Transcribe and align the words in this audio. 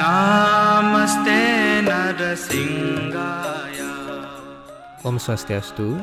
Namaste 0.00 1.44
Om 5.04 5.20
Swastiastu, 5.20 6.00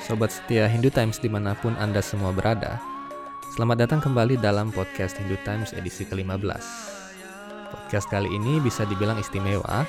Sobat 0.00 0.32
setia 0.32 0.64
Hindu 0.64 0.88
Times 0.88 1.20
di 1.20 1.28
mana 1.28 1.52
pun 1.52 1.76
Anda 1.76 2.00
semua 2.00 2.32
berada. 2.32 2.80
Selamat 3.52 3.84
datang 3.84 4.00
kembali 4.00 4.40
dalam 4.40 4.72
podcast 4.72 5.20
Hindu 5.20 5.36
Times 5.44 5.76
edisi 5.76 6.08
ke-15 6.08 6.64
Podcast 7.68 8.08
kali 8.08 8.32
ini 8.32 8.56
bisa 8.64 8.88
dibilang 8.88 9.20
istimewa 9.20 9.84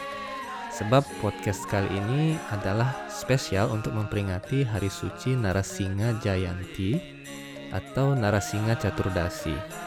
Sebab 0.76 1.08
podcast 1.24 1.64
kali 1.72 1.88
ini 1.88 2.36
adalah 2.52 3.08
spesial 3.08 3.72
untuk 3.72 3.96
memperingati 3.96 4.68
Hari 4.68 4.92
Suci 4.92 5.40
Narasinga 5.40 6.20
Jayanti 6.20 7.00
Atau 7.72 8.12
Narasinga 8.12 8.76
Caturdasi 8.76 9.87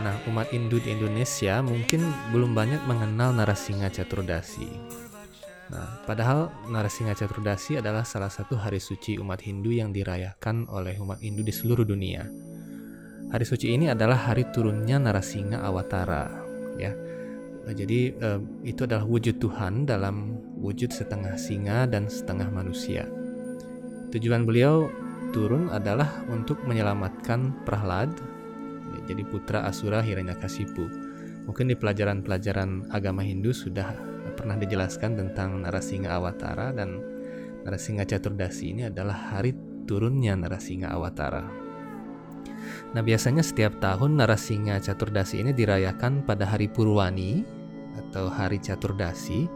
nah, 0.00 0.16
umat 0.30 0.48
Hindu 0.54 0.78
di 0.78 0.94
Indonesia 0.94 1.60
mungkin 1.60 2.06
belum 2.30 2.54
banyak 2.54 2.86
mengenal 2.86 3.34
Narasinga 3.34 3.90
Caturdasi. 3.90 4.68
Nah, 5.70 6.02
padahal 6.02 6.50
Narasinga 6.66 7.14
Caturdasi 7.14 7.78
adalah 7.78 8.02
salah 8.02 8.30
satu 8.30 8.58
hari 8.58 8.82
suci 8.82 9.18
umat 9.22 9.38
Hindu 9.42 9.70
yang 9.70 9.94
dirayakan 9.94 10.66
oleh 10.66 10.98
umat 10.98 11.22
Hindu 11.22 11.46
di 11.46 11.54
seluruh 11.54 11.86
dunia. 11.86 12.26
Hari 13.30 13.46
suci 13.46 13.70
ini 13.70 13.86
adalah 13.86 14.18
hari 14.30 14.50
turunnya 14.50 14.98
Narasinga 14.98 15.62
Awatara, 15.62 16.26
ya. 16.74 16.90
Nah, 17.60 17.74
jadi 17.76 18.10
uh, 18.18 18.42
itu 18.66 18.82
adalah 18.82 19.06
wujud 19.06 19.38
Tuhan 19.38 19.86
dalam 19.86 20.34
wujud 20.58 20.90
setengah 20.90 21.38
singa 21.38 21.86
dan 21.86 22.10
setengah 22.10 22.50
manusia. 22.50 23.06
Tujuan 24.10 24.42
beliau 24.42 24.90
turun 25.30 25.70
adalah 25.70 26.26
untuk 26.26 26.58
menyelamatkan 26.66 27.62
Prahlad 27.62 28.10
jadi 29.06 29.22
putra 29.24 29.64
Asura 29.68 30.04
Hiranyakasipu. 30.04 30.84
Mungkin 31.48 31.72
di 31.72 31.76
pelajaran-pelajaran 31.76 32.92
agama 32.92 33.24
Hindu 33.24 33.50
sudah 33.56 33.96
pernah 34.36 34.56
dijelaskan 34.60 35.16
tentang 35.16 35.64
Narasinga 35.64 36.12
Awatara 36.20 36.72
dan 36.76 37.00
Narasinga 37.64 38.08
Caturdasi 38.08 38.64
ini 38.72 38.82
adalah 38.88 39.36
hari 39.36 39.52
turunnya 39.84 40.36
Narasinga 40.36 40.92
Awatara. 40.92 41.44
Nah 42.90 43.02
biasanya 43.02 43.44
setiap 43.44 43.78
tahun 43.78 44.18
Narasinga 44.18 44.80
Caturdasi 44.82 45.42
ini 45.42 45.52
dirayakan 45.54 46.24
pada 46.24 46.46
hari 46.46 46.66
Purwani 46.66 47.42
atau 47.98 48.30
hari 48.30 48.58
Caturdasi 48.62 49.46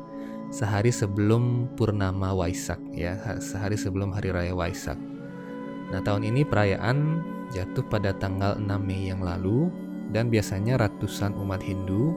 sehari 0.54 0.94
sebelum 0.94 1.74
Purnama 1.74 2.30
Waisak 2.36 2.78
ya, 2.94 3.18
sehari 3.42 3.74
sebelum 3.74 4.14
hari 4.14 4.30
raya 4.30 4.54
Waisak. 4.54 4.98
Nah 5.90 6.00
tahun 6.02 6.30
ini 6.30 6.46
perayaan 6.46 7.22
jatuh 7.52 7.84
pada 7.90 8.16
tanggal 8.16 8.56
6 8.56 8.64
Mei 8.80 9.12
yang 9.12 9.20
lalu 9.20 9.68
dan 10.14 10.30
biasanya 10.30 10.78
ratusan 10.78 11.34
umat 11.36 11.60
Hindu 11.60 12.14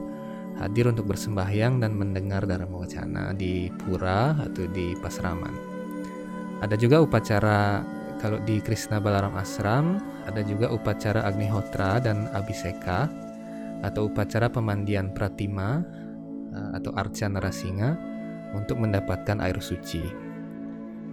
hadir 0.58 0.90
untuk 0.90 1.10
bersembahyang 1.10 1.78
dan 1.78 1.94
mendengar 1.94 2.44
Dharma 2.44 2.82
Wacana 2.82 3.30
di 3.34 3.70
pura 3.70 4.34
atau 4.34 4.66
di 4.66 4.94
pasraman. 4.98 5.54
Ada 6.58 6.74
juga 6.74 6.98
upacara 6.98 7.86
kalau 8.18 8.42
di 8.42 8.58
Krishna 8.58 8.98
Balaram 8.98 9.38
Ashram 9.38 10.02
ada 10.26 10.42
juga 10.42 10.68
upacara 10.74 11.22
Agnihotra 11.22 12.02
dan 12.02 12.26
Abhiseka 12.34 13.06
atau 13.86 14.10
upacara 14.10 14.50
pemandian 14.50 15.14
Pratima 15.14 15.78
eh, 16.50 16.70
atau 16.74 16.90
Arca 16.98 17.30
Narasinga 17.30 17.94
untuk 18.58 18.82
mendapatkan 18.82 19.38
air 19.38 19.62
suci. 19.62 20.27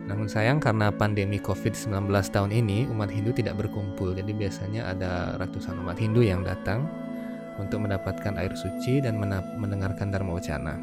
Namun 0.05 0.29
sayang 0.29 0.61
karena 0.61 0.93
pandemi 0.93 1.41
COVID-19 1.41 1.89
tahun 2.29 2.53
ini 2.53 2.85
umat 2.93 3.09
Hindu 3.09 3.33
tidak 3.33 3.57
berkumpul. 3.57 4.13
Jadi 4.13 4.31
biasanya 4.37 4.93
ada 4.93 5.33
ratusan 5.41 5.81
umat 5.81 5.97
Hindu 5.97 6.21
yang 6.21 6.45
datang 6.45 6.85
untuk 7.57 7.81
mendapatkan 7.81 8.37
air 8.37 8.53
suci 8.53 9.01
dan 9.01 9.17
mendengarkan 9.57 10.13
Dharma 10.13 10.37
Wacana. 10.37 10.75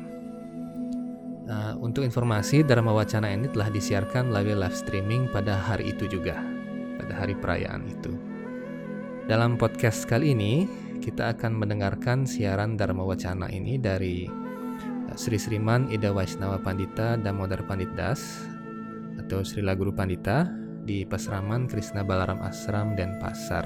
Nah, 1.43 1.75
untuk 1.79 2.03
informasi 2.03 2.67
Dharma 2.67 2.91
Wacana 2.91 3.31
ini 3.31 3.47
telah 3.51 3.71
disiarkan 3.71 4.31
melalui 4.31 4.59
live 4.59 4.75
streaming 4.75 5.31
pada 5.31 5.55
hari 5.55 5.95
itu 5.95 6.11
juga, 6.11 6.39
pada 6.99 7.13
hari 7.15 7.39
perayaan 7.39 7.83
itu. 7.87 8.15
Dalam 9.31 9.55
podcast 9.55 10.03
kali 10.07 10.35
ini, 10.35 10.67
kita 10.99 11.31
akan 11.35 11.59
mendengarkan 11.59 12.27
siaran 12.27 12.75
Dharma 12.75 13.07
Wacana 13.07 13.47
ini 13.55 13.79
dari 13.79 14.27
Sri 15.15 15.39
Sriman 15.39 15.93
Ida 15.93 16.11
Vaishnava 16.11 16.57
Pandita 16.59 17.21
Damodar 17.21 17.63
Pandit 17.69 17.93
Das 17.95 18.49
atau 19.33 19.49
Srila 19.49 19.73
Guru 19.73 19.97
Pandita 19.97 20.45
di 20.85 21.09
Pasraman 21.09 21.65
Krishna 21.65 22.05
Balaram 22.05 22.45
Asram 22.45 22.93
dan 22.93 23.17
Pasar. 23.17 23.65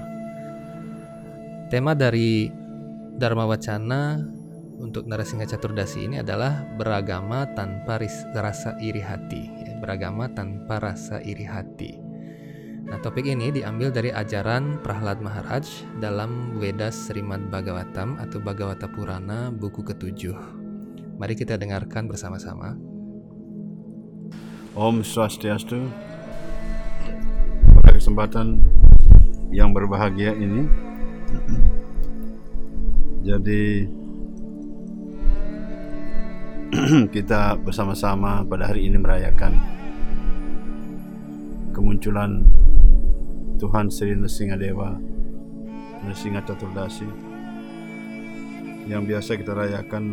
Tema 1.74 1.90
dari 1.90 2.46
Dharma 3.18 3.50
Wacana 3.50 4.14
untuk 4.78 5.10
Narasingha 5.10 5.42
Caturdasi 5.42 6.06
ini 6.06 6.22
adalah 6.22 6.62
beragama 6.78 7.50
tanpa 7.58 7.98
rasa 8.38 8.78
iri 8.78 9.02
hati, 9.02 9.42
ya, 9.66 9.74
beragama 9.82 10.30
tanpa 10.30 10.78
rasa 10.78 11.18
iri 11.26 11.42
hati. 11.42 11.98
Nah, 12.86 13.02
topik 13.02 13.26
ini 13.26 13.50
diambil 13.50 13.90
dari 13.90 14.14
ajaran 14.14 14.78
Prahlad 14.86 15.18
Maharaj 15.18 15.66
dalam 15.98 16.62
Vedas 16.62 17.10
Srimad 17.10 17.50
Bhagavatam 17.50 18.22
atau 18.22 18.38
Bhagavata 18.38 18.86
Purana 18.86 19.50
buku 19.50 19.82
ketujuh. 19.82 20.38
Mari 21.18 21.34
kita 21.34 21.58
dengarkan 21.58 22.06
bersama-sama. 22.06 22.78
Om 24.76 25.00
Swastiastu. 25.00 25.88
Pada 27.80 27.96
kesempatan 27.96 28.60
yang 29.48 29.72
berbahagia 29.72 30.36
ini 30.36 30.68
Jadi 33.24 33.88
kita 37.16 37.56
bersama-sama 37.56 38.44
pada 38.44 38.68
hari 38.68 38.84
ini 38.84 39.00
merayakan 39.00 39.56
kemunculan 41.72 42.44
Tuhan 43.56 43.88
Sri 43.88 44.12
Dewa 44.60 44.92
Nrsinga 46.04 46.44
Caturdasi 46.44 47.08
yang 48.92 49.08
biasa 49.08 49.40
kita 49.40 49.56
rayakan 49.56 50.04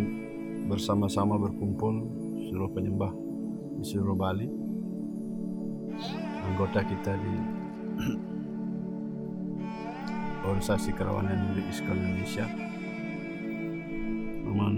bersama-sama 0.72 1.36
berkumpul 1.36 2.08
seluruh 2.48 2.72
penyembah 2.72 3.23
di 3.84 3.92
seluruh 3.92 4.16
Bali 4.16 4.48
anggota 6.48 6.88
kita 6.88 7.20
di 7.20 7.36
organisasi 10.48 10.96
kerawanan 10.96 11.52
Hindu 11.52 11.68
Iskon 11.68 12.00
Indonesia 12.00 12.48
namun 14.48 14.74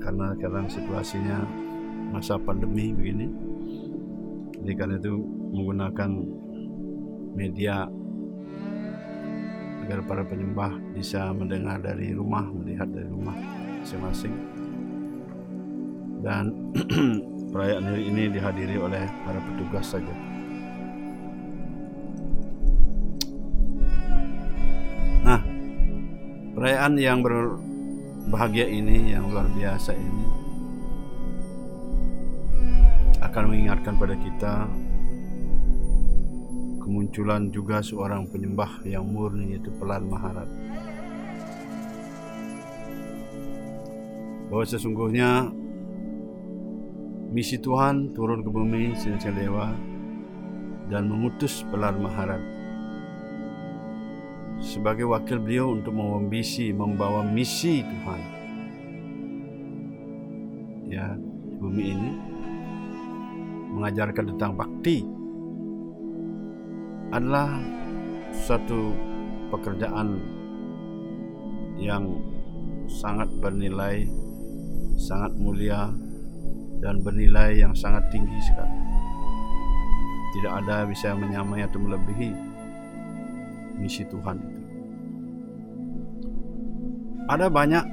karena 0.00 0.32
sekarang 0.40 0.72
situasinya 0.72 1.38
masa 2.16 2.40
pandemi 2.40 2.96
begini 2.96 3.28
jadi 4.64 4.72
karena 4.72 4.96
itu 4.96 5.12
menggunakan 5.52 6.10
media 7.36 7.84
agar 9.84 10.00
para 10.08 10.24
penyembah 10.24 10.80
bisa 10.96 11.30
mendengar 11.30 11.78
dari 11.78 12.10
rumah, 12.10 12.42
melihat 12.42 12.90
dari 12.90 13.06
rumah 13.06 13.38
masing-masing. 13.86 14.34
Dan 16.26 16.74
Perayaan 17.46 17.84
hari 17.86 18.02
ini 18.10 18.22
dihadiri 18.30 18.76
oleh 18.76 19.06
para 19.22 19.38
petugas 19.38 19.86
saja. 19.86 20.14
Nah, 25.22 25.40
perayaan 26.58 26.94
yang 26.98 27.22
berbahagia 27.22 28.66
ini, 28.66 29.14
yang 29.14 29.30
luar 29.30 29.46
biasa 29.54 29.94
ini, 29.94 30.26
akan 33.22 33.42
mengingatkan 33.52 33.94
pada 33.98 34.14
kita 34.18 34.54
kemunculan 36.86 37.50
juga 37.50 37.82
seorang 37.82 38.30
penyembah 38.30 38.86
yang 38.86 39.02
murni 39.02 39.58
yaitu 39.58 39.74
Pelan 39.74 40.06
Maharat. 40.06 40.46
Bahwa 44.46 44.62
sesungguhnya 44.62 45.50
misi 47.30 47.58
Tuhan 47.58 48.14
turun 48.14 48.42
ke 48.42 48.50
bumi 48.50 48.94
sinar 48.94 49.22
dewa 49.34 49.74
dan 50.86 51.10
mengutus 51.10 51.66
Pelar 51.66 51.98
Maharat 51.98 52.56
sebagai 54.62 55.04
wakil 55.04 55.40
beliau 55.40 55.76
untuk 55.76 55.92
membisi 55.92 56.72
membawa 56.72 57.20
misi 57.20 57.84
Tuhan. 57.84 58.20
Ya 60.86 61.12
bumi 61.60 61.84
ini 61.92 62.10
mengajarkan 63.76 64.32
tentang 64.36 64.52
bakti 64.56 65.04
adalah 67.12 67.60
suatu 68.32 68.96
pekerjaan 69.52 70.18
yang 71.76 72.16
sangat 72.88 73.28
bernilai, 73.36 74.08
sangat 74.96 75.36
mulia, 75.36 75.92
dan 76.80 77.00
bernilai 77.00 77.60
yang 77.60 77.72
sangat 77.72 78.08
tinggi 78.12 78.36
sekali. 78.44 78.78
Tidak 80.36 80.52
ada 80.52 80.84
bisa 80.84 81.16
menyamai 81.16 81.64
atau 81.64 81.80
melebihi 81.80 82.30
misi 83.80 84.04
Tuhan 84.08 84.36
itu. 84.36 84.60
Ada 87.26 87.50
banyak 87.50 87.84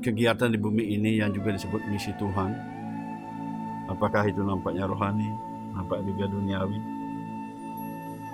kegiatan 0.00 0.52
di 0.52 0.58
bumi 0.60 0.96
ini 0.96 1.20
yang 1.20 1.30
juga 1.32 1.54
disebut 1.54 1.80
misi 1.88 2.12
Tuhan. 2.16 2.50
Apakah 3.88 4.26
itu 4.28 4.40
nampaknya 4.40 4.88
rohani, 4.88 5.28
nampak 5.76 6.02
juga 6.04 6.28
duniawi. 6.30 6.78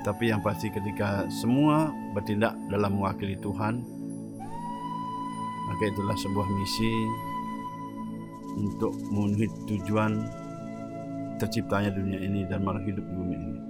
Tapi 0.06 0.30
yang 0.30 0.38
pasti 0.38 0.70
ketika 0.70 1.26
semua 1.26 1.90
bertindak 2.14 2.54
dalam 2.70 2.94
mewakili 2.94 3.34
Tuhan, 3.42 3.82
maka 5.66 5.82
itulah 5.90 6.14
sebuah 6.14 6.46
misi 6.46 6.92
untuk 8.56 8.96
memenuhi 9.12 9.46
tujuan 9.68 10.24
terciptanya 11.36 11.92
dunia 11.92 12.16
ini 12.16 12.48
dan 12.48 12.64
malah 12.64 12.80
hidup 12.80 13.04
di 13.04 13.14
bumi 13.14 13.36
ini. 13.36 13.60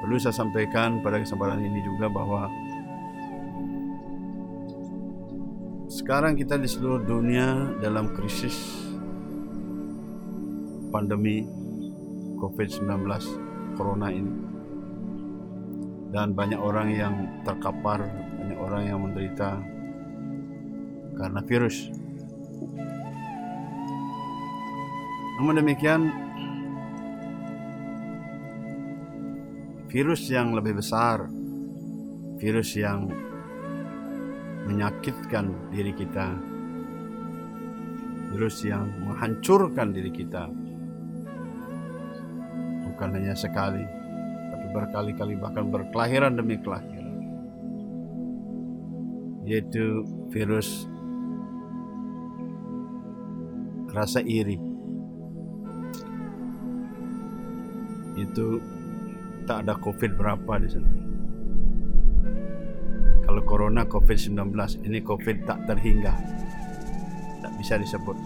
Perlu 0.00 0.16
saya 0.16 0.32
sampaikan 0.32 1.04
pada 1.04 1.20
kesempatan 1.20 1.60
ini 1.60 1.84
juga 1.84 2.08
bahwa 2.08 2.48
sekarang 5.92 6.40
kita 6.40 6.56
di 6.56 6.64
seluruh 6.64 7.04
dunia 7.04 7.76
dalam 7.84 8.08
krisis 8.16 8.80
pandemi 10.88 11.44
COVID-19 12.40 13.04
Corona 13.76 14.08
ini 14.08 14.34
dan 16.10 16.34
banyak 16.34 16.58
orang 16.58 16.88
yang 16.90 17.14
terkapar, 17.46 18.02
banyak 18.40 18.58
orang 18.58 18.82
yang 18.88 18.98
menderita 19.04 19.62
karena 21.18 21.40
virus. 21.46 21.90
Namun 25.40 25.56
demikian, 25.56 26.12
virus 29.88 30.28
yang 30.28 30.52
lebih 30.52 30.76
besar, 30.78 31.24
virus 32.36 32.76
yang 32.76 33.08
menyakitkan 34.68 35.72
diri 35.72 35.96
kita, 35.96 36.36
virus 38.36 38.60
yang 38.68 38.86
menghancurkan 39.00 39.96
diri 39.96 40.12
kita, 40.12 40.44
bukan 42.84 43.08
hanya 43.16 43.32
sekali, 43.32 43.82
tapi 44.52 44.66
berkali-kali 44.76 45.34
bahkan 45.40 45.72
berkelahiran 45.72 46.36
demi 46.36 46.60
kelahiran, 46.60 47.16
yaitu 49.48 50.04
virus 50.28 50.84
rasa 53.94 54.22
iri. 54.22 54.56
Itu 58.18 58.60
tak 59.46 59.66
ada 59.66 59.74
COVID 59.78 60.14
berapa 60.14 60.52
di 60.62 60.68
sana. 60.70 60.90
Kalau 63.26 63.42
corona 63.46 63.86
COVID-19, 63.86 64.50
ini 64.86 64.98
COVID 65.02 65.36
tak 65.46 65.62
terhingga. 65.70 66.14
Tak 67.42 67.52
bisa 67.58 67.78
disebut. 67.78 68.18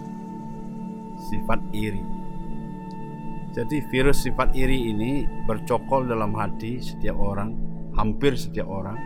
Sifat 1.29 1.61
iri. 1.73 2.01
Jadi 3.55 3.79
virus 3.87 4.27
sifat 4.27 4.51
iri 4.51 4.91
ini 4.91 5.23
bercokol 5.47 6.11
dalam 6.11 6.35
hati 6.35 6.81
setiap 6.83 7.15
orang, 7.15 7.55
hampir 7.95 8.35
setiap 8.35 8.67
orang. 8.67 8.99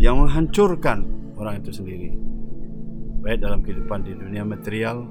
Yang 0.00 0.16
menghancurkan 0.24 0.98
orang 1.36 1.60
itu 1.60 1.70
sendiri. 1.72 2.25
Baik 3.26 3.42
dalam 3.42 3.58
kehidupan 3.58 4.06
di 4.06 4.14
dunia 4.14 4.46
material 4.46 5.02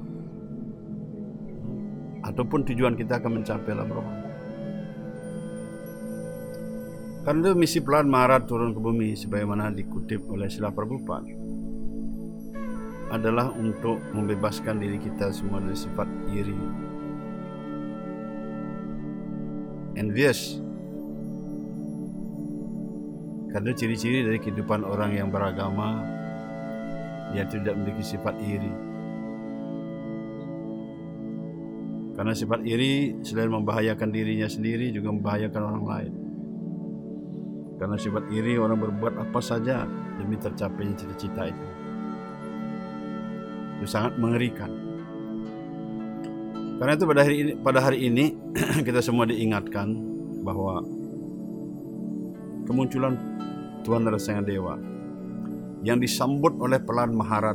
ataupun 2.24 2.64
tujuan 2.64 2.96
kita 2.96 3.20
akan 3.20 3.44
mencapai 3.44 3.76
dalam 3.76 3.92
rohani. 3.92 4.24
Karena 7.28 7.40
itu 7.44 7.58
misi 7.60 7.78
pelan 7.84 8.08
Maharat 8.08 8.48
turun 8.48 8.72
ke 8.72 8.80
bumi 8.80 9.12
sebagaimana 9.12 9.68
dikutip 9.68 10.24
oleh 10.32 10.48
Sila 10.48 10.72
Prabhupada 10.72 11.28
adalah 13.12 13.52
untuk 13.52 14.00
membebaskan 14.16 14.80
diri 14.80 14.96
kita 14.96 15.28
semua 15.36 15.60
dari 15.60 15.76
sifat 15.76 16.08
iri, 16.32 16.56
envious. 20.00 20.56
Karena 23.52 23.76
ciri-ciri 23.76 24.24
dari 24.24 24.40
kehidupan 24.40 24.88
orang 24.88 25.12
yang 25.12 25.28
beragama 25.28 26.00
yang 27.34 27.48
tidak 27.50 27.74
memiliki 27.74 28.04
sifat 28.04 28.34
iri. 28.42 28.72
Karena 32.16 32.32
sifat 32.32 32.64
iri 32.64 33.12
selain 33.20 33.52
membahayakan 33.52 34.08
dirinya 34.08 34.48
sendiri 34.48 34.88
juga 34.88 35.12
membahayakan 35.12 35.62
orang 35.62 35.84
lain. 35.84 36.12
Karena 37.76 37.96
sifat 38.00 38.24
iri 38.32 38.56
orang 38.56 38.80
berbuat 38.80 39.20
apa 39.20 39.40
saja 39.44 39.84
demi 40.16 40.40
tercapainya 40.40 40.96
cita-cita 40.96 41.52
itu. 41.52 41.66
Itu 43.76 43.86
sangat 43.86 44.16
mengerikan. 44.16 44.72
Karena 46.80 46.92
itu 46.96 47.04
pada 47.04 47.20
hari 47.24 47.36
ini, 47.36 47.52
pada 47.60 47.80
hari 47.84 47.98
ini 48.08 48.24
kita 48.86 49.04
semua 49.04 49.28
diingatkan 49.28 49.92
bahwa 50.40 50.80
kemunculan 52.64 53.16
Tuhan 53.84 54.08
Rasa 54.08 54.40
Dewa 54.40 54.95
yang 55.86 56.02
disambut 56.02 56.58
oleh 56.58 56.82
pelan 56.82 57.14
Maharat 57.14 57.54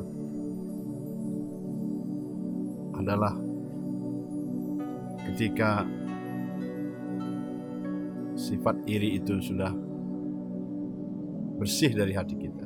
adalah 2.95 3.35
ketika 5.27 5.83
sifat 8.39 8.79
iri 8.87 9.19
itu 9.19 9.35
sudah 9.43 9.75
bersih 11.59 11.91
dari 11.91 12.15
hati 12.15 12.39
kita. 12.39 12.65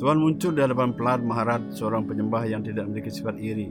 Tuhan 0.00 0.16
muncul 0.16 0.56
di 0.56 0.64
hadapan 0.64 0.96
pelat 0.96 1.20
Maharat 1.20 1.68
seorang 1.76 2.08
penyembah 2.08 2.48
yang 2.48 2.64
tidak 2.64 2.88
memiliki 2.88 3.12
sifat 3.12 3.36
iri. 3.36 3.68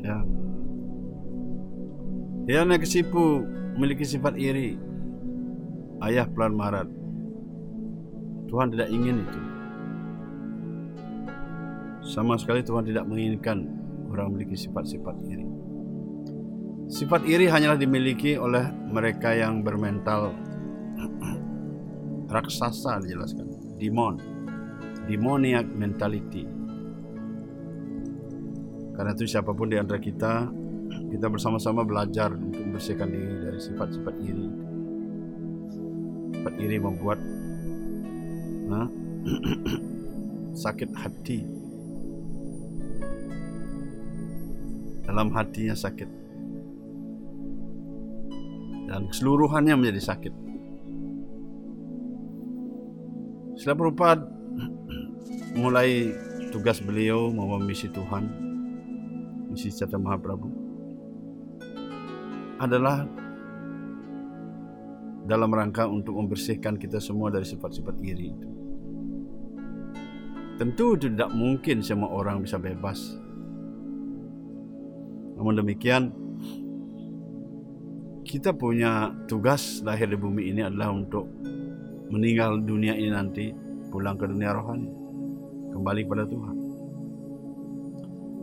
Ya. 0.00 0.24
Dia 2.48 2.64
kesipu 2.80 3.44
memiliki 3.76 4.08
sifat 4.08 4.32
iri. 4.40 4.80
Ayah 6.00 6.24
pelan 6.24 6.56
Maharat. 6.56 6.97
Tuhan 8.48 8.72
tidak 8.72 8.88
ingin 8.88 9.22
itu. 9.22 9.40
Sama 12.08 12.40
sekali 12.40 12.64
Tuhan 12.64 12.88
tidak 12.88 13.04
menginginkan 13.04 13.68
orang 14.08 14.32
memiliki 14.32 14.56
sifat-sifat 14.56 15.16
iri. 15.28 15.44
Sifat 16.88 17.28
iri 17.28 17.52
hanyalah 17.52 17.76
dimiliki 17.76 18.40
oleh 18.40 18.64
mereka 18.88 19.36
yang 19.36 19.60
bermental 19.60 20.32
raksasa 22.32 23.04
dijelaskan, 23.04 23.76
demon, 23.76 24.16
demoniac 25.04 25.68
mentality. 25.68 26.48
Karena 28.96 29.12
itu 29.12 29.28
siapa 29.28 29.52
pun 29.52 29.68
di 29.68 29.76
antara 29.76 30.00
kita, 30.00 30.48
kita 31.12 31.28
bersama-sama 31.28 31.84
belajar 31.84 32.32
untuk 32.32 32.64
membersihkan 32.64 33.12
diri 33.12 33.36
dari 33.44 33.60
sifat-sifat 33.60 34.14
iri. 34.24 34.48
Sifat 36.40 36.54
iri 36.56 36.80
membuat 36.80 37.20
sakit 40.64 40.90
hati. 40.92 41.38
Dalam 45.08 45.32
hatinya 45.32 45.72
sakit. 45.72 46.10
Dan 48.88 49.08
keseluruhannya 49.08 49.72
menjadi 49.76 50.02
sakit. 50.12 50.34
Setelah 53.56 53.76
Prabhupada 53.80 54.24
mulai 55.62 56.12
tugas 56.52 56.84
beliau 56.84 57.32
membawa 57.32 57.60
misi 57.60 57.88
Tuhan, 57.88 58.24
misi 59.48 59.72
Cata 59.72 59.96
Mahaprabhu, 59.96 60.48
adalah 62.58 63.06
dalam 65.28 65.52
rangka 65.52 65.84
untuk 65.84 66.16
membersihkan 66.16 66.80
kita 66.80 66.98
semua 66.98 67.28
dari 67.28 67.44
sifat-sifat 67.44 68.00
iri 68.00 68.32
itu. 68.32 68.57
Tentu 70.58 70.98
tidak 70.98 71.30
mungkin 71.30 71.80
semua 71.80 72.10
orang 72.10 72.42
bisa 72.42 72.58
bebas. 72.58 73.14
Namun 75.38 75.54
demikian, 75.54 76.10
kita 78.26 78.52
punya 78.52 79.14
tugas 79.24 79.80
lahir 79.86 80.10
di 80.10 80.18
bumi 80.18 80.50
ini 80.50 80.66
adalah 80.66 80.92
untuk 80.92 81.24
meninggal 82.12 82.60
dunia 82.60 82.92
ini 82.92 83.08
nanti 83.08 83.54
pulang 83.88 84.20
ke 84.20 84.28
dunia 84.28 84.52
rohani 84.52 84.90
kembali 85.72 86.02
pada 86.04 86.24
Tuhan 86.28 86.56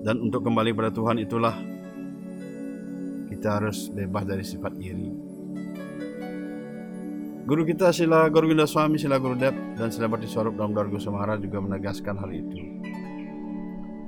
dan 0.05 0.21
untuk 0.21 0.41
kembali 0.45 0.71
pada 0.73 0.93
Tuhan 0.93 1.17
itulah 1.21 1.53
kita 3.29 3.61
harus 3.61 3.89
bebas 3.89 4.25
dari 4.25 4.45
sifat 4.45 4.73
iri 4.77 5.24
Guru 7.45 7.61
kita 7.61 7.93
Sila 7.93 8.25
Guru 8.33 8.49
Winda 8.49 8.65
Swami, 8.65 8.97
Sila 8.97 9.21
Guru 9.21 9.37
Dep, 9.37 9.53
dan 9.77 9.93
Sila 9.93 10.09
Bhakti 10.09 10.25
Swarup 10.25 10.57
dalam 10.57 10.73
Dargo 10.73 10.97
Samara 10.97 11.37
juga 11.37 11.61
menegaskan 11.61 12.17
hal 12.17 12.33
itu. 12.33 12.57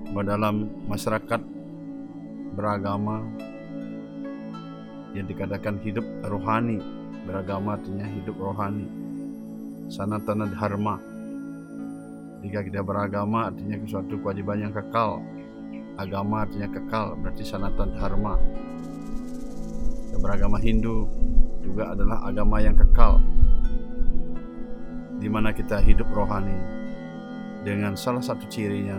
Bahwa 0.10 0.26
dalam 0.26 0.66
masyarakat 0.90 1.38
beragama 2.58 3.22
yang 5.14 5.30
dikatakan 5.30 5.78
hidup 5.86 6.02
rohani 6.26 6.82
beragama 7.30 7.78
artinya 7.78 8.10
hidup 8.10 8.34
rohani. 8.42 8.90
Sanatana 9.94 10.50
dharma. 10.50 10.98
Jika 12.42 12.66
kita 12.66 12.82
beragama 12.82 13.54
artinya 13.54 13.78
suatu 13.86 14.18
kewajiban 14.18 14.66
yang 14.66 14.74
kekal. 14.74 15.22
Agama 16.02 16.42
artinya 16.42 16.74
kekal, 16.74 17.14
berarti 17.22 17.46
sanatan 17.46 17.94
dharma. 18.02 18.34
Dan 20.10 20.26
beragama 20.26 20.58
Hindu 20.58 21.06
juga 21.68 21.92
adalah 21.92 22.24
agama 22.24 22.64
yang 22.64 22.80
kekal. 22.80 23.20
Di 25.20 25.28
mana 25.28 25.52
kita 25.52 25.84
hidup 25.84 26.08
rohani 26.16 26.56
dengan 27.68 28.00
salah 28.00 28.24
satu 28.24 28.48
cirinya 28.48 28.96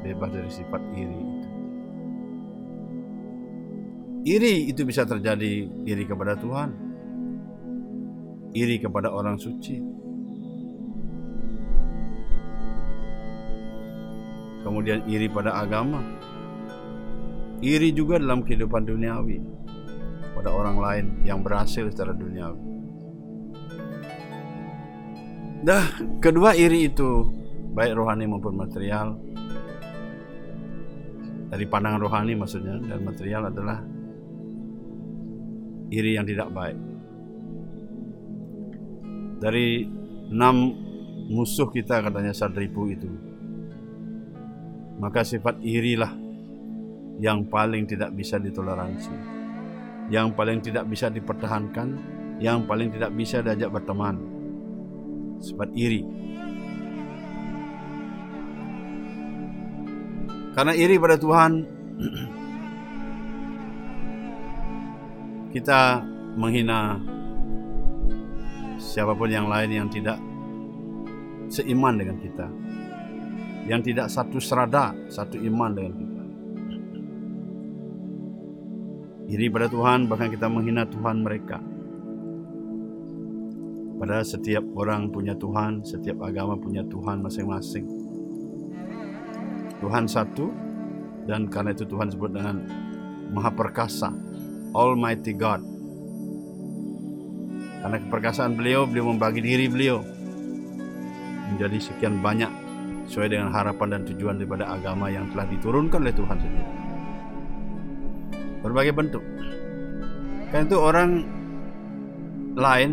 bebas 0.00 0.32
dari 0.32 0.48
sifat 0.48 0.80
iri 0.96 1.18
itu. 1.20 1.48
Iri 4.26 4.54
itu 4.66 4.82
bisa 4.82 5.06
terjadi 5.06 5.70
iri 5.86 6.02
kepada 6.02 6.34
Tuhan, 6.34 6.74
iri 8.56 8.82
kepada 8.82 9.12
orang 9.14 9.38
suci, 9.38 9.78
kemudian 14.66 15.06
iri 15.06 15.30
pada 15.30 15.54
agama, 15.62 16.02
iri 17.62 17.94
juga 17.94 18.18
dalam 18.18 18.42
kehidupan 18.42 18.82
duniawi 18.82 19.55
pada 20.36 20.52
orang 20.52 20.76
lain 20.76 21.06
yang 21.24 21.40
berhasil 21.40 21.88
secara 21.88 22.12
duniawi. 22.12 22.60
Dah, 25.64 25.88
kedua 26.20 26.52
iri 26.52 26.92
itu 26.92 27.32
baik 27.72 27.96
rohani 27.96 28.28
maupun 28.28 28.54
material 28.54 29.16
dari 31.48 31.64
pandangan 31.66 32.00
rohani 32.04 32.36
maksudnya 32.36 32.76
dan 32.84 33.00
material 33.00 33.48
adalah 33.48 33.80
iri 35.88 36.20
yang 36.20 36.28
tidak 36.28 36.52
baik. 36.52 36.78
Dari 39.40 39.88
enam 40.30 40.56
musuh 41.26 41.72
kita 41.72 42.04
katanya 42.04 42.30
sadripu 42.30 42.86
itu 42.86 43.10
maka 44.96 45.24
sifat 45.24 45.60
irilah 45.60 46.12
yang 47.20 47.48
paling 47.48 47.88
tidak 47.88 48.12
bisa 48.12 48.36
ditoleransi, 48.40 49.12
yang 50.12 50.34
paling 50.34 50.60
tidak 50.62 50.86
bisa 50.86 51.10
dipertahankan, 51.10 51.98
yang 52.38 52.66
paling 52.66 52.92
tidak 52.94 53.10
bisa 53.14 53.42
diajak 53.42 53.72
berteman. 53.72 54.18
Sifat 55.42 55.70
iri. 55.76 56.02
Karena 60.56 60.72
iri 60.72 60.96
pada 60.96 61.20
Tuhan, 61.20 61.52
kita 65.54 66.00
menghina 66.36 67.00
siapa 68.80 69.12
pun 69.12 69.28
yang 69.28 69.52
lain 69.52 69.70
yang 69.72 69.88
tidak 69.92 70.16
seiman 71.52 72.00
dengan 72.00 72.16
kita 72.16 72.48
yang 73.66 73.82
tidak 73.82 74.06
satu 74.06 74.38
serada, 74.38 74.94
satu 75.10 75.36
iman 75.42 75.70
dengan 75.74 75.92
kita. 75.98 76.05
Iri 79.26 79.50
pada 79.50 79.66
Tuhan, 79.66 80.06
bahkan 80.06 80.30
kita 80.30 80.46
menghina 80.46 80.86
Tuhan 80.86 81.26
mereka. 81.26 81.58
Padahal 83.96 84.22
setiap 84.22 84.62
orang 84.76 85.10
punya 85.10 85.34
Tuhan, 85.34 85.82
setiap 85.82 86.22
agama 86.22 86.54
punya 86.54 86.86
Tuhan 86.86 87.24
masing-masing. 87.24 87.86
Tuhan 89.82 90.04
satu, 90.06 90.52
dan 91.26 91.50
karena 91.50 91.74
itu 91.74 91.88
Tuhan 91.88 92.12
sebut 92.12 92.30
dengan 92.30 92.62
Maha 93.34 93.50
Perkasa, 93.50 94.14
Almighty 94.70 95.34
God. 95.34 95.64
Karena 97.82 97.98
keperkasaan 98.02 98.54
beliau, 98.54 98.86
beliau 98.86 99.10
membagi 99.10 99.42
diri 99.42 99.66
beliau 99.66 100.02
menjadi 101.54 101.78
sekian 101.78 102.18
banyak 102.18 102.50
sesuai 103.06 103.30
dengan 103.30 103.54
harapan 103.54 103.98
dan 103.98 104.02
tujuan 104.10 104.38
daripada 104.38 104.66
agama 104.66 105.06
yang 105.06 105.30
telah 105.30 105.46
diturunkan 105.46 106.02
oleh 106.02 106.14
Tuhan 106.14 106.38
sendiri. 106.42 106.85
Berbagai 108.60 108.92
bentuk. 108.96 109.24
Karena 110.52 110.64
itu 110.64 110.76
orang 110.78 111.10
lain 112.56 112.90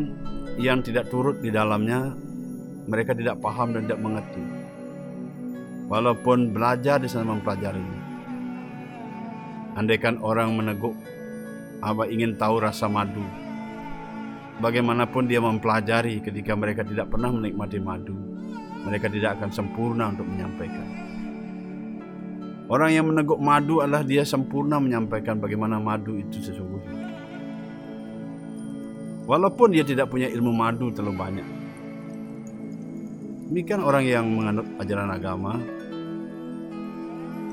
yang 0.59 0.83
tidak 0.83 1.07
turut 1.07 1.39
di 1.39 1.53
dalamnya, 1.53 2.15
mereka 2.89 3.15
tidak 3.15 3.39
paham 3.39 3.75
dan 3.77 3.87
tidak 3.87 4.01
mengerti. 4.03 4.43
Walaupun 5.87 6.51
belajar 6.51 6.99
di 6.99 7.07
sana 7.07 7.35
mempelajarinya. 7.35 7.99
Andaikan 9.79 10.21
orang 10.21 10.53
meneguk, 10.53 10.93
apa 11.81 12.05
ingin 12.09 12.37
tahu 12.37 12.61
rasa 12.61 12.85
madu. 12.85 13.23
Bagaimanapun 14.61 15.25
dia 15.25 15.41
mempelajari 15.41 16.21
ketika 16.21 16.53
mereka 16.53 16.85
tidak 16.85 17.09
pernah 17.09 17.33
menikmati 17.33 17.81
madu 17.81 18.33
mereka 18.83 19.07
tidak 19.07 19.39
akan 19.39 19.49
sempurna 19.49 20.11
untuk 20.11 20.27
menyampaikan. 20.27 21.02
Orang 22.73 22.89
yang 22.89 23.05
meneguk 23.05 23.37
madu 23.37 23.85
adalah 23.85 24.01
dia 24.01 24.25
sempurna 24.25 24.81
menyampaikan 24.81 25.37
bagaimana 25.37 25.77
madu 25.77 26.17
itu 26.17 26.41
sesungguhnya. 26.41 27.05
Walaupun 29.29 29.77
dia 29.77 29.85
tidak 29.85 30.09
punya 30.09 30.25
ilmu 30.25 30.49
madu 30.49 30.89
terlalu 30.89 31.13
banyak. 31.13 31.47
Demikian 33.53 33.85
orang 33.85 34.09
yang 34.09 34.25
menganut 34.25 34.65
ajaran 34.81 35.13
agama, 35.13 35.61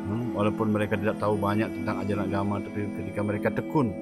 hmm, 0.08 0.32
walaupun 0.32 0.72
mereka 0.72 0.96
tidak 0.96 1.20
tahu 1.20 1.36
banyak 1.36 1.68
tentang 1.68 2.00
ajaran 2.00 2.24
agama, 2.24 2.56
tapi 2.64 2.88
ketika 2.88 3.20
mereka 3.20 3.52
tekun, 3.52 3.92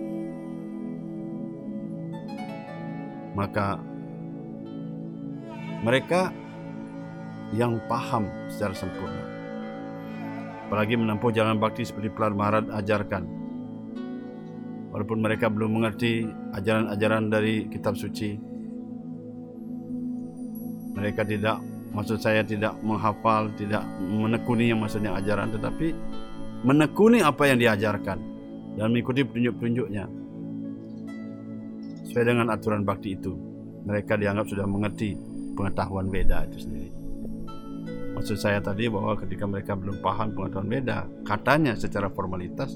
maka 3.35 3.83
mereka 5.83 6.31
yang 7.51 7.83
paham 7.91 8.31
secara 8.55 8.79
sempurna. 8.79 9.28
Apalagi 10.69 11.01
menempuh 11.01 11.33
jalan 11.33 11.57
bakti 11.57 11.89
seperti 11.89 12.13
Pelan 12.13 12.37
Maharaj 12.37 12.69
ajarkan. 12.69 13.25
Walaupun 14.93 15.25
mereka 15.25 15.49
belum 15.49 15.81
mengerti 15.81 16.29
ajaran-ajaran 16.53 17.33
dari 17.33 17.73
kitab 17.73 17.97
suci, 17.97 18.37
mereka 20.93 21.25
tidak, 21.25 21.65
maksud 21.97 22.21
saya 22.21 22.45
tidak 22.45 22.77
menghafal, 22.85 23.49
tidak 23.57 23.81
menekuni 23.97 24.69
yang 24.69 24.85
maksudnya 24.85 25.17
ajaran, 25.17 25.57
tetapi 25.57 25.97
menekuni 26.69 27.25
apa 27.25 27.49
yang 27.49 27.65
diajarkan 27.65 28.19
dan 28.77 28.93
mengikuti 28.93 29.25
petunjuk-petunjuknya 29.25 30.05
sesuai 32.05 32.25
dengan 32.29 32.53
aturan 32.53 32.85
bakti 32.85 33.17
itu. 33.17 33.33
Mereka 33.89 34.21
dianggap 34.21 34.53
sudah 34.53 34.69
mengerti 34.69 35.17
pengetahuan 35.57 36.13
beda 36.13 36.45
itu 36.45 36.61
sendiri. 36.61 36.98
Maksud 38.19 38.35
saya 38.35 38.59
tadi 38.59 38.91
bahwa 38.91 39.15
ketika 39.15 39.47
mereka 39.47 39.79
belum 39.79 40.03
paham 40.03 40.35
pengetahuan 40.35 40.67
beda, 40.67 41.07
katanya 41.23 41.79
secara 41.79 42.11
formalitas, 42.11 42.75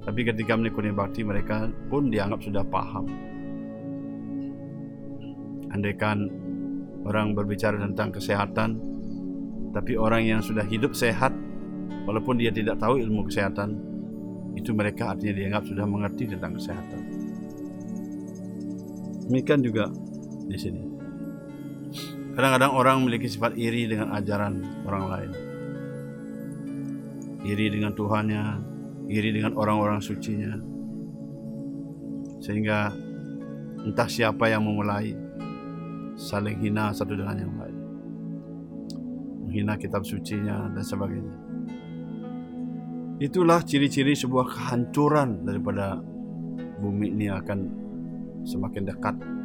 tapi 0.00 0.24
ketika 0.24 0.56
menekuni 0.56 0.88
bakti 0.88 1.20
mereka 1.20 1.68
pun 1.92 2.08
dianggap 2.08 2.40
sudah 2.40 2.64
paham. 2.64 3.04
Andaikan 5.68 6.32
orang 7.04 7.36
berbicara 7.36 7.76
tentang 7.76 8.08
kesehatan, 8.08 8.80
tapi 9.76 10.00
orang 10.00 10.24
yang 10.24 10.40
sudah 10.40 10.64
hidup 10.64 10.96
sehat, 10.96 11.36
walaupun 12.08 12.40
dia 12.40 12.48
tidak 12.48 12.80
tahu 12.80 13.04
ilmu 13.04 13.28
kesehatan, 13.28 13.76
itu 14.56 14.72
mereka 14.72 15.12
artinya 15.12 15.44
dianggap 15.44 15.68
sudah 15.68 15.84
mengerti 15.84 16.24
tentang 16.24 16.56
kesehatan. 16.56 17.00
Demikian 19.28 19.60
juga 19.60 19.92
di 20.48 20.56
sini. 20.56 20.87
Kadang-kadang 22.38 22.70
orang 22.70 22.96
memiliki 23.02 23.26
sifat 23.26 23.58
iri 23.58 23.90
dengan 23.90 24.14
ajaran 24.14 24.62
orang 24.86 25.04
lain. 25.10 25.30
Iri 27.42 27.66
dengan 27.66 27.90
Tuhannya, 27.98 28.42
iri 29.10 29.34
dengan 29.34 29.58
orang-orang 29.58 29.98
sucinya. 29.98 30.54
Sehingga 32.38 32.94
entah 33.82 34.06
siapa 34.06 34.46
yang 34.54 34.62
memulai 34.62 35.18
saling 36.14 36.62
hina 36.62 36.94
satu 36.94 37.18
dengan 37.18 37.42
yang 37.42 37.58
lain. 37.58 37.76
Menghina 39.42 39.74
kitab 39.74 40.06
sucinya 40.06 40.70
dan 40.70 40.86
sebagainya. 40.86 41.34
Itulah 43.18 43.66
ciri-ciri 43.66 44.14
sebuah 44.14 44.46
kehancuran 44.46 45.42
daripada 45.42 45.98
bumi 46.78 47.18
ini 47.18 47.34
akan 47.34 47.58
semakin 48.46 48.86
dekat 48.86 49.37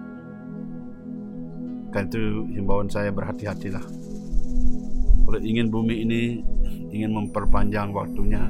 karena 1.94 2.10
itu 2.10 2.50
himbauan 2.58 2.90
saya 2.90 3.14
berhati-hatilah. 3.14 3.86
Kalau 5.30 5.40
ingin 5.40 5.70
bumi 5.70 6.02
ini 6.02 6.42
ingin 6.90 7.14
memperpanjang 7.14 7.94
waktunya, 7.94 8.50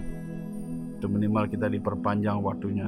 itu 0.96 1.12
minimal 1.12 1.52
kita 1.52 1.68
diperpanjang 1.68 2.40
waktunya. 2.40 2.88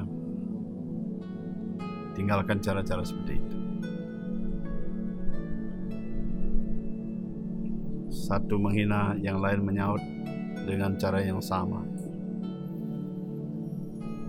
Tinggalkan 2.16 2.64
cara-cara 2.64 3.04
seperti 3.04 3.36
itu. 3.36 3.56
Satu 8.16 8.56
menghina, 8.56 9.20
yang 9.20 9.44
lain 9.44 9.60
menyaut 9.68 10.00
dengan 10.64 10.96
cara 10.96 11.20
yang 11.20 11.44
sama. 11.44 11.84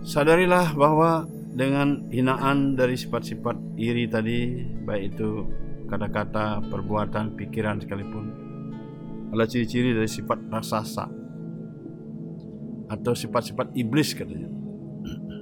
Sadarilah 0.03 0.75
bahwa 0.75 1.23
dengan 1.55 2.11
hinaan 2.11 2.75
dari 2.75 2.99
sifat-sifat 2.99 3.79
iri 3.79 4.05
tadi, 4.11 4.67
baik 4.83 5.15
itu 5.15 5.47
kata-kata, 5.87 6.61
perbuatan, 6.67 7.33
pikiran 7.39 7.79
sekalipun, 7.79 8.25
adalah 9.31 9.47
ciri-ciri 9.47 9.95
dari 9.95 10.07
sifat 10.07 10.39
raksasa 10.51 11.05
atau 12.87 13.13
sifat-sifat 13.15 13.71
iblis 13.75 14.11
katanya. 14.15 14.51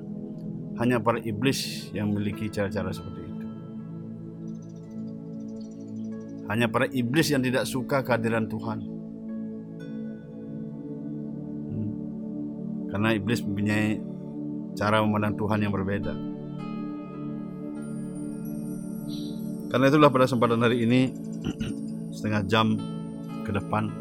Hanya 0.79 1.01
para 1.01 1.17
iblis 1.21 1.89
yang 1.93 2.13
memiliki 2.13 2.49
cara-cara 2.49 2.93
seperti 2.93 3.21
itu. 3.25 3.45
Hanya 6.45 6.69
para 6.69 6.85
iblis 6.93 7.33
yang 7.33 7.41
tidak 7.41 7.65
suka 7.65 8.05
kehadiran 8.05 8.45
Tuhan. 8.45 8.79
Hmm. 11.73 11.91
Karena 12.93 13.09
iblis 13.17 13.41
mempunyai 13.41 13.97
cara 14.77 15.01
memandang 15.01 15.33
Tuhan 15.37 15.59
yang 15.65 15.73
berbeda. 15.73 16.34
Karena 19.75 19.91
itulah 19.91 20.07
pada 20.07 20.23
kesempatan 20.23 20.63
hari 20.63 20.87
ini 20.87 21.11
setengah 22.15 22.47
jam 22.47 22.79
ke 23.43 23.51
depan 23.51 23.91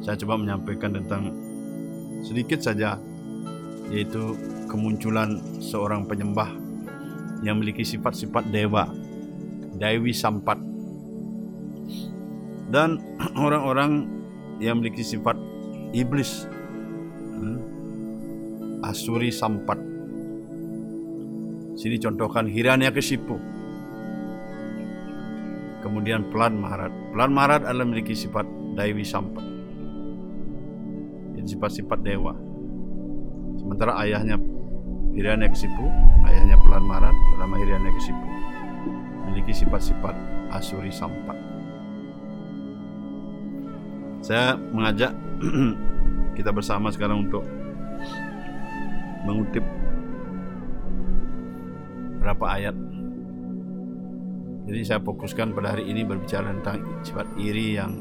saya 0.00 0.16
coba 0.24 0.40
menyampaikan 0.40 0.96
tentang 0.96 1.36
sedikit 2.24 2.64
saja 2.64 2.96
yaitu 3.92 4.40
kemunculan 4.72 5.36
seorang 5.60 6.08
penyembah 6.08 6.48
yang 7.44 7.60
memiliki 7.60 7.84
sifat-sifat 7.84 8.48
dewa, 8.48 8.88
Dewi 9.76 10.16
Sampat. 10.16 10.56
Dan 12.72 12.96
orang-orang 13.44 14.08
yang 14.64 14.80
memiliki 14.80 15.04
sifat 15.04 15.36
iblis, 15.92 16.48
hmm, 17.36 18.80
Asuri 18.80 19.28
Sampat. 19.28 19.76
Sini 21.76 22.00
contohkan 22.00 22.48
Hiranya 22.48 22.88
Kesipu. 22.88 23.52
Kemudian 25.82 26.30
Pelan 26.30 26.62
Maharat. 26.62 26.94
Pelan 27.10 27.34
Maharat 27.34 27.66
adalah 27.66 27.84
memiliki 27.84 28.14
sifat 28.14 28.46
Daiwi 28.78 29.02
Sampat. 29.02 29.42
Jadi 31.34 31.46
sifat-sifat 31.58 31.98
dewa. 32.06 32.38
Sementara 33.58 33.98
ayahnya 34.00 34.38
Hiranya 35.12 35.50
Kesipu, 35.50 35.90
ayahnya 36.24 36.56
Pelan 36.62 36.86
Maharat, 36.86 37.12
bernama 37.34 37.58
Hiranya 37.58 37.90
Kesipu. 37.98 38.26
Memiliki 39.26 39.52
sifat-sifat 39.52 40.14
Asuri 40.54 40.94
Sampat. 40.94 41.36
Saya 44.22 44.54
mengajak 44.54 45.10
kita 46.38 46.54
bersama 46.54 46.94
sekarang 46.94 47.26
untuk 47.26 47.42
mengutip 49.26 49.66
berapa 52.22 52.46
ayat. 52.54 52.76
Jadi 54.62 54.80
saya 54.86 55.00
fokuskan 55.02 55.52
pada 55.58 55.74
hari 55.74 55.90
ini 55.90 56.06
berbicara 56.06 56.54
tentang 56.54 57.02
sifat 57.02 57.26
iri 57.34 57.76
yang 57.76 57.98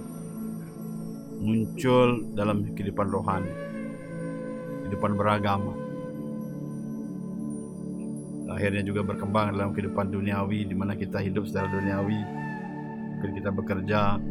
muncul 1.42 2.22
dalam 2.38 2.62
kehidupan 2.78 3.10
rohani, 3.10 3.50
kehidupan 4.86 5.18
beragama. 5.18 5.74
Akhirnya 8.54 8.86
juga 8.86 9.02
berkembang 9.02 9.58
dalam 9.58 9.74
kehidupan 9.74 10.14
duniawi 10.14 10.70
di 10.70 10.76
mana 10.78 10.94
kita 10.94 11.18
hidup 11.18 11.50
secara 11.50 11.66
duniawi. 11.72 12.22
Mungkin 13.18 13.32
kita 13.42 13.50
bekerja, 13.50 14.22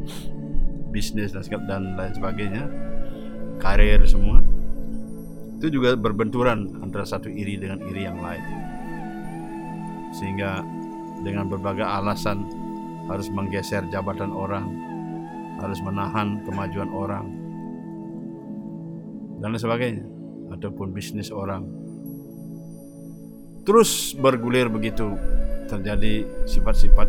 bisnis 0.94 1.34
dan 1.34 1.42
dan 1.66 1.82
lain 1.98 2.14
sebagainya, 2.14 2.64
karir 3.58 4.06
semua. 4.06 4.38
Itu 5.58 5.66
juga 5.68 5.98
berbenturan 5.98 6.78
antara 6.78 7.02
satu 7.02 7.26
iri 7.26 7.58
dengan 7.58 7.82
iri 7.90 8.06
yang 8.06 8.22
lain 8.22 8.70
sehingga 10.10 10.62
dengan 11.20 11.48
berbagai 11.48 11.84
alasan 11.84 12.48
harus 13.10 13.28
menggeser 13.32 13.84
jabatan 13.90 14.30
orang, 14.30 14.70
harus 15.58 15.82
menahan 15.82 16.40
kemajuan 16.46 16.90
orang, 16.94 17.26
dan 19.42 19.50
lain 19.50 19.60
sebagainya, 19.60 20.04
ataupun 20.54 20.94
bisnis 20.94 21.32
orang. 21.34 21.66
Terus 23.66 24.16
bergulir 24.16 24.72
begitu, 24.72 25.16
terjadi 25.68 26.24
sifat-sifat 26.48 27.08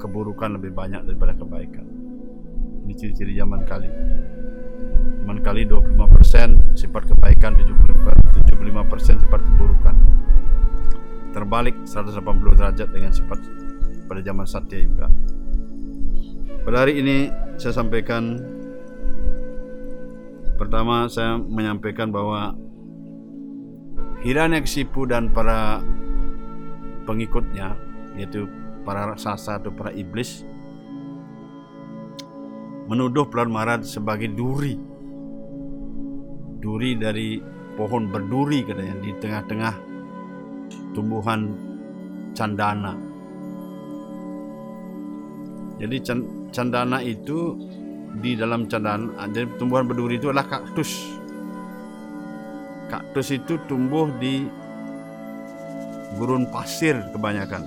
keburukan 0.00 0.56
lebih 0.56 0.72
banyak 0.72 1.04
daripada 1.04 1.36
kebaikan. 1.36 1.84
Ini 2.86 2.92
ciri-ciri 2.94 3.34
zaman 3.36 3.66
kali. 3.66 3.90
Zaman 5.26 5.42
kali 5.42 5.66
25% 5.66 6.78
sifat 6.78 7.02
kebaikan, 7.10 7.58
75% 7.58 9.22
sifat 9.26 9.40
keburukan 9.42 9.94
terbalik 11.36 11.76
180 11.84 12.16
derajat 12.56 12.88
dengan 12.88 13.12
sifat 13.12 13.44
pada 14.08 14.24
zaman 14.24 14.48
Satya 14.48 14.80
juga. 14.80 15.12
Pada 16.64 16.88
hari 16.88 17.04
ini 17.04 17.28
saya 17.60 17.76
sampaikan 17.76 18.40
pertama 20.56 21.04
saya 21.12 21.36
menyampaikan 21.36 22.08
bahwa 22.08 22.56
Hiranyakesipu 24.24 25.04
dan 25.04 25.28
para 25.28 25.84
pengikutnya 27.04 27.76
yaitu 28.16 28.48
para 28.82 29.12
raksasa 29.12 29.60
atau 29.60 29.70
para 29.70 29.92
iblis 29.92 30.42
menuduh 32.88 33.28
Pelan 33.28 33.52
Marat 33.52 33.84
sebagai 33.84 34.32
duri 34.32 34.74
duri 36.58 36.98
dari 36.98 37.38
pohon 37.78 38.10
berduri 38.10 38.66
katanya 38.66 38.96
di 38.98 39.10
tengah-tengah 39.20 39.85
tumbuhan 40.96 41.52
candana. 42.32 42.96
Jadi 45.76 45.96
candana 46.56 47.04
itu 47.04 47.52
di 48.16 48.32
dalam 48.32 48.64
candana, 48.64 49.28
jadi 49.28 49.44
tumbuhan 49.60 49.84
berduri 49.84 50.16
itu 50.16 50.32
adalah 50.32 50.48
kaktus. 50.48 51.20
Kaktus 52.88 53.36
itu 53.36 53.60
tumbuh 53.68 54.08
di 54.16 54.48
gurun 56.16 56.48
pasir 56.48 56.96
kebanyakan 57.12 57.60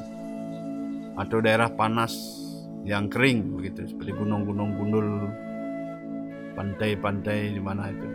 atau 1.21 1.37
daerah 1.37 1.69
panas 1.69 2.17
yang 2.81 3.11
kering 3.11 3.59
begitu 3.59 3.85
seperti 3.93 4.15
gunung-gunung 4.15 4.73
gundul 4.79 5.29
pantai-pantai 6.57 7.53
di 7.53 7.61
mana 7.61 7.91
itu 7.91 8.09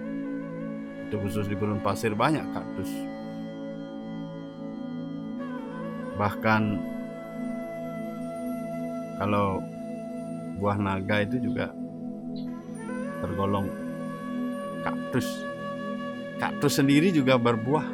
itu 1.07 1.17
khusus 1.21 1.47
di 1.47 1.55
gurun 1.55 1.79
pasir 1.85 2.17
banyak 2.17 2.43
kaktus 2.51 3.14
bahkan 6.15 6.79
kalau 9.19 9.63
buah 10.59 10.79
naga 10.79 11.27
itu 11.27 11.39
juga 11.51 11.75
tergolong 13.23 13.67
kaktus 14.85 15.27
kaktus 16.39 16.79
sendiri 16.79 17.11
juga 17.11 17.39
berbuah 17.39 17.87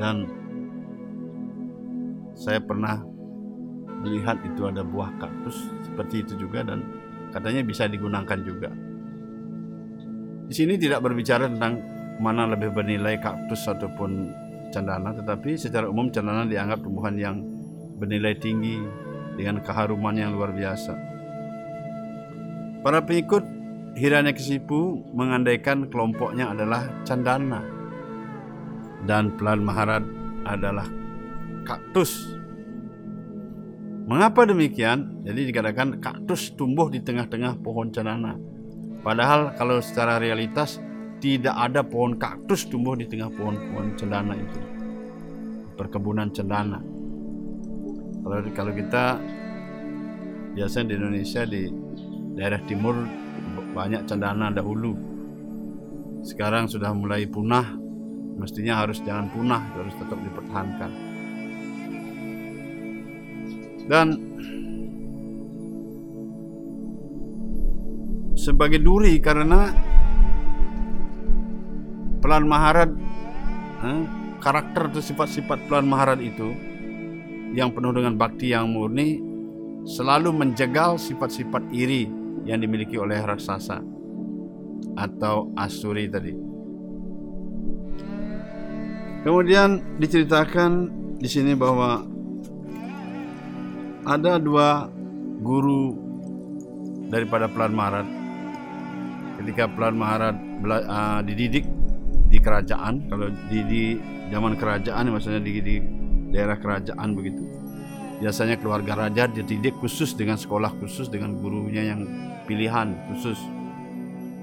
dan 0.00 0.26
saya 2.34 2.58
pernah 2.58 2.98
melihat 4.02 4.34
itu 4.42 4.66
ada 4.66 4.82
buah 4.82 5.14
kaktus 5.22 5.70
seperti 5.86 6.26
itu 6.26 6.34
juga 6.48 6.66
dan 6.66 6.82
katanya 7.30 7.62
bisa 7.62 7.86
digunakan 7.86 8.38
juga. 8.42 8.70
Di 10.50 10.54
sini 10.58 10.74
tidak 10.74 11.06
berbicara 11.06 11.46
tentang 11.46 11.78
mana 12.18 12.50
lebih 12.50 12.74
bernilai 12.74 13.16
kaktus 13.22 13.62
ataupun 13.70 14.34
cendana, 14.72 15.12
tetapi 15.12 15.60
secara 15.60 15.86
umum 15.86 16.08
cendana 16.08 16.48
dianggap 16.48 16.80
tumbuhan 16.80 17.14
yang 17.20 17.36
bernilai 18.00 18.34
tinggi 18.40 18.80
dengan 19.36 19.60
keharuman 19.60 20.16
yang 20.16 20.32
luar 20.32 20.50
biasa. 20.50 20.96
Para 22.82 23.04
pengikut 23.04 23.44
Hiranyakesipu 23.92 25.12
mengandaikan 25.12 25.86
kelompoknya 25.92 26.48
adalah 26.48 26.88
cendana 27.04 27.60
dan 29.04 29.36
Pelan 29.36 29.60
Maharad 29.60 30.00
adalah 30.48 30.88
kaktus. 31.68 32.40
Mengapa 34.08 34.48
demikian? 34.48 35.22
Jadi 35.22 35.46
dikatakan 35.52 36.02
kaktus 36.02 36.56
tumbuh 36.58 36.90
di 36.90 37.04
tengah-tengah 37.04 37.60
pohon 37.62 37.94
cendana. 37.94 38.34
Padahal 39.04 39.54
kalau 39.54 39.78
secara 39.78 40.18
realitas 40.18 40.80
tidak 41.22 41.54
ada 41.54 41.86
pohon 41.86 42.18
kaktus 42.18 42.66
tumbuh 42.66 42.98
di 42.98 43.06
tengah 43.06 43.30
pohon-pohon 43.30 43.94
cendana 43.94 44.34
itu. 44.34 44.58
Perkebunan 45.78 46.34
cendana. 46.34 46.82
Kalau 48.26 48.42
kalau 48.50 48.72
kita 48.74 49.22
biasanya 50.58 50.90
di 50.90 50.94
Indonesia 50.98 51.42
di 51.46 51.62
daerah 52.34 52.58
timur 52.66 53.06
banyak 53.70 54.02
cendana 54.10 54.50
dahulu. 54.50 54.98
Sekarang 56.26 56.66
sudah 56.66 56.90
mulai 56.90 57.30
punah. 57.30 57.78
Mestinya 58.32 58.82
harus 58.82 58.98
jangan 59.06 59.30
punah, 59.30 59.62
harus 59.78 59.94
tetap 59.94 60.18
dipertahankan. 60.18 60.90
Dan 63.86 64.06
sebagai 68.34 68.82
duri 68.82 69.20
karena 69.22 69.70
Pelan 72.22 72.46
Maharad 72.46 72.94
eh, 73.82 74.02
karakter 74.38 74.94
atau 74.94 75.02
sifat-sifat 75.02 75.66
Tuan 75.66 75.90
Maharaj 75.90 76.22
itu 76.22 76.54
yang 77.52 77.74
penuh 77.74 77.92
dengan 77.92 78.14
bakti 78.14 78.54
yang 78.54 78.70
murni 78.70 79.20
selalu 79.84 80.30
menjegal 80.30 80.96
sifat-sifat 80.96 81.68
iri 81.74 82.06
yang 82.46 82.62
dimiliki 82.62 82.94
oleh 82.94 83.18
raksasa 83.18 83.82
atau 84.94 85.50
asuri 85.58 86.06
tadi. 86.06 86.34
Kemudian 89.22 89.98
diceritakan 90.02 90.70
di 91.22 91.28
sini 91.30 91.54
bahwa 91.54 92.02
ada 94.02 94.42
dua 94.42 94.90
guru 95.38 95.94
daripada 97.06 97.46
Pelan 97.46 97.74
Maharaj. 97.74 98.08
Ketika 99.38 99.70
Pelan 99.70 99.94
Maharaj 99.94 100.34
uh, 100.66 101.20
dididik 101.22 101.66
di 102.32 102.40
kerajaan, 102.40 103.12
kalau 103.12 103.28
di, 103.52 103.58
di 103.68 103.82
zaman 104.32 104.56
kerajaan 104.56 105.12
maksudnya 105.12 105.44
di, 105.44 105.60
di 105.60 105.74
daerah 106.32 106.56
kerajaan 106.56 107.12
begitu. 107.12 107.44
Biasanya 108.24 108.56
keluarga 108.56 108.96
raja 108.96 109.28
dididik 109.28 109.76
khusus 109.76 110.16
dengan 110.16 110.40
sekolah 110.40 110.72
khusus 110.80 111.12
dengan 111.12 111.36
gurunya 111.36 111.92
yang 111.92 112.08
pilihan 112.48 112.96
khusus. 113.12 113.36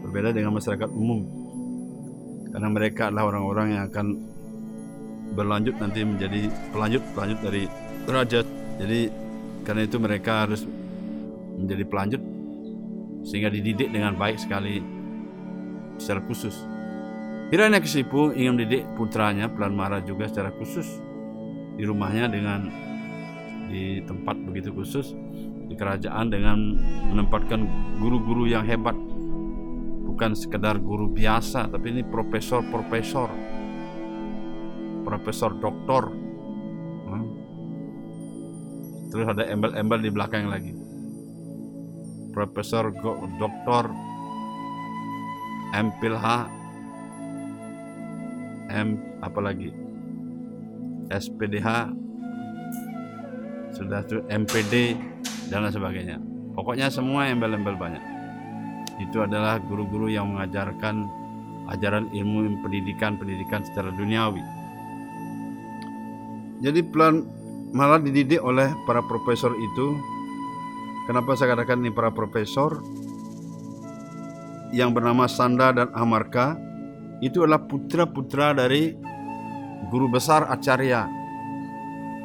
Berbeda 0.05 0.29
dengan 0.29 0.53
masyarakat 0.53 0.85
umum. 0.93 1.25
Karena 2.53 2.69
mereka 2.69 3.09
adalah 3.09 3.33
orang-orang 3.33 3.67
yang 3.73 3.83
akan 3.89 4.07
berlanjut 5.33 5.75
nanti 5.81 6.05
menjadi 6.05 6.49
pelanjut 6.69 7.01
pelanjut 7.17 7.39
dari 7.41 7.63
raja. 8.05 8.45
Jadi 8.77 9.01
karena 9.65 9.81
itu 9.89 9.97
mereka 9.97 10.45
harus 10.45 10.61
menjadi 11.57 11.83
pelanjut 11.89 12.21
sehingga 13.25 13.49
dididik 13.49 13.89
dengan 13.89 14.13
baik 14.13 14.37
sekali 14.37 14.83
secara 15.97 16.21
khusus. 16.25 16.78
Hiranyakesipu 17.49 18.37
ingin 18.37 18.61
mendidik 18.61 18.85
putranya 18.93 19.49
Pelan 19.49 19.73
Mara 19.73 19.97
juga 20.05 20.29
secara 20.29 20.53
khusus 20.53 20.85
di 21.73 21.81
rumahnya 21.81 22.29
dengan 22.29 22.69
di 23.65 24.05
tempat 24.05 24.37
begitu 24.45 24.69
khusus 24.69 25.17
di 25.65 25.73
kerajaan 25.73 26.29
dengan 26.29 26.57
menempatkan 27.09 27.65
guru-guru 27.97 28.45
yang 28.45 28.61
hebat. 28.69 28.93
Bukan 30.05 30.37
sekedar 30.37 30.77
guru 30.77 31.09
biasa 31.09 31.73
tapi 31.73 31.89
ini 31.89 32.05
profesor-profesor. 32.05 33.29
Profesor 35.01 35.57
doktor. 35.57 36.13
Hmm. 37.09 37.29
terus 39.09 39.25
ada 39.25 39.41
embel-embel 39.49 40.05
di 40.05 40.11
belakang 40.13 40.45
lagi. 40.53 40.69
Profesor 42.29 42.93
doktor. 43.41 43.89
MPH 45.69 46.58
M 48.69 49.19
apalagi 49.25 49.73
SPDH 51.09 51.89
sudah 53.73 54.01
tuh 54.05 54.21
MPD 54.29 54.97
dan 55.49 55.65
lain 55.65 55.73
sebagainya. 55.73 56.17
Pokoknya 56.53 56.89
semua 56.89 57.29
embel-embel 57.29 57.77
banyak. 57.77 58.01
Itu 59.01 59.23
adalah 59.23 59.61
guru-guru 59.63 60.11
yang 60.11 60.33
mengajarkan 60.35 61.07
ajaran 61.69 62.09
ilmu 62.09 62.65
pendidikan 62.65 63.15
pendidikan 63.15 63.61
secara 63.61 63.93
duniawi. 63.93 64.41
Jadi 66.59 66.83
pelan 66.83 67.23
malah 67.71 68.01
dididik 68.01 68.41
oleh 68.43 68.73
para 68.83 68.99
profesor 69.05 69.53
itu. 69.55 69.87
Kenapa 71.07 71.33
saya 71.33 71.57
katakan 71.57 71.81
ini 71.81 71.89
para 71.89 72.13
profesor? 72.13 72.83
Yang 74.69 75.01
bernama 75.01 75.25
Sanda 75.25 75.73
dan 75.73 75.89
Amarka 75.97 76.53
itu 77.19 77.43
adalah 77.43 77.63
putra-putra 77.63 78.55
dari 78.55 78.95
guru 79.91 80.07
besar 80.07 80.47
Acarya 80.47 81.07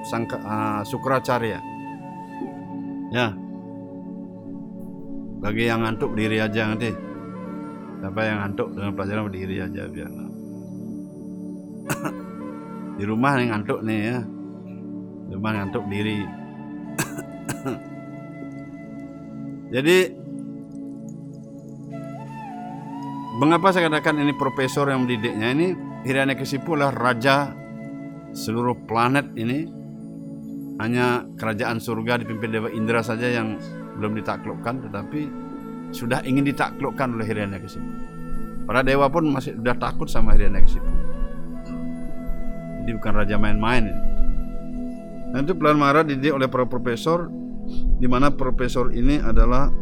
Sangka, 0.05 0.37
uh, 0.37 0.83
Sukracarya. 0.85 1.65
Ya. 3.09 3.33
Bagi 5.41 5.65
yang 5.65 5.81
ngantuk 5.81 6.13
diri 6.13 6.45
aja 6.45 6.69
nanti. 6.69 6.93
Siapa 8.05 8.21
yang 8.21 8.45
ngantuk 8.45 8.69
dengan 8.77 8.93
pelajaran 8.93 9.25
berdiri 9.33 9.65
aja 9.65 9.89
biar. 9.89 10.25
di 12.99 13.05
rumah 13.05 13.37
nih 13.37 13.47
ngantuk 13.51 13.81
nih 13.85 14.01
ya 14.01 14.19
di 15.29 15.33
rumah 15.37 15.53
ngantuk 15.57 15.85
diri 15.91 16.19
jadi 19.75 19.97
mengapa 23.39 23.75
saya 23.75 23.91
katakan 23.91 24.19
ini 24.23 24.33
profesor 24.35 24.91
yang 24.91 25.07
mendidiknya? 25.07 25.51
Ini 25.55 25.69
Hiranyakesipu 26.05 26.77
adalah 26.77 26.95
raja 26.95 27.53
seluruh 28.35 28.75
planet 28.87 29.35
ini. 29.39 29.83
Hanya 30.75 31.23
kerajaan 31.39 31.79
surga 31.79 32.19
dipimpin 32.19 32.51
Dewa 32.51 32.67
Indra 32.67 32.99
saja 32.99 33.31
yang 33.31 33.63
belum 33.95 34.19
ditaklukkan 34.19 34.91
tetapi 34.91 35.31
sudah 35.95 36.27
ingin 36.27 36.43
ditaklukkan 36.51 37.15
oleh 37.15 37.23
Hiranyakesipu 37.23 37.87
para 38.67 38.83
dewa 38.83 39.07
pun 39.07 39.31
masih 39.31 39.55
sudah 39.55 39.79
takut 39.79 40.11
sama 40.11 40.35
Hiranyakesipu 40.35 41.05
jadi 42.85 43.01
bukan 43.01 43.15
raja 43.17 43.41
main-main 43.41 43.89
ini. 43.89 44.03
Nah 45.33 45.41
itu 45.41 45.57
Pelan 45.57 45.81
Mara 45.81 46.05
dididik 46.05 46.37
oleh 46.37 46.53
para 46.53 46.69
profesor 46.69 47.33
di 47.97 48.05
mana 48.05 48.29
profesor 48.29 48.93
ini 48.93 49.17
adalah 49.25 49.73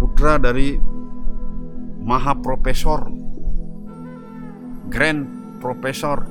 putra 0.00 0.40
dari 0.40 0.80
maha 2.02 2.34
profesor 2.38 3.06
grand 4.90 5.24
profesor 5.62 6.26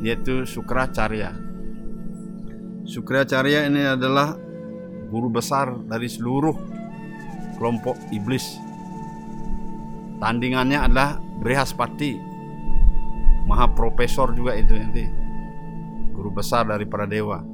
yaitu 0.00 0.44
Sukracarya. 0.44 1.32
Sukracarya 2.84 3.66
ini 3.68 3.82
adalah 3.88 4.36
guru 5.08 5.32
besar 5.32 5.72
dari 5.88 6.08
seluruh 6.10 6.56
kelompok 7.56 7.96
iblis. 8.12 8.60
Tandingannya 10.20 10.78
adalah 10.80 11.18
Brihaspati 11.40 12.34
maha 13.44 13.68
profesor 13.76 14.32
juga 14.32 14.56
itu 14.56 14.72
nanti 14.72 15.04
guru 16.16 16.32
besar 16.32 16.64
dari 16.64 16.88
para 16.88 17.04
dewa 17.04 17.44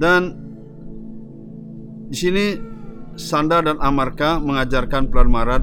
dan 0.00 0.32
di 2.08 2.16
sini 2.16 2.44
Sanda 3.14 3.62
dan 3.62 3.78
Amarka 3.78 4.42
mengajarkan 4.42 5.06
Pelan 5.10 5.30
Marat 5.30 5.62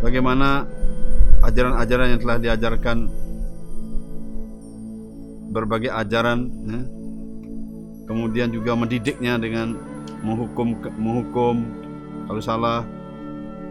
bagaimana 0.00 0.64
ajaran-ajaran 1.44 2.16
yang 2.16 2.20
telah 2.20 2.38
diajarkan 2.40 2.98
berbagai 5.50 5.90
ajaran 5.92 6.48
ya. 6.64 6.80
kemudian 8.08 8.48
juga 8.54 8.72
mendidiknya 8.78 9.36
dengan 9.36 9.76
menghukum 10.24 10.78
menghukum 10.96 11.56
kalau 12.30 12.40
salah 12.40 12.86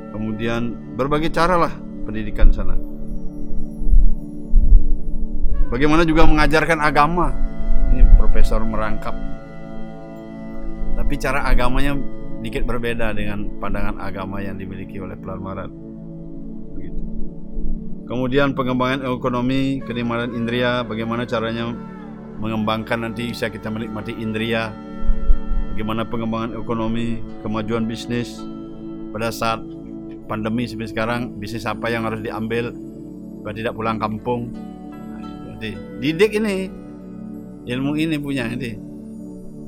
Kemudian 0.10 0.74
berbagai 0.98 1.30
cara 1.30 1.56
lah 1.58 1.74
pendidikan 2.06 2.50
sana. 2.50 2.74
Bagaimana 5.69 6.02
juga 6.02 6.26
mengajarkan 6.26 6.82
agama. 6.82 7.30
Ini 7.93 8.17
profesor 8.17 8.65
merangkap. 8.65 9.13
Tapi 10.99 11.13
cara 11.15 11.47
agamanya 11.47 11.95
dikit 12.43 12.67
berbeda 12.67 13.15
dengan 13.15 13.47
pandangan 13.63 14.03
agama 14.03 14.43
yang 14.43 14.59
dimiliki 14.59 14.99
oleh 14.99 15.15
Pelan 15.15 15.39
Marat. 15.39 15.71
Begitu. 16.75 16.99
Kemudian 18.07 18.51
pengembangan 18.51 19.07
ekonomi, 19.07 19.79
kenikmatan 19.88 20.35
indria, 20.35 20.83
bagaimana 20.83 21.23
caranya 21.23 21.71
mengembangkan 22.39 23.07
nanti 23.07 23.31
bisa 23.31 23.47
kita 23.47 23.71
menikmati 23.71 24.12
indria, 24.15 24.75
bagaimana 25.71 26.03
pengembangan 26.03 26.59
ekonomi, 26.59 27.23
kemajuan 27.43 27.88
bisnis 27.88 28.43
pada 29.15 29.31
saat 29.31 29.63
pandemi 30.29 30.69
seperti 30.69 30.93
sekarang 30.93 31.41
bisnis 31.41 31.65
apa 31.65 31.89
yang 31.89 32.05
harus 32.05 32.21
diambil 32.21 32.69
supaya 33.41 33.55
tidak 33.57 33.73
pulang 33.73 33.97
kampung 33.97 34.53
jadi 35.57 35.73
didik 35.97 36.38
ini 36.38 36.69
ilmu 37.65 37.97
ini 37.97 38.21
punya 38.21 38.45
ini 38.45 38.77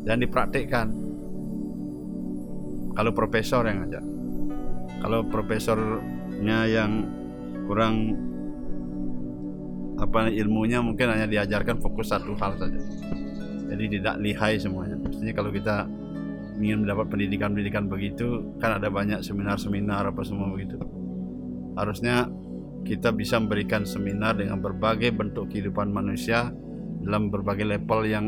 dan 0.05 0.21
dipraktikkan 0.21 0.93
kalau 2.95 3.11
profesor 3.15 3.63
yang 3.67 3.87
aja 3.87 4.01
kalau 5.01 5.25
profesornya 5.25 6.59
yang 6.69 6.91
kurang 7.65 8.13
apa 9.97 10.29
ilmunya 10.29 10.81
mungkin 10.81 11.09
hanya 11.09 11.25
diajarkan 11.25 11.81
fokus 11.81 12.13
satu 12.13 12.37
hal 12.37 12.57
saja. 12.57 12.81
Jadi 13.71 13.97
tidak 13.97 14.15
lihai 14.21 14.57
semuanya. 14.61 14.97
Mestinya 14.97 15.33
kalau 15.33 15.49
kita 15.53 15.85
ingin 16.61 16.85
mendapat 16.85 17.09
pendidikan-pendidikan 17.09 17.89
begitu 17.89 18.53
kan 18.61 18.77
ada 18.77 18.93
banyak 18.93 19.25
seminar-seminar 19.25 20.09
apa 20.09 20.21
semua 20.21 20.53
begitu. 20.53 20.77
Harusnya 21.73 22.29
kita 22.85 23.13
bisa 23.13 23.37
memberikan 23.37 23.85
seminar 23.85 24.37
dengan 24.37 24.61
berbagai 24.61 25.13
bentuk 25.13 25.49
kehidupan 25.53 25.89
manusia 25.89 26.49
dalam 27.01 27.29
berbagai 27.33 27.65
level 27.65 28.01
yang 28.05 28.25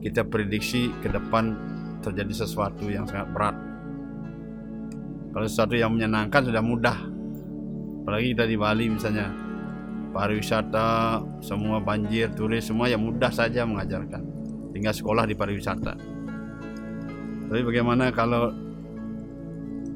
kita 0.00 0.24
prediksi 0.24 0.92
ke 1.04 1.08
depan 1.08 1.56
terjadi 2.04 2.46
sesuatu 2.46 2.86
yang 2.86 3.08
sangat 3.08 3.28
berat 3.32 3.67
kalau 5.38 5.46
sesuatu 5.46 5.78
yang 5.78 5.94
menyenangkan 5.94 6.50
sudah 6.50 6.58
mudah. 6.58 6.98
Apalagi 8.02 8.34
kita 8.34 8.42
di 8.50 8.58
Bali 8.58 8.90
misalnya. 8.90 9.30
Pariwisata 10.10 11.22
semua 11.38 11.78
banjir 11.78 12.34
turis 12.34 12.66
semua 12.66 12.90
yang 12.90 13.06
mudah 13.06 13.30
saja 13.30 13.62
mengajarkan. 13.62 14.18
Tinggal 14.74 14.90
sekolah 14.90 15.30
di 15.30 15.38
pariwisata. 15.38 15.94
Tapi 17.46 17.62
bagaimana 17.62 18.10
kalau 18.10 18.50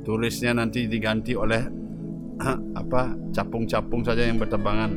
turisnya 0.06 0.54
nanti 0.54 0.86
diganti 0.86 1.34
oleh 1.34 1.66
apa 2.78 3.10
capung-capung 3.34 4.06
saja 4.06 4.22
yang 4.22 4.38
berterbangan 4.38 4.90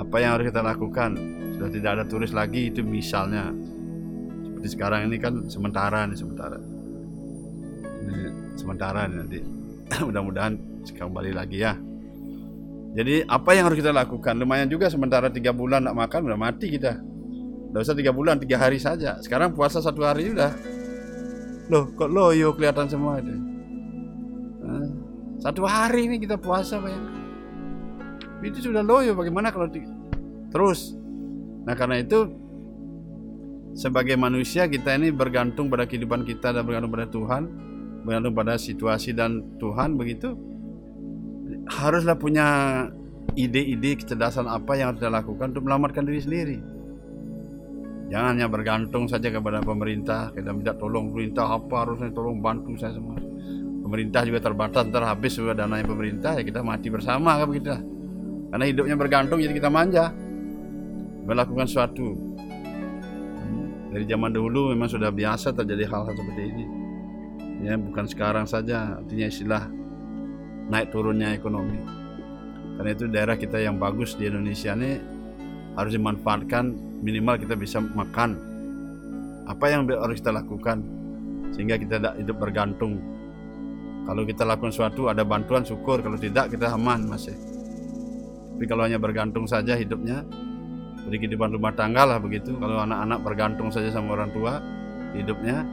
apa 0.00 0.16
yang 0.16 0.40
harus 0.40 0.48
kita 0.48 0.64
lakukan? 0.64 1.12
Sudah 1.60 1.68
tidak 1.68 1.90
ada 1.92 2.04
turis 2.08 2.32
lagi 2.32 2.72
itu 2.72 2.80
misalnya. 2.80 3.52
Seperti 4.48 4.68
sekarang 4.72 5.12
ini 5.12 5.20
kan 5.20 5.44
sementara 5.52 6.08
nih 6.08 6.16
sementara 6.16 6.79
sementara 8.58 9.06
nanti 9.10 9.40
mudah-mudahan 10.06 10.54
kembali 10.86 11.32
lagi 11.34 11.62
ya 11.62 11.74
jadi 12.90 13.22
apa 13.30 13.54
yang 13.54 13.70
harus 13.70 13.78
kita 13.78 13.94
lakukan 13.94 14.34
lumayan 14.34 14.66
juga 14.66 14.90
sementara 14.90 15.30
tiga 15.30 15.54
bulan 15.54 15.86
nak 15.86 15.94
makan 15.94 16.26
udah 16.26 16.38
mati 16.38 16.74
kita 16.74 16.98
Udah 17.70 17.86
usah 17.86 17.94
tiga 17.94 18.10
bulan, 18.10 18.42
tiga 18.42 18.58
hari 18.58 18.82
saja. 18.82 19.14
Sekarang 19.22 19.54
puasa 19.54 19.78
satu 19.78 20.02
hari 20.02 20.34
udah. 20.34 20.50
Loh, 21.70 21.86
kok 21.94 22.10
loyo 22.10 22.50
kelihatan 22.58 22.90
semua 22.90 23.22
itu. 23.22 23.30
Satu 25.38 25.62
hari 25.70 26.10
ini 26.10 26.18
kita 26.18 26.34
puasa 26.34 26.82
bayangkan. 26.82 27.14
Itu 28.42 28.58
sudah 28.58 28.82
loyo. 28.82 29.14
Bagaimana 29.14 29.54
kalau 29.54 29.70
di... 29.70 29.86
terus? 30.50 30.98
Nah 31.62 31.78
karena 31.78 32.02
itu 32.02 32.26
sebagai 33.78 34.18
manusia 34.18 34.66
kita 34.66 34.98
ini 34.98 35.14
bergantung 35.14 35.70
pada 35.70 35.86
kehidupan 35.86 36.26
kita 36.26 36.50
dan 36.50 36.66
bergantung 36.66 36.90
pada 36.90 37.06
Tuhan, 37.06 37.42
bergantung 38.04 38.34
pada 38.36 38.56
situasi 38.56 39.12
dan 39.12 39.56
Tuhan 39.60 39.96
begitu. 39.96 40.32
Haruslah 41.70 42.16
punya 42.18 42.46
ide-ide 43.38 43.94
kecerdasan 44.00 44.50
apa 44.50 44.74
yang 44.74 44.94
harus 44.94 45.02
dilakukan 45.02 45.54
untuk 45.54 45.64
melamatkan 45.66 46.02
diri 46.06 46.20
sendiri. 46.20 46.58
Jangan 48.10 48.28
hanya 48.34 48.48
bergantung 48.50 49.06
saja 49.06 49.30
kepada 49.30 49.62
pemerintah. 49.62 50.34
Kita 50.34 50.50
minta 50.50 50.74
tolong 50.74 51.14
pemerintah 51.14 51.46
apa 51.46 51.86
harusnya 51.86 52.10
tolong 52.10 52.42
bantu 52.42 52.74
saya 52.74 52.98
semua. 52.98 53.14
Pemerintah 53.86 54.26
juga 54.26 54.42
terbatas, 54.42 54.82
ntar 54.90 55.06
habis 55.06 55.34
sudah 55.34 55.54
dananya 55.54 55.86
pemerintah 55.86 56.34
ya 56.38 56.42
kita 56.42 56.62
mati 56.62 56.90
bersama 56.90 57.38
kan 57.38 57.46
begitu. 57.46 57.70
Karena 58.50 58.64
hidupnya 58.66 58.96
bergantung 58.98 59.38
jadi 59.38 59.54
kita 59.54 59.70
manja. 59.70 60.10
Melakukan 61.22 61.70
suatu. 61.70 62.18
Dari 63.94 64.06
zaman 64.06 64.30
dahulu 64.34 64.74
memang 64.74 64.90
sudah 64.90 65.10
biasa 65.14 65.54
terjadi 65.54 65.86
hal-hal 65.86 66.14
seperti 66.14 66.42
ini. 66.50 66.79
Ya 67.60 67.76
bukan 67.76 68.08
sekarang 68.08 68.48
saja, 68.48 68.96
artinya 68.96 69.26
istilah 69.28 69.62
naik 70.72 70.88
turunnya 70.94 71.36
ekonomi. 71.36 71.76
Karena 72.80 72.90
itu 72.96 73.04
daerah 73.12 73.36
kita 73.36 73.60
yang 73.60 73.76
bagus 73.76 74.16
di 74.16 74.24
Indonesia 74.24 74.72
ini 74.72 74.96
harus 75.76 75.92
dimanfaatkan. 75.92 76.88
Minimal 77.00 77.40
kita 77.40 77.56
bisa 77.56 77.80
makan 77.80 78.36
apa 79.48 79.64
yang 79.72 79.88
harus 79.88 80.20
kita 80.20 80.32
lakukan 80.32 80.84
sehingga 81.52 81.76
kita 81.76 82.00
tidak 82.00 82.14
hidup 82.16 82.36
bergantung. 82.40 82.96
Kalau 84.08 84.24
kita 84.24 84.48
lakukan 84.48 84.72
sesuatu 84.72 85.12
ada 85.12 85.20
bantuan 85.20 85.60
syukur. 85.60 86.00
Kalau 86.00 86.16
tidak 86.16 86.48
kita 86.48 86.72
aman 86.72 87.04
masih. 87.04 87.36
Tapi 88.56 88.64
kalau 88.64 88.88
hanya 88.88 88.96
bergantung 88.96 89.44
saja 89.44 89.76
hidupnya 89.76 90.24
di 91.08 91.16
kehidupan 91.16 91.52
rumah 91.52 91.76
tangga 91.76 92.08
lah 92.08 92.16
begitu. 92.16 92.56
Kalau 92.56 92.80
anak-anak 92.80 93.18
bergantung 93.20 93.68
saja 93.68 93.92
sama 93.92 94.16
orang 94.16 94.32
tua 94.32 94.60
hidupnya 95.12 95.64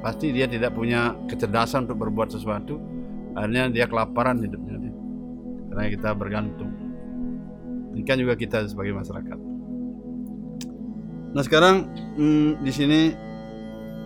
pasti 0.00 0.32
dia 0.32 0.48
tidak 0.48 0.74
punya 0.76 1.14
kecerdasan 1.28 1.88
untuk 1.88 2.08
berbuat 2.08 2.32
sesuatu. 2.32 2.78
Akhirnya 3.36 3.68
dia 3.68 3.84
kelaparan 3.84 4.40
hidupnya 4.40 4.76
karena 5.76 5.92
kita 5.92 6.10
bergantung. 6.16 6.72
Ini 7.92 8.00
kan 8.08 8.16
juga 8.16 8.32
kita 8.32 8.64
sebagai 8.64 8.96
masyarakat. 8.96 9.38
Nah 11.36 11.42
sekarang 11.44 11.84
hmm, 12.16 12.64
di 12.64 12.72
sini 12.72 13.00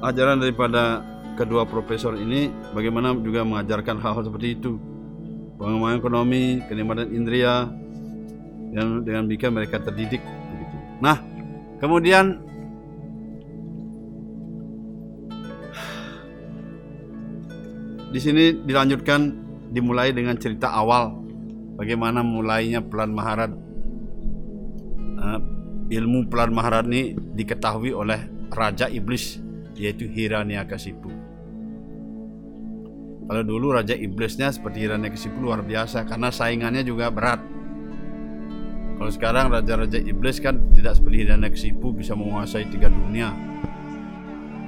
ajaran 0.02 0.42
daripada 0.42 1.06
kedua 1.38 1.62
profesor 1.62 2.18
ini 2.18 2.50
bagaimana 2.74 3.14
juga 3.14 3.46
mengajarkan 3.46 4.02
hal-hal 4.02 4.26
seperti 4.26 4.58
itu. 4.58 4.82
Pengembangan 5.62 6.02
ekonomi, 6.02 6.58
kenikmatan 6.66 7.14
indria 7.14 7.70
yang 8.74 9.06
dengan 9.06 9.30
bikin 9.30 9.54
mereka 9.54 9.78
terdidik 9.78 10.26
begitu. 10.26 10.76
Nah 10.98 11.22
kemudian 11.78 12.49
di 18.10 18.18
sini 18.18 18.44
dilanjutkan 18.66 19.20
dimulai 19.70 20.10
dengan 20.10 20.34
cerita 20.34 20.74
awal 20.74 21.14
bagaimana 21.78 22.26
mulainya 22.26 22.82
pelan 22.82 23.14
Maharad 23.14 23.54
uh, 25.16 25.38
ilmu 25.90 26.26
pelan 26.26 26.50
Maharani 26.50 27.14
diketahui 27.14 27.94
oleh 27.94 28.26
Raja 28.50 28.90
Iblis 28.90 29.38
yaitu 29.78 30.10
Hiranyakasipu. 30.10 31.08
Kalau 33.30 33.46
dulu 33.46 33.78
Raja 33.78 33.94
Iblisnya 33.94 34.50
seperti 34.50 34.82
Hiranyakasipu 34.82 35.38
luar 35.38 35.62
biasa 35.62 36.02
karena 36.02 36.34
saingannya 36.34 36.82
juga 36.82 37.14
berat. 37.14 37.38
Kalau 38.98 39.08
sekarang 39.08 39.48
Raja-Raja 39.48 40.02
Iblis 40.02 40.42
kan 40.42 40.74
tidak 40.74 40.98
seperti 40.98 41.24
Hiranyakasipu 41.24 41.94
bisa 41.94 42.12
menguasai 42.18 42.68
tiga 42.68 42.90
dunia. 42.90 43.32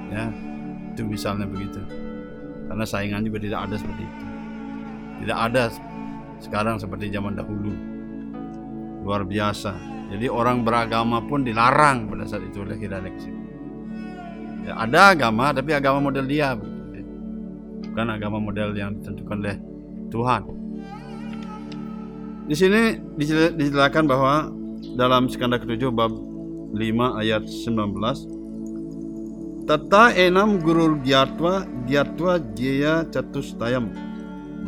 Ya, 0.08 0.30
itu 0.94 1.04
misalnya 1.04 1.44
begitu. 1.44 2.01
Karena 2.72 2.88
saingan 2.88 3.20
juga 3.28 3.36
tidak 3.44 3.68
ada 3.68 3.76
seperti 3.76 4.02
itu. 4.08 4.24
Tidak 5.22 5.38
ada 5.38 5.62
sekarang 6.40 6.80
seperti 6.80 7.12
zaman 7.12 7.36
dahulu. 7.36 7.76
Luar 9.04 9.28
biasa 9.28 9.92
jadi 10.12 10.28
orang 10.28 10.60
beragama 10.60 11.24
pun 11.24 11.40
dilarang 11.40 12.04
pada 12.12 12.28
saat 12.28 12.44
itu 12.44 12.60
oleh 12.60 12.76
Hiranyakasipu. 12.76 13.40
Ya, 14.68 14.76
ada 14.76 15.16
agama 15.16 15.56
tapi 15.56 15.72
agama 15.72 16.12
model 16.12 16.28
dia 16.28 16.52
bukan 16.52 18.06
agama 18.12 18.36
model 18.36 18.76
yang 18.76 19.00
ditentukan 19.00 19.40
oleh 19.40 19.56
Tuhan. 20.12 20.42
Di 22.44 22.52
sini 22.52 23.00
dijelaskan 23.56 24.04
bahwa 24.04 24.52
dalam 25.00 25.32
skandal 25.32 25.64
ketujuh 25.64 25.88
bab 25.88 26.12
5 26.76 26.76
ayat 27.24 27.48
19 27.48 27.72
Tata 29.62 30.10
enam 30.10 30.58
guru 30.58 30.98
gyatwa 31.06 31.62
gyatwa 31.86 32.42
jaya 32.58 33.06
tayam 33.62 33.94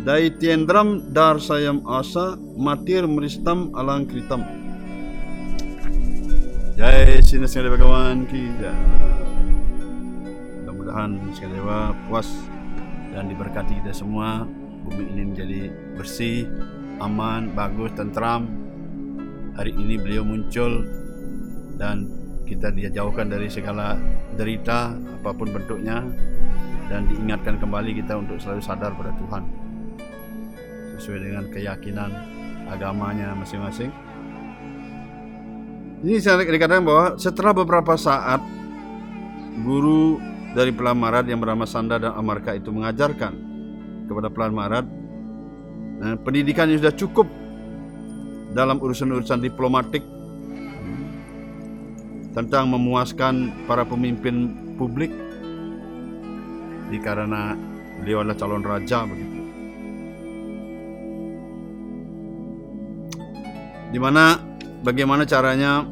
Dai 0.07 0.31
tiendram 0.39 1.11
dar 1.11 1.43
sayam 1.43 1.83
asa 1.83 2.39
matir 2.55 3.03
meristam 3.03 3.75
alang 3.75 4.07
kritam 4.07 4.47
Jai 6.79 7.23
Sina 7.23 7.47
Singha 7.47 7.71
Bhagawan 7.71 8.27
kita. 8.27 8.75
Mudah-mudahan 10.63 11.23
Singha 11.31 11.55
Dewa 11.55 11.95
puas 12.11 12.27
dan 13.15 13.31
diberkati 13.31 13.79
kita 13.79 13.95
semua. 13.95 14.43
Bumi 14.83 15.07
ini 15.07 15.23
menjadi 15.31 15.61
bersih, 15.95 16.51
aman, 16.99 17.55
bagus, 17.55 17.95
tentram. 17.95 18.51
Hari 19.55 19.71
ini 19.71 20.03
beliau 20.03 20.27
muncul 20.27 20.83
dan 21.79 22.24
kita 22.55 22.71
dia 22.71 22.89
jauhkan 22.89 23.27
dari 23.27 23.51
segala 23.51 23.99
derita 24.39 24.95
apa 24.95 25.35
pun 25.35 25.51
bentuknya 25.51 26.07
dan 26.87 27.11
diingatkan 27.11 27.59
kembali 27.59 27.99
kita 27.99 28.15
untuk 28.15 28.39
selalu 28.39 28.63
sadar 28.63 28.95
pada 28.95 29.11
Tuhan 29.19 29.43
sesuai 30.95 31.19
dengan 31.19 31.45
keyakinan 31.51 32.11
agamanya 32.71 33.35
masing-masing. 33.35 33.91
Ini 36.05 36.21
saya 36.23 36.45
dikatakan 36.47 36.85
bahwa 36.87 37.07
setelah 37.19 37.53
beberapa 37.57 37.99
saat 37.99 38.39
guru 39.65 40.23
dari 40.55 40.71
Pelan 40.71 41.01
Marat 41.01 41.27
yang 41.27 41.43
bernama 41.43 41.67
Sanda 41.67 41.99
dan 41.99 42.15
Amarka 42.15 42.55
itu 42.55 42.71
mengajarkan 42.71 43.33
kepada 44.07 44.29
Pelan 44.31 44.55
Marat 44.55 44.87
nah, 45.99 46.15
pendidikan 46.21 46.71
yang 46.71 46.79
sudah 46.79 46.95
cukup 46.95 47.27
dalam 48.55 48.79
urusan-urusan 48.79 49.43
diplomatik 49.43 50.05
tentang 52.35 52.75
memuaskan 52.75 53.65
para 53.71 53.87
pemimpin 53.87 54.53
publik. 54.75 55.15
Karena 56.95 57.59
beliau 57.99 58.23
adalah 58.23 58.39
calon 58.39 58.63
raja 58.63 59.03
begitu. 59.03 59.43
Di 63.91 63.99
mana 63.99 64.39
bagaimana 64.87 65.27
caranya 65.27 65.83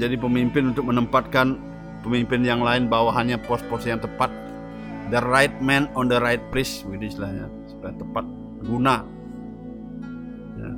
jadi 0.00 0.16
pemimpin 0.16 0.72
untuk 0.72 0.88
menempatkan 0.88 1.60
pemimpin 2.00 2.40
yang 2.40 2.64
lain 2.64 2.88
bawahannya 2.88 3.36
pos-pos 3.44 3.84
yang 3.84 4.00
tepat? 4.00 4.32
The 5.12 5.20
right 5.20 5.52
man 5.60 5.92
on 5.92 6.08
the 6.08 6.16
right 6.16 6.40
place 6.48 6.80
begitu 6.88 7.20
istilahnya. 7.20 7.52
Supaya 7.68 7.92
tepat 8.00 8.24
guna. 8.64 8.96
Ya. 10.56 10.72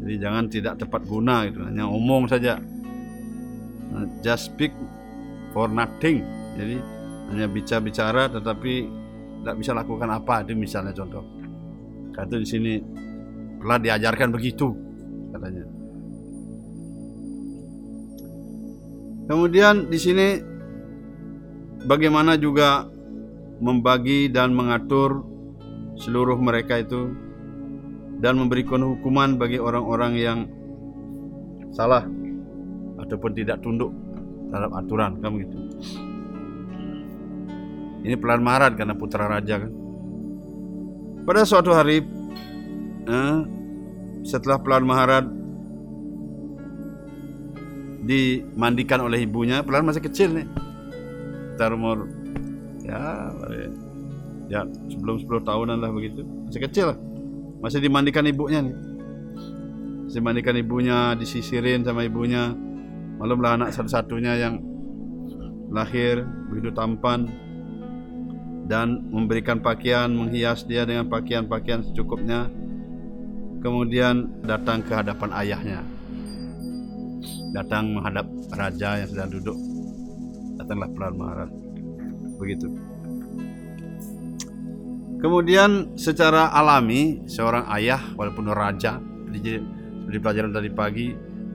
jadi 0.00 0.14
jangan 0.16 0.44
tidak 0.48 0.74
tepat 0.80 1.04
guna 1.04 1.44
gitu. 1.44 1.60
Hanya 1.60 1.84
omong 1.84 2.24
saja 2.24 2.56
just 4.20 4.52
speak 4.52 4.72
for 5.56 5.68
nothing. 5.70 6.24
Jadi 6.56 6.76
hanya 7.32 7.46
bicara-bicara 7.50 8.28
tetapi 8.30 8.72
tidak 9.42 9.56
bisa 9.56 9.72
lakukan 9.72 10.08
apa. 10.12 10.44
Itu 10.44 10.52
misalnya 10.56 10.92
contoh. 10.92 11.24
Kata 12.12 12.34
di 12.40 12.48
sini 12.48 12.72
telah 13.60 13.78
diajarkan 13.80 14.28
begitu 14.32 14.72
katanya. 15.32 15.64
Kemudian 19.26 19.90
di 19.90 19.98
sini 19.98 20.38
bagaimana 21.82 22.38
juga 22.38 22.86
membagi 23.58 24.30
dan 24.30 24.54
mengatur 24.54 25.24
seluruh 25.98 26.38
mereka 26.38 26.78
itu 26.78 27.10
dan 28.22 28.38
memberikan 28.38 28.80
hukuman 28.84 29.36
bagi 29.36 29.60
orang-orang 29.60 30.12
yang 30.16 30.38
salah 31.74 32.06
ataupun 33.06 33.30
tidak 33.32 33.62
tunduk 33.62 33.94
terhadap 34.50 34.72
aturan 34.74 35.18
kan 35.22 35.30
begitu. 35.30 35.56
Ini 38.06 38.14
pelan 38.18 38.42
marat 38.42 38.78
karena 38.78 38.94
putra 38.94 39.26
raja 39.26 39.66
kan. 39.66 39.72
Pada 41.26 41.42
suatu 41.42 41.74
hari 41.74 42.06
eh, 43.06 43.38
setelah 44.22 44.62
pelan 44.62 44.86
Maharad 44.86 45.26
dimandikan 48.06 49.02
oleh 49.02 49.26
ibunya, 49.26 49.66
pelan 49.66 49.86
masih 49.86 50.02
kecil 50.06 50.38
nih. 50.38 50.46
Sekitar 51.56 51.74
umur 51.74 52.06
ya 52.86 53.34
ya 54.46 54.62
sebelum 54.86 55.18
10 55.18 55.42
tahunan 55.42 55.78
lah 55.82 55.90
begitu. 55.90 56.22
Masih 56.46 56.62
kecil 56.62 56.94
lah. 56.94 56.98
Masih 57.58 57.82
dimandikan 57.82 58.22
ibunya 58.22 58.62
nih. 58.62 58.76
Masih 60.06 60.22
dimandikan 60.22 60.54
ibunya, 60.54 61.18
disisirin 61.18 61.82
sama 61.82 62.06
ibunya. 62.06 62.54
Malumlah 63.16 63.56
anak 63.56 63.70
satu-satunya 63.72 64.32
yang 64.36 64.60
lahir 65.72 66.24
begitu 66.52 66.70
tampan 66.76 67.26
dan 68.66 69.06
memberikan 69.08 69.62
pakaian, 69.62 70.10
menghias 70.10 70.66
dia 70.66 70.82
dengan 70.82 71.06
pakaian-pakaian 71.06 71.86
secukupnya. 71.86 72.50
Kemudian 73.62 74.44
datang 74.44 74.84
ke 74.84 74.92
hadapan 74.94 75.30
ayahnya. 75.42 75.80
Datang 77.56 77.94
menghadap 77.94 78.26
raja 78.52 79.00
yang 79.00 79.08
sedang 79.08 79.30
duduk. 79.32 79.58
Datanglah 80.60 80.88
pelan 80.92 81.14
Maharaj. 81.16 81.50
Begitu. 82.36 82.68
Kemudian 85.16 85.96
secara 85.96 86.52
alami 86.52 87.24
seorang 87.24 87.64
ayah 87.72 87.98
walaupun 88.14 88.52
raja 88.52 89.00
pelajaran 90.06 90.52
tadi 90.52 90.70
pagi 90.70 91.06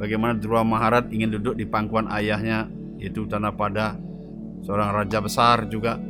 bagaimana 0.01 0.33
Dhruva 0.33 0.65
Maharaj 0.65 1.13
ingin 1.13 1.37
duduk 1.37 1.53
di 1.53 1.69
pangkuan 1.69 2.09
ayahnya 2.09 2.65
yaitu 2.97 3.29
tanah 3.29 3.53
pada 3.53 3.93
seorang 4.65 4.89
raja 4.97 5.21
besar 5.21 5.69
juga. 5.69 6.01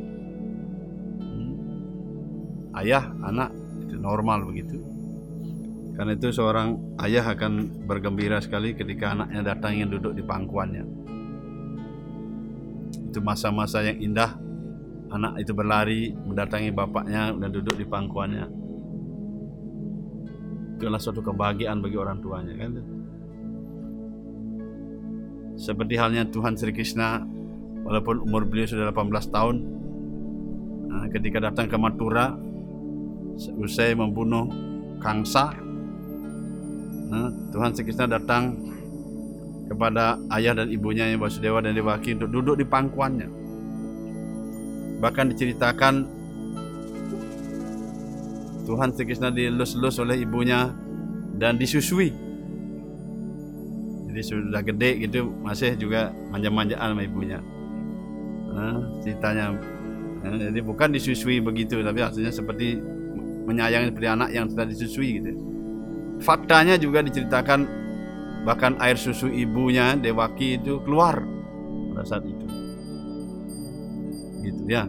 Ayah 2.72 3.12
anak 3.20 3.52
itu 3.84 4.00
normal 4.00 4.48
begitu. 4.48 4.80
Karena 5.92 6.16
itu 6.16 6.32
seorang 6.32 6.96
ayah 7.04 7.36
akan 7.36 7.84
bergembira 7.84 8.40
sekali 8.40 8.72
ketika 8.72 9.12
anaknya 9.12 9.52
datang 9.52 9.76
ingin 9.76 10.00
duduk 10.00 10.16
di 10.16 10.24
pangkuannya. 10.24 10.84
Itu 13.12 13.20
masa-masa 13.20 13.84
yang 13.84 14.00
indah. 14.00 14.40
Anak 15.12 15.44
itu 15.44 15.52
berlari 15.52 16.16
mendatangi 16.16 16.72
bapaknya 16.72 17.36
dan 17.36 17.52
duduk 17.52 17.76
di 17.76 17.84
pangkuannya. 17.84 18.44
Itu 20.80 20.88
adalah 20.88 20.96
suatu 21.04 21.20
kebahagiaan 21.20 21.84
bagi 21.84 22.00
orang 22.00 22.24
tuanya 22.24 22.56
kan 22.56 23.01
seperti 25.62 25.94
halnya 25.94 26.26
Tuhan 26.26 26.58
Sri 26.58 26.74
Krishna 26.74 27.22
walaupun 27.86 28.26
umur 28.26 28.42
beliau 28.50 28.66
sudah 28.66 28.90
18 28.90 29.30
tahun 29.30 29.56
nah, 30.90 31.06
ketika 31.14 31.38
datang 31.38 31.70
ke 31.70 31.78
Mathura 31.78 32.34
usai 33.62 33.94
membunuh 33.94 34.50
Kangsa 34.98 35.54
nah, 37.14 37.30
Tuhan 37.54 37.70
Krishna 37.78 38.10
datang 38.10 38.72
kepada 39.72 40.20
ayah 40.36 40.52
dan 40.52 40.68
ibunya 40.68 41.08
yang 41.08 41.24
Basudewa 41.24 41.64
dan 41.64 41.72
Dewaki 41.72 42.12
untuk 42.12 42.28
duduk 42.28 42.60
di 42.60 42.66
pangkuannya. 42.68 43.28
Bahkan 45.00 45.24
diceritakan 45.32 45.94
Tuhan 48.68 48.88
Krishna 48.94 49.32
dilus-lus 49.32 49.96
oleh 49.96 50.20
ibunya 50.22 50.70
dan 51.40 51.56
disusui 51.56 52.12
jadi 54.12 54.20
sudah 54.20 54.60
gede 54.60 55.08
gitu 55.08 55.32
masih 55.40 55.74
juga 55.80 56.12
manja-manjaan 56.28 56.92
sama 56.92 57.02
ibunya 57.02 57.40
nah, 58.52 58.78
ceritanya 59.00 59.56
nah, 60.20 60.36
jadi 60.36 60.60
bukan 60.60 60.92
disusui 60.92 61.40
begitu 61.40 61.80
tapi 61.80 62.04
artinya 62.04 62.28
seperti 62.28 62.78
menyayangi 63.46 63.90
seperti 63.92 64.08
anak 64.08 64.28
yang 64.30 64.46
sudah 64.46 64.66
disusui 64.66 65.08
gitu. 65.18 65.30
Faktanya 66.22 66.78
juga 66.78 67.02
diceritakan 67.02 67.66
bahkan 68.46 68.78
air 68.82 68.98
susu 68.98 69.30
ibunya 69.30 69.94
Dewaki 69.98 70.58
itu 70.58 70.78
keluar 70.86 71.18
pada 71.94 72.06
saat 72.06 72.24
itu. 72.26 72.46
Gitu 74.42 74.62
ya. 74.70 74.86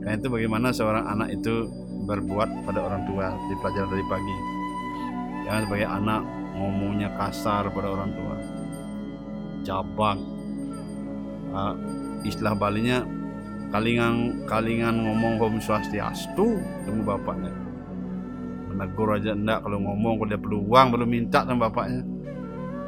Karena 0.00 0.16
itu 0.16 0.28
bagaimana 0.30 0.68
seorang 0.72 1.04
anak 1.04 1.36
itu 1.36 1.68
berbuat 2.06 2.64
pada 2.64 2.80
orang 2.86 3.02
tua 3.10 3.34
di 3.34 3.54
pelajaran 3.60 3.90
dari 3.90 4.04
pagi. 4.08 4.36
Jangan 5.46 5.60
sebagai 5.66 5.88
anak 5.88 6.22
ngomongnya 6.56 7.12
kasar 7.14 7.68
pada 7.68 7.88
orang 7.92 8.10
tua. 8.16 8.36
Cabang. 9.62 10.18
Uh, 11.52 11.74
istilah 12.26 12.56
balinya 12.56 13.04
kalingan 13.70 14.44
kalingan 14.48 15.04
ngomong 15.04 15.36
home 15.36 15.60
swastiastu 15.60 16.58
temu 16.84 17.04
bapaknya. 17.04 17.52
Menegur 18.72 19.14
aja 19.14 19.36
enggak 19.36 19.62
kalau 19.62 19.78
ngomong 19.80 20.20
kalau 20.20 20.30
dia 20.32 20.40
perlu 20.40 20.58
uang 20.64 20.86
belum 20.96 21.08
minta 21.08 21.44
sama 21.44 21.68
bapaknya. 21.68 22.02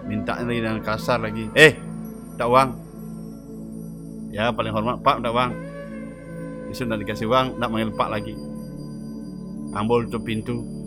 Minta 0.09 0.41
lagi 0.41 0.61
dengan 0.65 0.81
kasar 0.81 1.21
lagi. 1.21 1.53
Eh 1.53 1.77
tak 2.41 2.49
uang. 2.49 2.71
Ya 4.33 4.53
paling 4.53 4.73
hormat 4.73 5.01
pak 5.05 5.21
tak 5.21 5.33
uang. 5.33 5.53
Besok 6.69 6.85
nak 6.89 7.01
dikasih 7.01 7.29
uang 7.29 7.57
nak 7.61 7.69
manggil 7.69 7.93
pak 7.93 8.09
lagi. 8.09 8.35
Ambol 9.77 10.09
tutup 10.09 10.25
pintu 10.25 10.78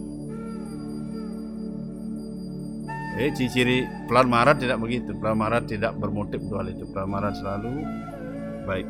eh 3.19 3.29
ciri-ciri 3.35 3.83
pelan 4.07 4.31
marah 4.31 4.55
tidak 4.55 4.79
begitu 4.79 5.11
pelan 5.19 5.35
marah 5.35 5.59
tidak 5.63 5.91
bermotif 5.99 6.39
dua 6.47 6.63
hal 6.63 6.71
itu 6.71 6.87
pelan 6.95 7.09
marah 7.11 7.33
selalu 7.35 7.83
baik 8.63 8.87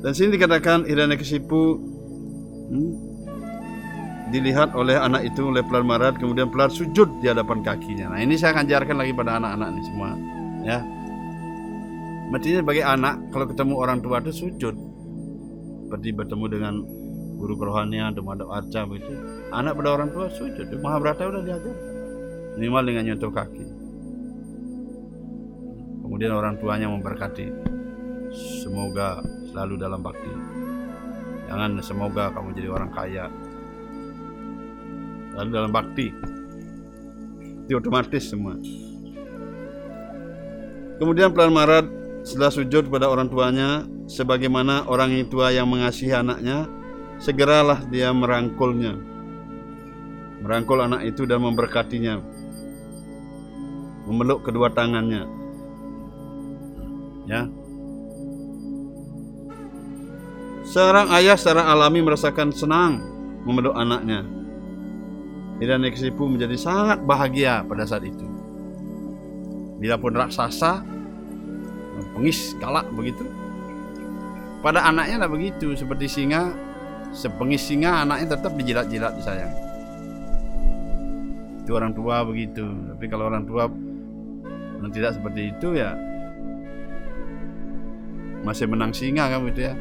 dan 0.00 0.12
sini 0.14 0.38
dikatakan 0.38 0.86
Hiranyakasipu 0.86 1.62
hmm, 2.70 2.92
dilihat 4.30 4.74
oleh 4.74 4.98
anak 4.98 5.26
itu 5.26 5.50
oleh 5.50 5.62
pelan 5.66 5.86
marat 5.86 6.18
kemudian 6.18 6.50
pelan 6.50 6.70
sujud 6.70 7.22
di 7.22 7.30
hadapan 7.30 7.62
kakinya. 7.62 8.14
Nah 8.14 8.20
ini 8.22 8.34
saya 8.34 8.54
akan 8.54 8.66
ajarkan 8.66 8.96
lagi 8.98 9.12
pada 9.14 9.38
anak-anak 9.38 9.68
ini 9.72 9.82
semua 9.86 10.10
ya. 10.66 10.78
Mestinya 12.26 12.58
sebagai 12.66 12.84
anak 12.84 13.14
kalau 13.30 13.46
ketemu 13.46 13.74
orang 13.78 13.98
tua 14.02 14.18
itu 14.18 14.32
sujud 14.34 14.74
seperti 15.86 16.08
bertemu 16.10 16.44
dengan 16.50 16.74
guru 17.38 17.54
kerohanian 17.54 18.14
madhab 18.18 18.50
arca 18.50 18.82
begitu. 18.86 19.14
Anak 19.54 19.78
pada 19.78 19.90
orang 19.94 20.10
tua 20.10 20.26
sujud. 20.30 20.66
Mahabharata 20.82 21.30
udah 21.30 21.42
diajar 21.46 21.95
minimal 22.56 22.82
dengan 22.88 23.04
nyentuh 23.12 23.28
kaki. 23.30 23.64
Kemudian 26.02 26.32
orang 26.32 26.56
tuanya 26.56 26.88
memberkati. 26.88 27.52
Semoga 28.64 29.20
selalu 29.52 29.74
dalam 29.76 30.00
bakti. 30.00 30.32
Jangan 31.46 31.78
semoga 31.84 32.32
kamu 32.32 32.48
jadi 32.56 32.68
orang 32.72 32.90
kaya. 32.90 33.28
Lalu 35.36 35.48
dalam 35.52 35.70
bakti. 35.70 36.08
Itu 37.68 37.76
otomatis 37.76 38.24
semua. 38.24 38.56
Kemudian 40.96 41.36
pelan 41.36 41.52
marat 41.52 41.84
setelah 42.24 42.48
sujud 42.48 42.88
kepada 42.88 43.12
orang 43.12 43.28
tuanya 43.28 43.84
sebagaimana 44.08 44.88
orang 44.88 45.12
tua 45.28 45.52
yang 45.52 45.68
mengasihi 45.68 46.16
anaknya 46.16 46.64
segeralah 47.20 47.84
dia 47.86 48.10
merangkulnya 48.10 48.96
merangkul 50.42 50.78
anak 50.78 51.06
itu 51.06 51.26
dan 51.26 51.42
memberkatinya 51.42 52.22
memeluk 54.06 54.46
kedua 54.46 54.70
tangannya 54.70 55.26
ya 57.26 57.50
Seorang 60.66 61.14
ayah 61.14 61.38
secara 61.38 61.70
alami 61.70 62.02
merasakan 62.02 62.50
senang 62.50 62.98
memeluk 63.46 63.70
anaknya. 63.78 64.26
Dan 65.62 65.86
Nekesipu 65.86 66.26
menjadi 66.26 66.58
sangat 66.58 67.06
bahagia 67.06 67.62
pada 67.62 67.86
saat 67.86 68.02
itu. 68.02 68.26
Bila 69.78 69.94
pun 69.94 70.12
raksasa, 70.12 70.82
pengis 72.18 72.58
galak 72.58 72.90
begitu. 72.92 73.24
Pada 74.60 74.84
anaknya 74.90 75.22
lah 75.24 75.30
begitu, 75.30 75.72
seperti 75.78 76.10
singa, 76.10 76.50
sepengis 77.14 77.62
singa 77.62 78.02
anaknya 78.02 78.34
tetap 78.34 78.52
dijilat-jilat 78.58 79.12
disayang. 79.22 79.54
Itu 81.62 81.78
orang 81.78 81.94
tua 81.94 82.26
begitu. 82.26 82.66
Tapi 82.90 83.04
kalau 83.06 83.30
orang 83.30 83.46
tua 83.46 83.70
tidak 84.92 85.12
seperti 85.16 85.52
itu 85.52 85.68
ya 85.76 85.96
masih 88.46 88.70
menang 88.70 88.94
singa 88.94 89.26
kan 89.26 89.42
gitu 89.50 89.66
ya 89.66 89.74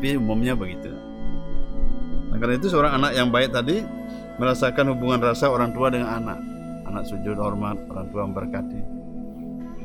tapi 0.00 0.16
umumnya 0.16 0.56
begitu 0.56 0.88
karena 2.40 2.56
itu 2.56 2.72
seorang 2.72 2.96
anak 2.96 3.12
yang 3.12 3.28
baik 3.28 3.52
tadi 3.52 3.84
merasakan 4.40 4.96
hubungan 4.96 5.20
rasa 5.20 5.52
orang 5.52 5.76
tua 5.76 5.92
dengan 5.92 6.16
anak. 6.16 6.40
Anak 6.88 7.04
sujud 7.04 7.36
hormat, 7.36 7.76
orang 7.92 8.08
tua 8.08 8.24
memberkati. 8.24 8.80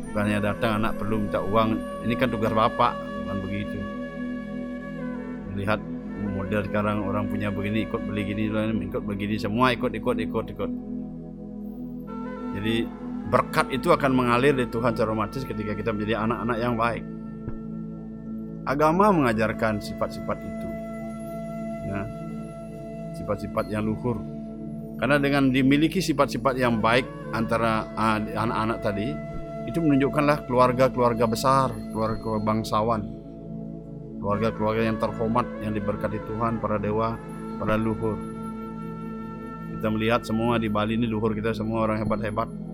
Bukannya 0.10 0.40
datang 0.40 0.80
anak 0.80 0.96
perlu 0.96 1.20
minta 1.20 1.44
uang, 1.44 1.76
ini 2.08 2.16
kan 2.16 2.32
tugas 2.32 2.56
bapak, 2.56 2.96
bukan 2.96 3.38
begitu. 3.44 3.78
Melihat 5.52 5.84
model 6.26 6.64
sekarang 6.64 7.04
orang 7.04 7.28
punya 7.28 7.52
begini 7.52 7.86
ikut 7.86 8.02
beli 8.08 8.24
gini 8.24 8.48
ikut 8.50 9.04
begini 9.04 9.36
semua 9.36 9.76
ikut 9.76 9.92
ikut 9.92 10.16
ikut 10.16 10.46
ikut. 10.56 10.72
Jadi 12.56 12.76
berkat 13.36 13.68
itu 13.76 13.92
akan 13.92 14.16
mengalir 14.16 14.56
dari 14.56 14.72
Tuhan 14.72 14.96
secara 14.96 15.12
otomatis 15.12 15.44
ketika 15.44 15.76
kita 15.76 15.92
menjadi 15.92 16.24
anak-anak 16.24 16.56
yang 16.56 16.80
baik. 16.80 17.04
Agama 18.64 19.12
mengajarkan 19.12 19.84
sifat-sifat 19.84 20.40
itu. 20.40 20.70
Ya. 21.92 22.02
Sifat-sifat 23.20 23.68
yang 23.68 23.84
luhur. 23.84 24.24
Karena 24.96 25.20
dengan 25.20 25.52
dimiliki 25.52 26.00
sifat-sifat 26.00 26.56
yang 26.56 26.80
baik 26.80 27.04
antara 27.36 27.92
ah, 28.00 28.16
anak-anak 28.24 28.80
tadi, 28.80 29.12
itu 29.68 29.84
menunjukkanlah 29.84 30.48
keluarga-keluarga 30.48 31.28
besar, 31.28 31.76
keluarga 31.92 32.40
bangsawan, 32.40 33.04
keluarga-keluarga 34.24 34.88
yang 34.88 34.96
terhormat, 34.96 35.44
yang 35.60 35.76
diberkati 35.76 36.24
Tuhan, 36.24 36.64
para 36.64 36.80
dewa, 36.80 37.20
para 37.60 37.76
luhur. 37.76 38.16
Kita 39.76 39.92
melihat 39.92 40.24
semua 40.24 40.56
di 40.56 40.72
Bali 40.72 40.96
ini 40.96 41.04
luhur 41.04 41.36
kita 41.36 41.52
semua 41.52 41.84
orang 41.84 42.00
hebat-hebat. 42.00 42.65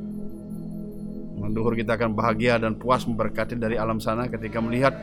Luhur 1.49 1.73
kita 1.73 1.97
akan 1.97 2.13
bahagia 2.13 2.61
dan 2.61 2.77
puas 2.77 3.07
memberkati 3.09 3.57
dari 3.57 3.79
alam 3.79 3.97
sana 3.97 4.29
ketika 4.29 4.61
melihat 4.61 4.93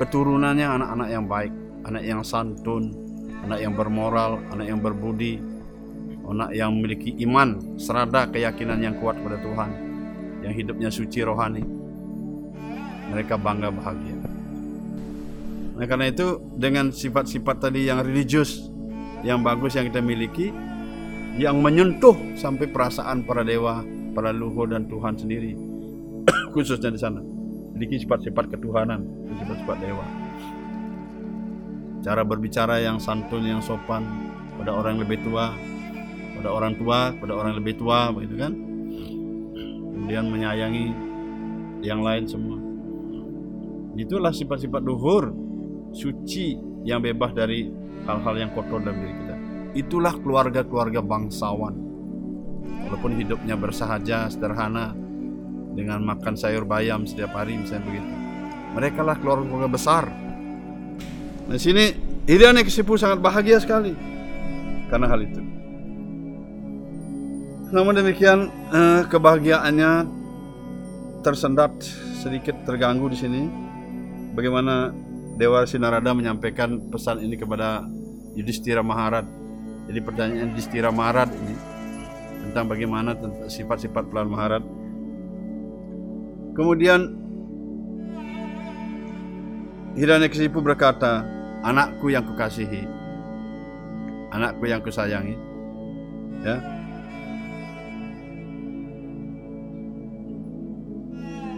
keturunannya 0.00 0.64
anak-anak 0.64 1.08
yang 1.12 1.24
baik, 1.28 1.52
anak 1.84 2.02
yang 2.06 2.20
santun, 2.24 2.96
anak 3.44 3.58
yang 3.60 3.74
bermoral, 3.76 4.40
anak 4.54 4.66
yang 4.66 4.80
berbudi, 4.80 5.36
anak 6.26 6.50
yang 6.54 6.70
memiliki 6.72 7.12
iman, 7.26 7.76
serada 7.76 8.26
keyakinan 8.30 8.78
yang 8.80 8.94
kuat 9.02 9.18
pada 9.20 9.36
Tuhan, 9.42 9.70
yang 10.46 10.54
hidupnya 10.54 10.88
suci 10.88 11.20
rohani. 11.22 11.62
Mereka 13.12 13.36
bangga 13.36 13.68
bahagia. 13.68 14.16
Nah, 15.76 15.86
karena 15.88 16.08
itu 16.08 16.40
dengan 16.56 16.94
sifat-sifat 16.94 17.68
tadi 17.68 17.90
yang 17.90 18.00
religius, 18.00 18.70
yang 19.26 19.44
bagus 19.44 19.76
yang 19.76 19.88
kita 19.90 20.00
miliki, 20.00 20.48
yang 21.36 21.60
menyentuh 21.60 22.14
sampai 22.36 22.68
perasaan 22.68 23.24
para 23.24 23.44
dewa, 23.44 23.80
para 24.12 24.32
luhur 24.32 24.68
dan 24.68 24.84
Tuhan 24.88 25.16
sendiri, 25.16 25.71
khususnya 26.54 26.92
di 26.92 27.00
sana 27.00 27.20
memiliki 27.82 28.06
sifat-sifat 28.06 28.54
ketuhanan, 28.54 29.02
sifat-sifat 29.42 29.76
dewa. 29.82 30.06
Cara 32.02 32.22
berbicara 32.22 32.78
yang 32.78 33.02
santun, 33.02 33.42
yang 33.42 33.58
sopan 33.58 34.06
pada 34.54 34.70
orang 34.70 34.98
yang 34.98 35.02
lebih 35.08 35.18
tua, 35.26 35.50
pada 36.38 36.50
orang 36.54 36.78
tua, 36.78 37.10
pada 37.18 37.32
orang 37.34 37.54
yang 37.54 37.60
lebih 37.62 37.74
tua, 37.82 38.14
begitu 38.14 38.38
kan? 38.38 38.52
Kemudian 39.92 40.24
menyayangi 40.30 40.86
yang 41.82 42.06
lain 42.06 42.30
semua. 42.30 42.58
Itulah 43.98 44.30
sifat-sifat 44.30 44.82
luhur, 44.82 45.34
suci 45.90 46.54
yang 46.86 47.02
bebas 47.02 47.34
dari 47.34 47.66
hal-hal 48.06 48.34
yang 48.38 48.50
kotor 48.54 48.78
dalam 48.78 48.98
diri 48.98 49.14
kita. 49.14 49.36
Itulah 49.74 50.14
keluarga-keluarga 50.22 51.02
bangsawan. 51.02 51.74
Walaupun 52.62 53.18
hidupnya 53.18 53.58
bersahaja, 53.58 54.30
sederhana, 54.30 54.94
dengan 55.72 56.04
makan 56.04 56.36
sayur 56.36 56.68
bayam 56.68 57.08
setiap 57.08 57.32
hari 57.36 57.56
misalnya 57.56 57.84
begitu. 57.88 58.12
Mereka 58.72 59.00
lah 59.04 59.16
keluarga 59.20 59.68
besar. 59.68 60.08
Nah 61.48 61.58
sini 61.60 61.92
Irian 62.28 62.56
Kesipu 62.62 62.96
sangat 62.96 63.20
bahagia 63.20 63.58
sekali 63.58 63.92
karena 64.88 65.06
hal 65.08 65.20
itu. 65.24 65.42
Namun 67.72 67.96
demikian 67.96 68.52
eh, 68.68 69.02
kebahagiaannya 69.08 69.92
tersendat 71.24 71.72
sedikit 72.20 72.54
terganggu 72.68 73.08
di 73.08 73.18
sini. 73.18 73.42
Bagaimana 74.32 74.92
Dewa 75.36 75.64
Sinarada 75.64 76.12
menyampaikan 76.12 76.92
pesan 76.92 77.24
ini 77.24 77.36
kepada 77.40 77.84
Yudhistira 78.36 78.84
Maharad. 78.84 79.24
Jadi 79.88 79.98
pertanyaan 80.04 80.52
Yudhistira 80.52 80.92
Maharad 80.92 81.32
ini 81.32 81.54
tentang 82.48 82.68
bagaimana 82.68 83.16
sifat-sifat 83.48 84.08
pelan 84.12 84.28
Maharad 84.28 84.64
Kemudian 86.52 87.00
Hiranyakasipu 89.92 90.64
berkata, 90.64 91.20
anakku 91.60 92.08
yang 92.08 92.24
kukasihi, 92.24 92.88
anakku 94.32 94.64
yang 94.64 94.80
kusayangi, 94.80 95.36
ya. 96.40 96.56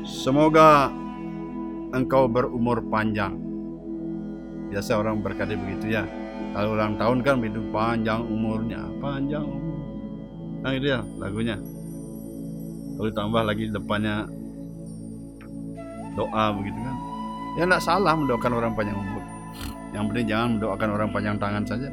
Semoga 0.03 0.91
engkau 1.95 2.27
berumur 2.27 2.83
panjang. 2.91 3.39
Biasa 4.75 4.99
orang 4.99 5.23
berkata 5.23 5.55
begitu 5.55 5.95
ya. 5.95 6.03
Kalau 6.59 6.75
ulang 6.75 6.99
tahun 6.99 7.23
kan 7.23 7.39
hidup 7.39 7.71
panjang 7.71 8.19
umurnya, 8.27 8.83
panjang 8.99 9.47
umur. 9.47 9.79
Nah 10.67 10.75
itu 10.75 10.91
ya 10.91 11.07
lagunya. 11.23 11.55
Kalau 12.99 13.07
ditambah 13.15 13.43
lagi 13.47 13.71
depannya 13.71 14.27
doa 16.15 16.45
begitu 16.57 16.79
kan. 16.79 16.97
Ya 17.55 17.63
tidak 17.67 17.83
salah 17.83 18.15
mendoakan 18.19 18.53
orang 18.55 18.73
panjang 18.75 18.99
umur. 18.99 19.23
Yang 19.95 20.05
penting 20.11 20.27
jangan 20.27 20.49
mendoakan 20.59 20.89
orang 20.91 21.09
panjang 21.15 21.37
tangan 21.39 21.65
saja. 21.67 21.89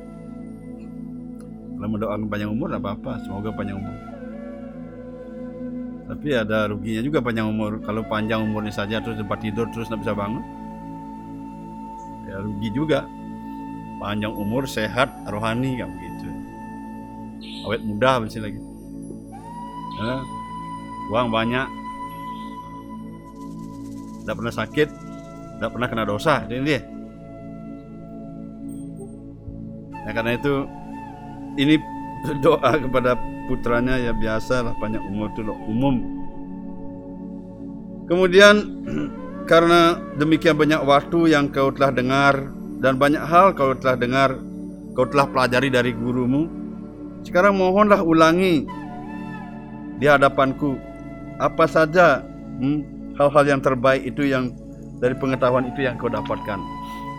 Kalau 1.78 1.90
mendoakan 1.90 2.30
panjang 2.30 2.50
umur 2.50 2.68
tidak 2.70 2.82
apa-apa. 2.86 3.12
Semoga 3.26 3.50
panjang 3.54 3.78
umur. 3.78 3.98
Tapi 6.12 6.28
ada 6.36 6.68
ruginya 6.68 7.02
juga 7.06 7.20
panjang 7.22 7.48
umur. 7.48 7.82
Kalau 7.86 8.02
panjang 8.06 8.42
umurnya 8.42 8.74
saja 8.74 9.02
terus 9.02 9.22
tempat 9.22 9.40
tidur 9.42 9.70
terus 9.70 9.90
tidak 9.90 10.06
bisa 10.06 10.14
bangun 10.18 10.44
ya 12.32 12.40
rugi 12.40 12.70
juga. 12.72 13.04
Panjang 14.02 14.34
umur 14.34 14.66
sehat 14.66 15.14
rohani 15.30 15.78
kan 15.78 15.94
begitu. 15.94 16.28
Awet 17.70 17.82
muda 17.86 18.18
mesti 18.18 18.40
lagi. 18.42 18.58
Ya, 20.02 20.26
uang 21.14 21.30
banyak 21.30 21.68
tidak 24.22 24.36
pernah 24.38 24.54
sakit, 24.54 24.90
tidak 25.58 25.70
pernah 25.74 25.88
kena 25.90 26.06
dosa, 26.06 26.46
ini 26.48 26.62
dia. 26.66 26.82
Nah 30.02 30.12
karena 30.14 30.32
itu 30.38 30.54
ini 31.58 31.76
doa 32.46 32.72
kepada 32.78 33.18
putranya 33.50 33.98
ya 33.98 34.14
biasa 34.16 34.66
lah 34.66 34.74
banyak 34.78 35.02
umur 35.02 35.30
itu 35.34 35.42
loh, 35.46 35.58
umum. 35.68 35.96
Kemudian 38.10 38.56
karena 39.52 39.98
demikian 40.18 40.58
banyak 40.58 40.82
waktu 40.86 41.34
yang 41.34 41.50
kau 41.50 41.74
telah 41.74 41.92
dengar 41.92 42.36
dan 42.82 42.98
banyak 42.98 43.22
hal 43.22 43.54
kau 43.54 43.74
telah 43.78 43.98
dengar, 43.98 44.38
kau 44.98 45.06
telah 45.10 45.30
pelajari 45.30 45.70
dari 45.70 45.92
gurumu. 45.94 46.50
Sekarang 47.22 47.54
mohonlah 47.54 48.02
ulangi 48.02 48.66
di 50.02 50.10
hadapanku 50.10 50.82
apa 51.38 51.70
saja 51.70 52.26
hmm, 52.58 53.01
hal-hal 53.16 53.44
yang 53.48 53.62
terbaik 53.64 54.04
itu 54.06 54.28
yang 54.28 54.52
dari 55.02 55.18
pengetahuan 55.18 55.68
itu 55.68 55.84
yang 55.84 55.98
kau 55.98 56.08
dapatkan. 56.08 56.60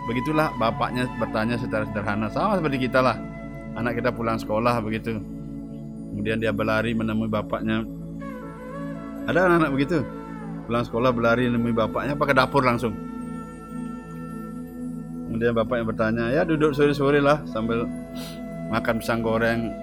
Begitulah 0.07 0.51
bapaknya 0.59 1.07
bertanya 1.19 1.55
secara 1.59 1.87
sederhana 1.87 2.27
sama 2.31 2.59
seperti 2.59 2.87
kita 2.87 2.99
lah. 2.99 3.19
Anak 3.75 3.99
kita 3.99 4.11
pulang 4.11 4.39
sekolah 4.39 4.79
begitu. 4.83 5.19
Kemudian 6.13 6.37
dia 6.39 6.53
berlari 6.53 6.93
menemui 6.93 7.27
bapaknya. 7.27 7.83
Ada 9.25 9.49
anak-anak 9.49 9.71
begitu. 9.73 9.97
Pulang 10.67 10.83
sekolah 10.85 11.09
berlari 11.11 11.47
menemui 11.47 11.75
bapaknya 11.75 12.15
apa 12.15 12.23
ke 12.27 12.33
dapur 12.35 12.63
langsung. 12.63 12.93
Kemudian 15.27 15.57
bapaknya 15.57 15.85
bertanya, 15.89 16.25
"Ya 16.29 16.45
duduk 16.45 16.77
sore-sore 16.77 17.17
lah 17.17 17.41
sambil 17.49 17.89
makan 18.69 19.01
pisang 19.01 19.25
goreng 19.25 19.73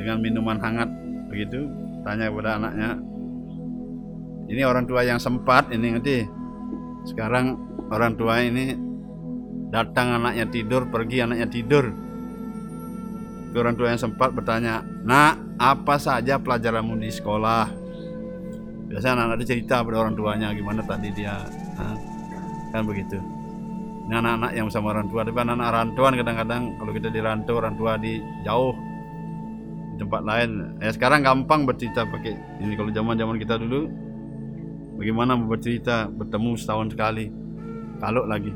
dengan 0.00 0.24
minuman 0.24 0.56
hangat." 0.56 0.88
Begitu 1.28 1.68
tanya 2.08 2.32
kepada 2.32 2.56
anaknya, 2.56 2.96
ini 4.48 4.64
orang 4.64 4.88
tua 4.88 5.04
yang 5.04 5.20
sempat 5.20 5.68
ini 5.70 5.92
nanti 5.92 6.24
sekarang 7.04 7.56
orang 7.92 8.16
tua 8.16 8.40
ini 8.40 8.72
datang 9.68 10.16
anaknya 10.16 10.48
tidur 10.48 10.88
pergi 10.88 11.24
anaknya 11.24 11.48
tidur. 11.48 11.92
Orang 13.58 13.74
tua 13.74 13.90
yang 13.90 13.98
sempat 13.98 14.30
bertanya 14.30 14.86
nak 15.02 15.58
apa 15.58 15.98
saja 15.98 16.38
pelajaranmu 16.38 16.94
di 17.00 17.10
sekolah? 17.10 17.66
Biasanya 18.86 19.18
anak-anak 19.18 19.44
cerita 19.50 19.82
pada 19.82 19.96
orang 19.98 20.14
tuanya 20.14 20.54
gimana 20.54 20.80
tadi 20.86 21.10
dia? 21.10 21.42
Nah, 21.74 21.98
kan 22.70 22.86
begitu. 22.86 23.18
Ini 24.08 24.14
anak-anak 24.14 24.52
yang 24.54 24.70
sama 24.70 24.94
orang 24.94 25.10
tua 25.10 25.26
tapi 25.26 25.36
anak-anak 25.36 25.68
rantauan 25.74 26.14
kadang-kadang 26.16 26.62
kalau 26.78 26.92
kita 26.94 27.08
di 27.10 27.20
rantau 27.20 27.58
orang 27.58 27.74
tua 27.74 27.98
di 27.98 28.22
jauh 28.46 28.72
di 29.92 29.96
tempat 30.06 30.22
lain. 30.22 30.78
Ya 30.78 30.90
sekarang 30.94 31.20
gampang 31.26 31.66
bercerita 31.66 32.06
pakai 32.06 32.38
ini. 32.62 32.78
Kalau 32.78 32.94
zaman 32.94 33.18
zaman 33.18 33.36
kita 33.42 33.58
dulu 33.58 34.07
Bagaimana 34.98 35.38
bercerita 35.38 36.10
bertemu 36.10 36.58
setahun 36.58 36.90
sekali, 36.90 37.30
kalau 38.02 38.26
lagi. 38.26 38.50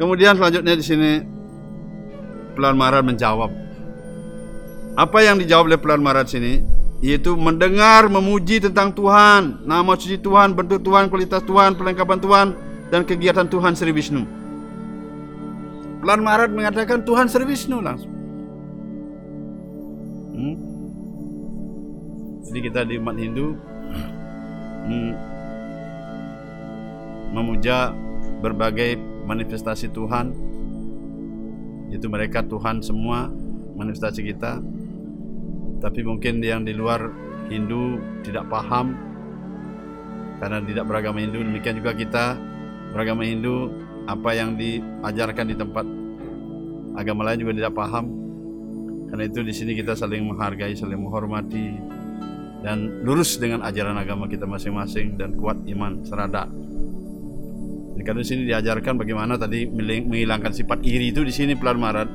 Kemudian 0.00 0.40
selanjutnya 0.40 0.72
di 0.72 0.84
sini 0.84 1.10
Pelan 2.56 2.80
Marat 2.80 3.04
menjawab. 3.04 3.52
Apa 4.96 5.20
yang 5.20 5.36
dijawab 5.36 5.68
oleh 5.68 5.76
Pelan 5.76 6.00
Marat 6.00 6.32
sini? 6.32 6.64
Yaitu 7.04 7.36
mendengar, 7.36 8.08
memuji 8.08 8.60
tentang 8.60 8.92
Tuhan, 8.96 9.68
nama 9.68 9.92
suci 9.96 10.16
Tuhan, 10.16 10.56
bentuk 10.56 10.80
Tuhan, 10.80 11.12
kualitas 11.12 11.44
Tuhan, 11.44 11.76
perlengkapan 11.76 12.20
Tuhan, 12.20 12.46
dan 12.88 13.04
kegiatan 13.04 13.44
Tuhan 13.48 13.76
Sri 13.76 13.92
Wisnu. 13.92 14.24
Pelan 16.00 16.24
Marat 16.24 16.48
mengatakan 16.52 17.04
Tuhan 17.04 17.28
Sri 17.28 17.44
Wisnu 17.44 17.84
langsung. 17.84 18.12
Hmm? 20.32 20.56
Jadi 22.48 22.58
kita 22.64 22.80
di 22.88 22.96
umat 22.96 23.16
Hindu 23.20 23.56
memuja 27.30 27.94
berbagai 28.40 28.98
manifestasi 29.28 29.92
Tuhan. 29.92 30.32
Itu 31.90 32.06
mereka 32.06 32.42
Tuhan 32.46 32.82
semua 32.82 33.30
manifestasi 33.74 34.20
kita. 34.26 34.62
Tapi 35.80 36.00
mungkin 36.04 36.44
yang 36.44 36.62
di 36.62 36.76
luar 36.76 37.10
Hindu 37.48 37.98
tidak 38.22 38.46
paham. 38.50 38.94
Karena 40.40 40.64
tidak 40.64 40.88
beragama 40.88 41.20
Hindu 41.20 41.44
demikian 41.44 41.76
juga 41.78 41.92
kita. 41.92 42.38
Beragama 42.94 43.26
Hindu 43.26 43.70
apa 44.08 44.30
yang 44.34 44.56
diajarkan 44.56 45.46
di 45.46 45.54
tempat 45.54 45.86
agama 46.96 47.28
lain 47.28 47.38
juga 47.42 47.52
tidak 47.56 47.74
paham. 47.76 48.06
Karena 49.10 49.26
itu 49.26 49.42
di 49.42 49.54
sini 49.54 49.72
kita 49.74 49.98
saling 49.98 50.22
menghargai 50.22 50.74
saling 50.78 50.98
menghormati 50.98 51.74
dan 52.60 53.04
lurus 53.04 53.40
dengan 53.40 53.64
ajaran 53.64 53.96
agama 53.96 54.28
kita 54.28 54.44
masing-masing 54.44 55.16
dan 55.16 55.32
kuat 55.36 55.60
iman 55.64 56.04
serada 56.04 56.44
karena 58.04 58.20
di 58.24 58.28
sini 58.28 58.42
diajarkan 58.48 58.96
bagaimana 58.96 59.36
tadi 59.36 59.68
menghilangkan 59.68 60.52
sifat 60.56 60.82
iri 60.82 61.12
itu 61.12 61.22
di 61.22 61.32
sini 61.32 61.52
pelan 61.54 61.78
marat. 61.78 62.08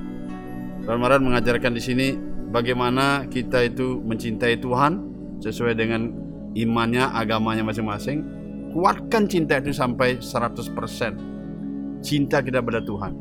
Pelan 0.85 0.99
marat 1.01 1.21
mengajarkan 1.21 1.71
di 1.73 1.81
sini 1.81 2.07
bagaimana 2.49 3.29
kita 3.29 3.63
itu 3.65 4.01
mencintai 4.01 4.59
Tuhan 4.61 4.93
sesuai 5.41 5.73
dengan 5.77 6.09
imannya, 6.57 7.15
agamanya 7.15 7.63
masing-masing. 7.65 8.23
Kuatkan 8.75 9.29
cinta 9.31 9.55
itu 9.61 9.71
sampai 9.71 10.19
100%. 10.19 12.03
Cinta 12.03 12.43
kita 12.43 12.59
pada 12.59 12.83
Tuhan. 12.83 13.13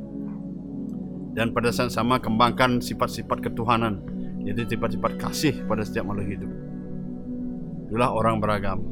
Dan 1.35 1.51
pada 1.51 1.71
saat 1.75 1.91
sama 1.91 2.19
kembangkan 2.19 2.79
sifat-sifat 2.79 3.43
ketuhanan, 3.43 4.03
yaitu 4.43 4.67
sifat-sifat 4.67 5.19
kasih 5.19 5.55
pada 5.67 5.83
setiap 5.83 6.07
makhluk 6.11 6.27
hidup. 6.31 6.51
Itulah 7.95 8.11
orang 8.11 8.43
beragama. 8.43 8.91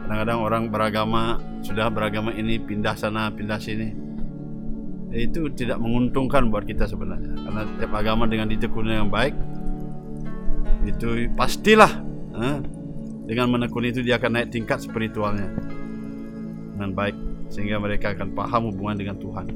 Kadang-kadang 0.00 0.38
orang 0.40 0.62
beragama 0.72 1.22
sudah 1.60 1.92
beragama 1.92 2.32
ini 2.32 2.56
pindah 2.56 2.96
sana 2.96 3.28
pindah 3.28 3.60
sini. 3.60 3.92
Itu 5.12 5.52
tidak 5.52 5.76
menguntungkan 5.76 6.48
buat 6.48 6.64
kita 6.64 6.88
sebenarnya. 6.88 7.36
Karena 7.36 7.68
setiap 7.68 7.92
agama 8.00 8.24
dengan 8.24 8.48
ditekuni 8.48 8.96
yang 8.96 9.12
baik 9.12 9.36
itu 10.88 11.28
pastilah 11.36 12.00
eh, 12.32 12.64
dengan 13.28 13.52
menekuni 13.52 13.92
itu 13.92 14.00
dia 14.00 14.16
akan 14.16 14.40
naik 14.40 14.56
tingkat 14.56 14.80
spiritualnya 14.80 15.52
dengan 16.72 16.96
baik 16.96 17.16
sehingga 17.52 17.76
mereka 17.76 18.16
akan 18.16 18.32
paham 18.32 18.72
hubungan 18.72 19.04
dengan 19.04 19.20
Tuhan. 19.20 19.52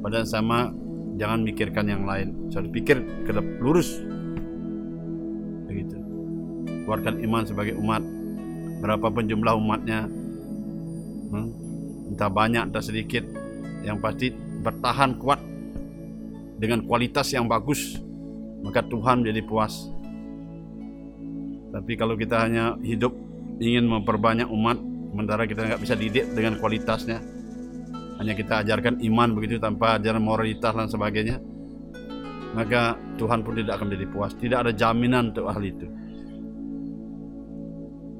Pada 0.00 0.24
sama 0.24 0.72
jangan 1.20 1.44
mikirkan 1.44 1.84
yang 1.84 2.08
lain. 2.08 2.48
Jangan 2.48 2.72
pikir 2.72 3.28
ke 3.28 3.32
lurus. 3.60 4.00
Keluarkan 6.84 7.20
iman 7.24 7.42
sebagai 7.48 7.74
umat. 7.80 8.04
Berapapun 8.84 9.24
jumlah 9.24 9.56
umatnya 9.56 10.04
hmm, 11.32 11.48
entah 12.12 12.28
banyak 12.28 12.68
entah 12.68 12.84
sedikit 12.84 13.24
yang 13.80 14.00
pasti 14.00 14.32
bertahan 14.64 15.16
kuat 15.16 15.40
dengan 16.60 16.84
kualitas 16.84 17.32
yang 17.32 17.48
bagus 17.48 18.00
maka 18.64 18.80
Tuhan 18.84 19.24
menjadi 19.24 19.42
puas. 19.44 19.88
Tapi 21.74 21.92
kalau 21.98 22.14
kita 22.16 22.44
hanya 22.44 22.78
hidup 22.80 23.12
ingin 23.60 23.84
memperbanyak 23.88 24.48
umat 24.48 24.78
sementara 25.12 25.44
kita 25.44 25.64
nggak 25.68 25.82
bisa 25.82 25.94
didik 25.94 26.26
dengan 26.32 26.58
kualitasnya 26.58 27.22
hanya 28.18 28.34
kita 28.34 28.62
ajarkan 28.66 29.02
iman 29.02 29.34
begitu 29.34 29.58
tanpa 29.58 29.98
ajaran 29.98 30.22
moralitas 30.22 30.74
dan 30.74 30.86
sebagainya 30.86 31.38
maka 32.54 32.94
Tuhan 33.18 33.42
pun 33.42 33.58
tidak 33.58 33.82
akan 33.82 33.90
menjadi 33.90 34.06
puas. 34.14 34.32
Tidak 34.38 34.58
ada 34.62 34.70
jaminan 34.70 35.34
untuk 35.34 35.50
hal 35.50 35.62
itu 35.66 35.86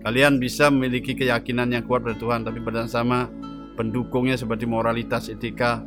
Kalian 0.04 0.36
bisa 0.36 0.68
memiliki 0.68 1.16
keyakinan 1.16 1.72
yang 1.72 1.88
kuat 1.88 2.04
pada 2.04 2.12
Tuhan, 2.20 2.44
tapi 2.44 2.60
pada 2.60 2.84
sama 2.84 3.24
pendukungnya 3.72 4.36
seperti 4.36 4.68
moralitas, 4.68 5.32
etika, 5.32 5.80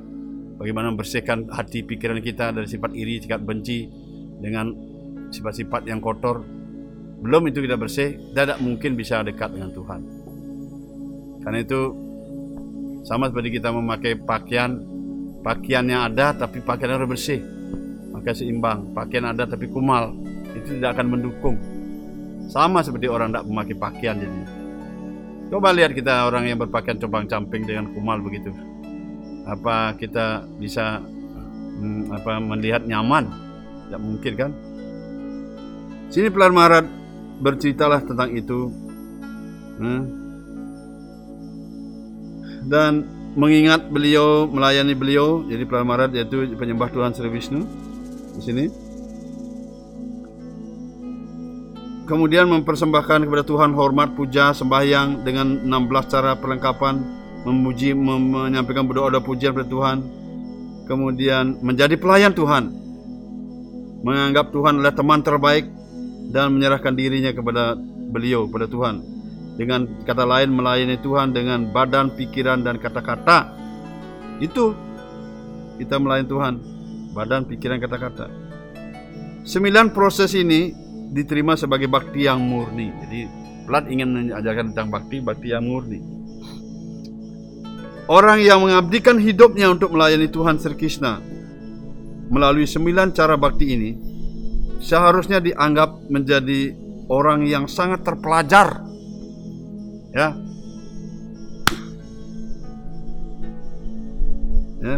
bagaimana 0.57 0.89
membersihkan 0.89 1.53
hati 1.53 1.85
pikiran 1.85 2.17
kita 2.25 2.49
dari 2.49 2.65
sifat 2.65 2.97
iri, 2.97 3.21
sifat 3.21 3.45
benci 3.45 3.85
dengan 4.41 4.73
sifat-sifat 5.29 5.85
yang 5.85 6.01
kotor. 6.01 6.41
Belum 7.21 7.45
itu 7.45 7.61
kita 7.61 7.77
bersih, 7.77 8.33
tidak 8.33 8.57
mungkin 8.57 8.97
bisa 8.97 9.21
dekat 9.21 9.53
dengan 9.53 9.69
Tuhan. 9.69 10.01
Karena 11.45 11.61
itu 11.61 11.81
sama 13.05 13.29
seperti 13.29 13.61
kita 13.61 13.69
memakai 13.69 14.17
pakaian, 14.17 14.81
pakaian 15.45 15.85
yang 15.85 16.09
ada 16.09 16.33
tapi 16.33 16.65
pakaian 16.65 16.97
harus 16.97 17.05
bersih, 17.05 17.37
maka 18.17 18.33
seimbang. 18.33 18.97
Pakaian 18.97 19.29
ada 19.29 19.45
tapi 19.45 19.69
kumal, 19.69 20.17
itu 20.57 20.81
tidak 20.81 20.97
akan 20.97 21.05
mendukung 21.05 21.76
sama 22.47 22.79
seperti 22.83 23.11
orang 23.11 23.31
tidak 23.31 23.45
memakai 23.47 23.75
pakaian 23.75 24.15
jadi. 24.19 24.41
Coba 25.47 25.71
lihat 25.71 25.95
kita 25.95 26.27
orang 26.27 26.47
yang 26.47 26.59
berpakaian 26.59 26.99
cobang 26.99 27.27
camping 27.27 27.63
dengan 27.63 27.91
kumal 27.95 28.19
begitu. 28.19 28.51
Apa 29.47 29.95
kita 29.95 30.43
bisa 30.59 30.99
hmm, 31.79 32.11
apa 32.11 32.39
melihat 32.43 32.83
nyaman? 32.83 33.31
Tidak 33.87 34.01
mungkin 34.03 34.33
kan? 34.35 34.51
Sini 36.11 36.27
pelan 36.27 36.55
Marat 36.55 36.85
berceritalah 37.39 38.03
tentang 38.03 38.31
itu. 38.35 38.71
Hmm. 39.79 40.03
Dan 42.67 43.07
mengingat 43.39 43.87
beliau 43.87 44.49
melayani 44.49 44.97
beliau 44.97 45.45
jadi 45.47 45.63
pelan 45.63 45.87
Marat 45.87 46.11
yaitu 46.11 46.43
penyembah 46.57 46.89
Tuhan 46.91 47.13
Sri 47.13 47.29
Wisnu 47.29 47.63
di 48.35 48.41
sini 48.41 48.86
kemudian 52.07 52.47
mempersembahkan 52.47 53.27
kepada 53.27 53.43
Tuhan 53.43 53.75
hormat, 53.75 54.15
puja, 54.15 54.55
sembahyang 54.55 55.27
dengan 55.27 55.67
16 55.67 56.07
cara 56.07 56.39
perlengkapan, 56.39 56.95
memuji, 57.43 57.91
mem 57.91 58.31
menyampaikan 58.31 58.87
berdoa-doa 58.87 59.21
pujian 59.21 59.51
kepada 59.51 59.67
Tuhan, 59.67 59.97
kemudian 60.87 61.59
menjadi 61.59 61.99
pelayan 61.99 62.31
Tuhan, 62.31 62.71
menganggap 64.07 64.55
Tuhan 64.55 64.79
adalah 64.79 64.95
teman 64.95 65.19
terbaik 65.19 65.67
dan 66.31 66.55
menyerahkan 66.55 66.95
dirinya 66.95 67.35
kepada 67.35 67.75
beliau, 68.09 68.47
kepada 68.47 68.71
Tuhan. 68.71 68.95
Dengan 69.59 69.89
kata 70.05 70.23
lain 70.23 70.53
melayani 70.53 70.95
Tuhan 71.01 71.35
dengan 71.35 71.67
badan, 71.73 72.13
pikiran 72.15 72.61
dan 72.63 72.79
kata-kata. 72.79 73.51
Itu 74.37 74.77
kita 75.81 75.97
melayani 75.97 76.29
Tuhan, 76.29 76.53
badan, 77.11 77.49
pikiran, 77.49 77.81
kata-kata. 77.81 78.29
Sembilan 79.41 79.95
proses 79.95 80.37
ini 80.37 80.86
diterima 81.11 81.55
sebagai 81.55 81.87
bakti 81.87 82.27
yang 82.27 82.43
murni. 82.43 82.91
Jadi 83.03 83.21
Plat 83.67 83.83
ingin 83.91 84.07
mengajarkan 84.07 84.71
tentang 84.71 84.87
bakti, 84.87 85.19
bakti 85.19 85.51
yang 85.51 85.67
murni. 85.67 85.99
Orang 88.07 88.39
yang 88.39 88.63
mengabdikan 88.63 89.19
hidupnya 89.19 89.67
untuk 89.67 89.91
melayani 89.91 90.31
Tuhan 90.31 90.55
Sri 90.55 90.71
Krishna 90.79 91.19
melalui 92.31 92.63
sembilan 92.63 93.11
cara 93.11 93.35
bakti 93.35 93.65
ini 93.67 93.91
seharusnya 94.79 95.43
dianggap 95.43 96.07
menjadi 96.07 96.71
orang 97.11 97.43
yang 97.43 97.67
sangat 97.67 98.07
terpelajar. 98.07 98.87
Ya. 100.15 100.31
Ya. 104.79 104.97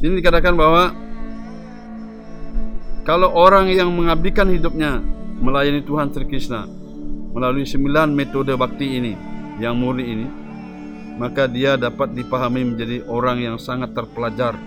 Sini 0.00 0.24
dikatakan 0.24 0.56
bahwa 0.56 0.96
kalau 3.08 3.32
orang 3.32 3.72
yang 3.72 3.88
mengabdikan 3.88 4.52
hidupnya 4.52 5.00
melayani 5.40 5.80
Tuhan 5.80 6.12
Sri 6.12 6.28
Krishna 6.28 6.68
melalui 7.32 7.64
sembilan 7.64 8.12
metode 8.12 8.52
bakti 8.52 9.00
ini 9.00 9.16
yang 9.56 9.80
murni 9.80 10.04
ini, 10.04 10.26
maka 11.16 11.48
dia 11.48 11.80
dapat 11.80 12.12
dipahami 12.12 12.68
menjadi 12.68 13.08
orang 13.08 13.40
yang 13.40 13.56
sangat 13.56 13.96
terpelajar 13.96 14.60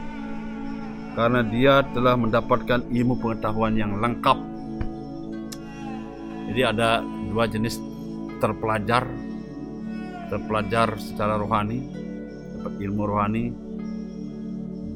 karena 1.13 1.45
dia 1.45 1.85
telah 1.93 2.17
mendapatkan 2.17 2.89
ilmu 2.89 3.21
pengetahuan 3.21 3.77
yang 3.77 4.01
lengkap. 4.01 4.37
Jadi 6.49 6.61
ada 6.65 7.05
dua 7.29 7.45
jenis 7.45 7.77
terpelajar, 8.41 9.05
terpelajar 10.33 10.97
secara 10.97 11.37
rohani, 11.37 11.77
dapat 12.57 12.73
ilmu 12.89 13.03
rohani, 13.05 13.53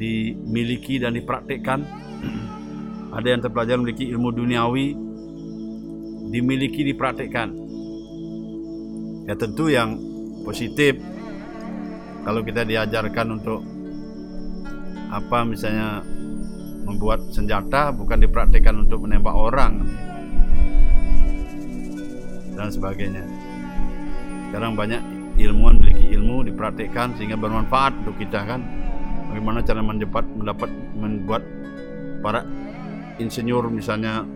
dimiliki 0.01 0.97
dan 0.97 1.13
dipraktikkan 1.13 1.85
ada 3.15 3.27
yang 3.31 3.41
terpelajar 3.41 3.79
memiliki 3.79 4.11
ilmu 4.11 4.29
duniawi 4.35 4.87
dimiliki 6.35 6.83
dipraktikkan 6.83 7.55
ya 9.25 9.33
tentu 9.39 9.71
yang 9.71 9.95
positif 10.43 10.99
kalau 12.27 12.43
kita 12.43 12.67
diajarkan 12.67 13.39
untuk 13.39 13.63
apa 15.09 15.47
misalnya 15.47 16.03
membuat 16.85 17.23
senjata 17.33 17.89
bukan 17.95 18.21
dipraktikkan 18.21 18.77
untuk 18.77 19.05
menembak 19.07 19.33
orang 19.33 19.81
dan 22.55 22.71
sebagainya. 22.71 23.25
Sekarang 24.49 24.79
banyak 24.79 25.01
ilmuwan 25.35 25.81
memiliki 25.81 26.15
ilmu 26.15 26.47
dipraktikkan 26.47 27.13
sehingga 27.19 27.35
bermanfaat 27.35 28.05
untuk 28.05 28.15
kita 28.21 28.47
kan. 28.47 28.63
Bagaimana 29.29 29.59
cara 29.65 29.83
mendapat 29.83 30.23
mendapat 30.31 30.69
membuat 30.95 31.43
para 32.23 32.47
insinyur 33.19 33.71
misalnya 33.71 34.27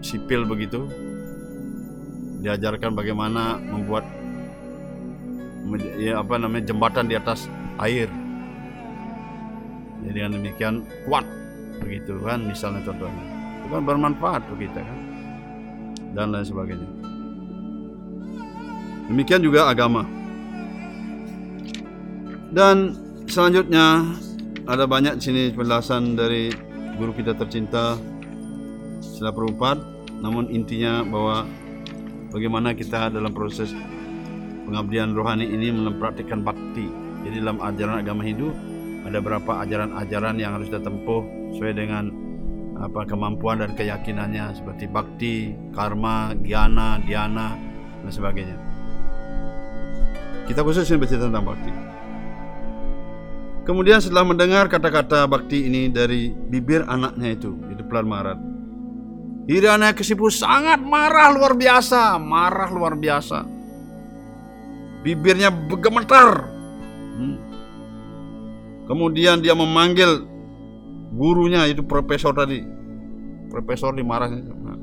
sipil 0.00 0.48
begitu 0.48 0.88
diajarkan 2.40 2.96
bagaimana 2.96 3.60
membuat 3.60 4.04
ya 6.00 6.18
apa 6.24 6.40
namanya 6.40 6.72
jembatan 6.72 7.06
di 7.06 7.14
atas 7.14 7.46
air. 7.78 8.08
Jadi 10.00 10.16
dengan 10.16 10.32
demikian 10.40 10.74
kuat 11.04 11.28
begitu 11.84 12.16
kan 12.24 12.40
misalnya 12.48 12.80
contohnya. 12.88 13.24
Itu 13.60 13.66
kan 13.68 13.82
bermanfaat 13.84 14.40
untuk 14.48 14.64
kita 14.64 14.80
kan 14.80 14.98
dan 16.16 16.32
lain 16.32 16.46
sebagainya. 16.48 16.88
Demikian 19.12 19.42
juga 19.44 19.68
agama. 19.68 20.06
Dan 22.50 22.96
selanjutnya 23.30 24.16
ada 24.66 24.86
banyak 24.86 25.22
sini 25.22 25.54
penjelasan 25.54 26.18
dari 26.18 26.50
guru 27.00 27.16
kita 27.16 27.32
tercinta 27.32 27.96
Sila 29.00 29.32
Prabhupada 29.32 29.80
namun 30.20 30.52
intinya 30.52 31.00
bahwa 31.00 31.48
bagaimana 32.28 32.76
kita 32.76 33.08
dalam 33.08 33.32
proses 33.32 33.72
pengabdian 34.68 35.16
rohani 35.16 35.48
ini 35.48 35.72
mempraktikkan 35.72 36.44
bakti. 36.44 36.86
Jadi 37.24 37.40
dalam 37.40 37.58
ajaran 37.58 38.04
agama 38.04 38.22
Hindu 38.22 38.52
ada 39.08 39.16
beberapa 39.18 39.64
ajaran-ajaran 39.64 40.36
yang 40.36 40.60
harus 40.60 40.68
kita 40.68 40.84
tempuh 40.84 41.24
sesuai 41.56 41.72
dengan 41.72 42.12
apa 42.80 43.04
kemampuan 43.04 43.60
dan 43.60 43.76
keyakinannya 43.76 44.56
seperti 44.56 44.88
bakti, 44.88 45.52
karma, 45.72 46.32
gyana, 46.44 47.00
dhyana 47.04 47.56
dan 48.04 48.12
sebagainya. 48.12 48.56
Kita 50.48 50.60
khusus 50.64 50.88
ini 50.88 51.00
bercerita 51.00 51.28
tentang 51.28 51.48
bakti. 51.48 51.89
Kemudian 53.60 54.00
setelah 54.00 54.24
mendengar 54.24 54.66
kata-kata 54.72 55.28
bakti 55.28 55.68
ini 55.68 55.92
dari 55.92 56.32
bibir 56.32 56.82
anaknya 56.88 57.36
itu, 57.36 57.52
itu 57.68 57.82
Pelan 57.84 58.08
Marat. 58.08 58.38
Hirana 59.44 59.92
Kesipu 59.92 60.32
sangat 60.32 60.80
marah 60.80 61.34
luar 61.34 61.52
biasa, 61.52 62.16
marah 62.16 62.70
luar 62.72 62.96
biasa. 62.96 63.44
Bibirnya 65.04 65.52
bergemetar. 65.52 66.48
Hmm. 67.16 67.38
Kemudian 68.88 69.44
dia 69.44 69.52
memanggil 69.52 70.24
gurunya 71.12 71.68
itu 71.68 71.84
profesor 71.84 72.32
tadi. 72.32 72.64
Profesor 73.50 73.92
dimarahnya. 73.92 74.40
Nah, 74.44 74.78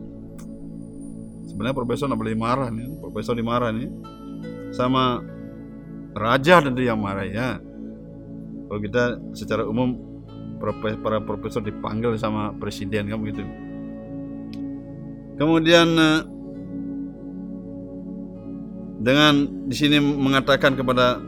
sebenarnya 1.49 1.75
profesor 1.75 2.05
nggak 2.11 2.21
boleh 2.21 2.37
marah 2.37 2.69
nih, 2.69 2.87
profesor 2.99 3.33
dimarah 3.33 3.71
nih 3.71 3.89
sama 4.75 5.23
raja 6.13 6.59
tentu 6.59 6.81
yang 6.83 6.99
marah 6.99 7.25
ya 7.25 7.49
kalau 8.67 8.79
kita 8.83 9.03
secara 9.33 9.63
umum 9.63 9.95
para 11.03 11.23
profesor 11.23 11.63
dipanggil 11.63 12.13
sama 12.19 12.51
presiden 12.59 13.09
kan 13.09 13.17
begitu 13.19 13.43
kemudian 15.37 15.87
eh, 15.95 16.21
dengan 18.97 19.33
di 19.69 19.75
sini 19.77 20.01
mengatakan 20.01 20.73
kepada 20.73 21.21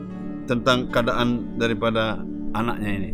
tentang 0.50 0.90
keadaan 0.90 1.54
daripada 1.54 2.18
anaknya 2.50 2.90
ini. 2.90 3.10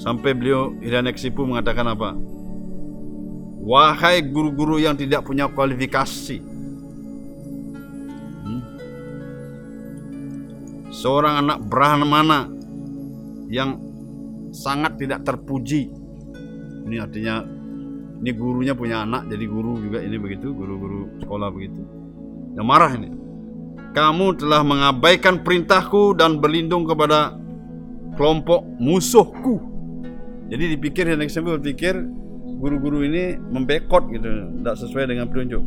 Sampai 0.00 0.32
beliau 0.32 0.76
Hiranyakasipu 0.80 1.44
mengatakan 1.44 1.88
apa? 1.92 2.16
Wahai 3.60 4.24
guru-guru 4.24 4.80
yang 4.80 4.96
tidak 4.96 5.24
punya 5.28 5.48
kualifikasi 5.52 6.40
seorang 10.96 11.44
anak 11.44 11.58
Brahmana 11.68 12.48
yang 13.52 13.76
sangat 14.56 14.96
tidak 14.96 15.28
terpuji. 15.28 15.92
Ini 16.88 16.96
artinya 17.04 17.44
ini 18.16 18.30
gurunya 18.32 18.72
punya 18.72 19.04
anak 19.04 19.28
jadi 19.28 19.44
guru 19.44 19.76
juga 19.76 20.00
ini 20.00 20.16
begitu, 20.16 20.56
guru-guru 20.56 21.20
sekolah 21.20 21.48
begitu. 21.52 21.84
Yang 22.56 22.66
marah 22.66 22.92
ini. 22.96 23.10
Kamu 23.92 24.36
telah 24.36 24.60
mengabaikan 24.64 25.40
perintahku 25.40 26.16
dan 26.16 26.40
berlindung 26.40 26.84
kepada 26.88 27.36
kelompok 28.16 28.64
musuhku. 28.80 29.60
Jadi 30.48 30.76
dipikir 30.76 31.08
yang 31.08 31.20
sambil 31.28 31.60
berpikir 31.60 31.96
guru-guru 32.56 33.04
ini 33.04 33.36
membekot 33.36 34.08
gitu, 34.12 34.28
tidak 34.60 34.76
sesuai 34.80 35.04
dengan 35.12 35.28
petunjuk. 35.28 35.64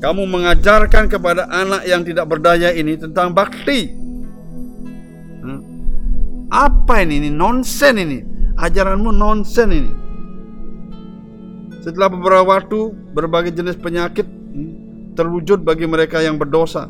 Kamu 0.00 0.28
mengajarkan 0.28 1.08
kepada 1.08 1.48
anak 1.48 1.84
yang 1.88 2.04
tidak 2.04 2.28
berdaya 2.28 2.72
ini 2.72 2.96
tentang 2.96 3.32
bakti, 3.32 4.05
apa 6.56 7.04
ini? 7.04 7.20
Ini 7.20 7.30
nonsen 7.36 8.00
ini. 8.00 8.18
Ajaranmu 8.56 9.12
nonsen 9.12 9.68
ini. 9.68 9.92
Setelah 11.84 12.08
beberapa 12.08 12.56
waktu, 12.56 12.90
berbagai 13.12 13.52
jenis 13.52 13.76
penyakit 13.76 14.24
hmm, 14.26 15.12
terwujud 15.12 15.62
bagi 15.62 15.84
mereka 15.84 16.24
yang 16.24 16.40
berdosa. 16.40 16.88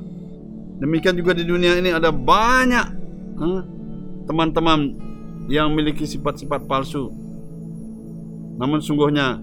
Demikian 0.79 1.19
juga 1.19 1.35
di 1.35 1.43
dunia 1.43 1.75
ini 1.77 1.91
ada 1.91 2.15
banyak 2.15 2.87
hmm, 3.37 3.61
teman-teman 4.31 4.95
yang 5.51 5.75
memiliki 5.75 6.07
sifat-sifat 6.07 6.65
palsu. 6.71 7.11
Namun 8.57 8.81
sungguhnya 8.81 9.43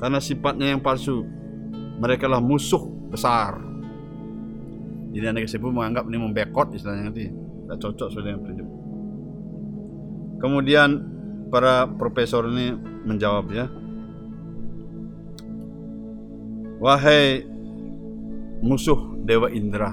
karena 0.00 0.16
sifatnya 0.22 0.72
yang 0.72 0.80
palsu, 0.80 1.26
mereka 2.00 2.24
lah 2.24 2.40
musuh 2.40 2.80
besar. 3.12 3.60
Jadi 5.10 5.26
anak 5.26 5.50
tersebut 5.50 5.74
menganggap 5.74 6.06
ini 6.06 6.18
membekot 6.22 6.72
istilahnya 6.72 7.10
nanti. 7.10 7.26
Tidak 7.28 7.76
cocok 7.78 8.06
sesuai 8.14 8.24
dengan 8.24 8.40
prinsip. 8.46 8.69
Kemudian 10.40 11.04
para 11.52 11.84
profesor 11.84 12.48
ini 12.48 12.72
menjawab 13.04 13.46
ya. 13.52 13.68
Wahai 16.80 17.44
musuh 18.64 19.20
Dewa 19.20 19.52
Indra. 19.52 19.92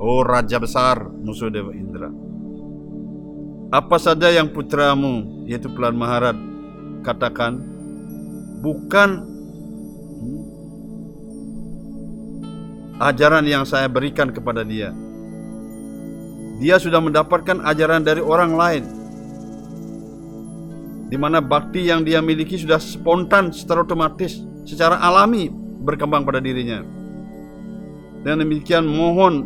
Oh 0.00 0.24
raja 0.24 0.56
besar 0.56 1.04
musuh 1.04 1.52
Dewa 1.52 1.76
Indra. 1.76 2.08
Apa 3.68 4.00
saja 4.00 4.32
yang 4.32 4.48
putramu 4.48 5.44
yaitu 5.44 5.68
Pelan 5.68 6.00
Maharad 6.00 6.36
katakan 7.04 7.60
bukan 8.64 9.28
ajaran 13.04 13.44
yang 13.44 13.68
saya 13.68 13.84
berikan 13.90 14.32
kepada 14.32 14.64
dia. 14.64 14.96
Dia 16.56 16.80
sudah 16.80 17.04
mendapatkan 17.04 17.60
ajaran 17.68 18.06
dari 18.06 18.22
orang 18.24 18.56
lain 18.56 19.01
di 21.12 21.20
mana 21.20 21.44
bakti 21.44 21.92
yang 21.92 22.08
dia 22.08 22.24
miliki 22.24 22.56
sudah 22.56 22.80
spontan 22.80 23.52
secara 23.52 23.84
otomatis, 23.84 24.40
secara 24.64 24.96
alami 24.96 25.52
berkembang 25.84 26.24
pada 26.24 26.40
dirinya. 26.40 26.80
Dan 28.24 28.40
demikian 28.40 28.88
mohon 28.88 29.44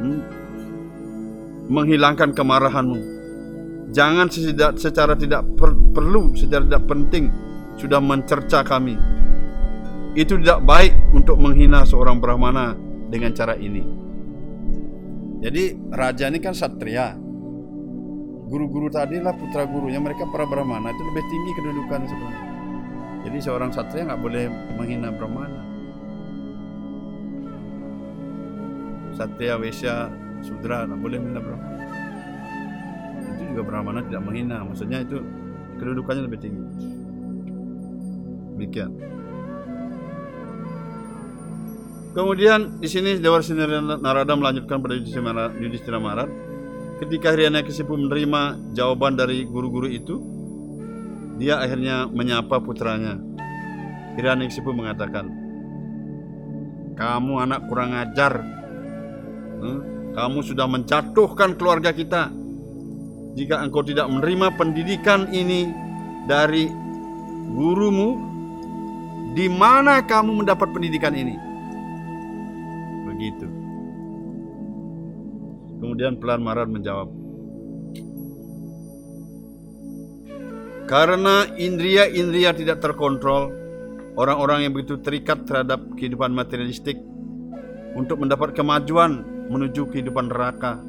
hmm, 0.00 0.20
menghilangkan 1.68 2.32
kemarahanmu. 2.32 3.12
Jangan 3.92 4.32
secara 4.80 5.12
tidak 5.12 5.44
per, 5.60 5.76
perlu, 5.92 6.32
secara 6.32 6.64
tidak 6.64 6.88
penting 6.88 7.28
sudah 7.76 8.00
mencerca 8.00 8.64
kami. 8.64 8.96
Itu 10.16 10.40
tidak 10.40 10.64
baik 10.64 10.96
untuk 11.12 11.36
menghina 11.44 11.84
seorang 11.84 12.24
Brahmana 12.24 12.72
dengan 13.12 13.36
cara 13.36 13.52
ini. 13.60 13.84
Jadi 15.44 15.76
raja 15.92 16.32
ini 16.32 16.40
kan 16.40 16.56
satria, 16.56 17.20
guru-guru 18.44 18.92
tadi 18.92 19.18
lah 19.20 19.32
putra 19.32 19.64
gurunya 19.64 19.98
mereka 20.00 20.28
para 20.28 20.44
brahmana. 20.44 20.92
Itu 20.92 21.02
lebih 21.08 21.24
tinggi 21.28 21.50
kedudukan 21.56 22.00
sebenarnya. 22.04 22.46
Jadi 23.24 23.38
seorang 23.40 23.70
satria 23.72 24.04
nggak 24.04 24.20
boleh 24.20 24.44
menghina 24.76 25.08
brahmana. 25.08 25.60
Satria 29.16 29.56
wesya 29.56 30.12
sudra 30.44 30.84
nggak 30.84 31.00
boleh 31.00 31.18
menghina 31.20 31.40
brahmana. 31.40 31.84
Itu 33.32 33.42
juga 33.56 33.62
brahmana 33.64 34.00
tidak 34.04 34.22
menghina. 34.28 34.56
Maksudnya 34.68 34.98
itu 35.00 35.24
kedudukannya 35.80 36.22
lebih 36.28 36.40
tinggi. 36.44 36.64
Demikian. 38.54 38.92
Kemudian 42.14 42.78
di 42.78 42.86
sini 42.86 43.18
Dewa 43.18 43.42
Narada 43.98 44.38
melanjutkan 44.38 44.78
pada 44.78 44.94
Yudhistira 45.58 45.98
Marat 45.98 46.30
Ketika 46.94 47.34
Hiranyakasipu 47.34 47.90
menerima 47.98 48.72
jawaban 48.74 49.18
dari 49.18 49.42
guru-guru 49.42 49.90
itu, 49.90 50.22
dia 51.42 51.58
akhirnya 51.58 52.06
menyapa 52.06 52.62
putranya. 52.62 53.18
Hiranyakasipu 54.14 54.70
mengatakan, 54.70 55.26
"Kamu 56.94 57.42
anak 57.42 57.66
kurang 57.66 57.98
ajar. 57.98 58.38
Hmm? 59.58 59.80
Kamu 60.14 60.38
sudah 60.46 60.70
menjatuhkan 60.70 61.58
keluarga 61.58 61.90
kita. 61.90 62.30
jika 63.34 63.66
engkau 63.66 63.82
tidak 63.82 64.06
menerima 64.06 64.54
pendidikan 64.54 65.26
ini 65.34 65.66
dari 66.30 66.70
gurumu, 67.50 68.14
di 69.34 69.50
mana 69.50 70.06
kamu 70.06 70.38
mendapat 70.38 70.70
pendidikan 70.70 71.10
ini? 71.18 71.34
Begitu. 73.10 73.53
Kemudian 75.84 76.16
pelan 76.16 76.40
marah 76.40 76.64
menjawab, 76.64 77.12
Karena 80.84 81.48
indria-indria 81.56 82.52
tidak 82.52 82.80
terkontrol, 82.80 83.48
orang-orang 84.20 84.68
yang 84.68 84.72
begitu 84.76 85.00
terikat 85.00 85.48
terhadap 85.48 85.80
kehidupan 85.96 86.32
materialistik 86.32 87.00
untuk 87.96 88.20
mendapat 88.20 88.52
kemajuan 88.52 89.24
menuju 89.48 89.88
kehidupan 89.88 90.28
neraka 90.28 90.80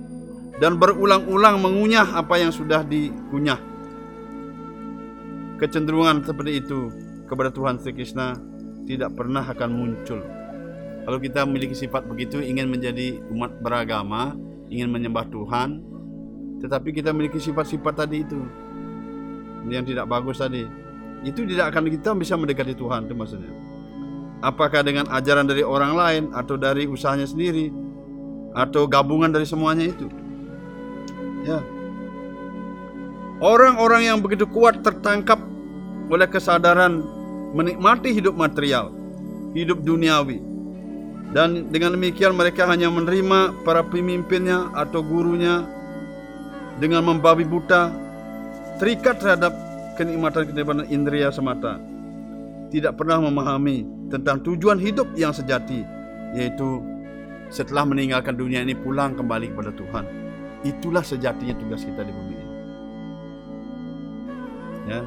dan 0.59 0.75
berulang-ulang 0.79 1.63
mengunyah 1.63 2.11
apa 2.11 2.39
yang 2.39 2.51
sudah 2.51 2.83
dikunyah. 2.83 3.59
Kecenderungan 5.63 6.27
seperti 6.27 6.59
itu 6.59 6.91
kepada 7.31 7.51
Tuhan 7.51 7.79
Sri 7.79 7.95
Krishna 7.95 8.35
tidak 8.83 9.15
pernah 9.15 9.47
akan 9.47 9.69
muncul. 9.71 10.19
Kalau 11.07 11.19
kita 11.23 11.47
memiliki 11.47 11.71
sifat 11.71 12.03
begitu, 12.03 12.43
ingin 12.43 12.67
menjadi 12.67 13.21
umat 13.31 13.63
beragama, 13.63 14.35
ingin 14.75 14.91
menyembah 14.91 15.25
Tuhan, 15.31 15.79
tetapi 16.59 16.91
kita 16.91 17.15
memiliki 17.15 17.39
sifat-sifat 17.39 18.03
tadi 18.03 18.27
itu, 18.27 18.39
yang 19.71 19.87
tidak 19.87 20.11
bagus 20.11 20.43
tadi. 20.43 20.67
Itu 21.25 21.47
tidak 21.47 21.73
akan 21.73 21.89
kita 21.89 22.11
bisa 22.13 22.35
mendekati 22.35 22.75
Tuhan 22.75 23.07
itu 23.09 23.15
maksudnya. 23.17 23.49
Apakah 24.43 24.85
dengan 24.85 25.09
ajaran 25.09 25.47
dari 25.47 25.65
orang 25.65 25.95
lain 25.95 26.23
atau 26.35 26.59
dari 26.59 26.85
usahanya 26.85 27.25
sendiri 27.25 27.73
atau 28.53 28.85
gabungan 28.85 29.31
dari 29.33 29.47
semuanya 29.47 29.89
itu? 29.89 30.05
Ya. 31.47 31.63
Orang-orang 33.41 34.05
yang 34.05 34.17
begitu 34.21 34.45
kuat 34.45 34.85
tertangkap 34.85 35.41
oleh 36.11 36.29
kesadaran 36.29 37.01
menikmati 37.55 38.13
hidup 38.13 38.37
material 38.37 38.93
hidup 39.55 39.81
duniawi 39.81 40.43
dan 41.35 41.67
dengan 41.67 41.99
demikian 41.99 42.31
mereka 42.31 42.63
hanya 42.63 42.87
menerima 42.87 43.67
para 43.67 43.83
pemimpinnya 43.83 44.71
atau 44.71 45.03
gurunya 45.03 45.67
dengan 46.79 47.03
membabi 47.03 47.43
buta 47.43 47.91
terikat 48.79 49.19
terhadap 49.19 49.51
kenikmatan-kenikmatan 49.99 50.87
indria 50.87 51.27
semata. 51.35 51.75
Tidak 52.71 52.95
pernah 52.95 53.19
memahami 53.19 53.83
tentang 54.07 54.39
tujuan 54.47 54.79
hidup 54.79 55.11
yang 55.19 55.35
sejati, 55.35 55.83
yaitu 56.39 56.79
setelah 57.51 57.83
meninggalkan 57.83 58.39
dunia 58.39 58.63
ini 58.63 58.71
pulang 58.71 59.19
kembali 59.19 59.51
kepada 59.51 59.75
Tuhan. 59.75 60.07
Itulah 60.63 61.03
sejatinya 61.03 61.55
tugas 61.59 61.83
kita 61.83 61.99
di 61.99 62.11
bumi 62.15 62.35
ini. 62.35 62.55
Ya. 64.87 65.01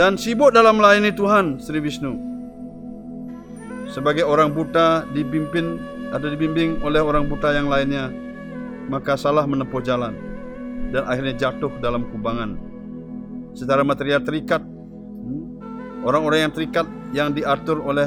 Dan 0.00 0.16
sibuk 0.16 0.48
dalam 0.48 0.80
melayani 0.80 1.12
Tuhan 1.12 1.60
Sri 1.60 1.76
Vishnu. 1.76 2.27
Sebagai 3.98 4.22
orang 4.22 4.54
buta 4.54 5.10
dipimpin 5.10 5.74
atau 6.14 6.30
dibimbing 6.30 6.78
oleh 6.86 7.02
orang 7.02 7.26
buta 7.26 7.50
yang 7.50 7.66
lainnya, 7.66 8.14
maka 8.86 9.18
salah 9.18 9.42
menempuh 9.42 9.82
jalan 9.82 10.14
dan 10.94 11.02
akhirnya 11.02 11.34
jatuh 11.34 11.82
dalam 11.82 12.06
kubangan. 12.06 12.54
Secara 13.58 13.82
material 13.82 14.22
terikat, 14.22 14.62
hmm, 14.62 16.06
orang-orang 16.06 16.46
yang 16.46 16.54
terikat 16.54 16.86
yang 17.10 17.34
diatur 17.34 17.82
oleh 17.82 18.06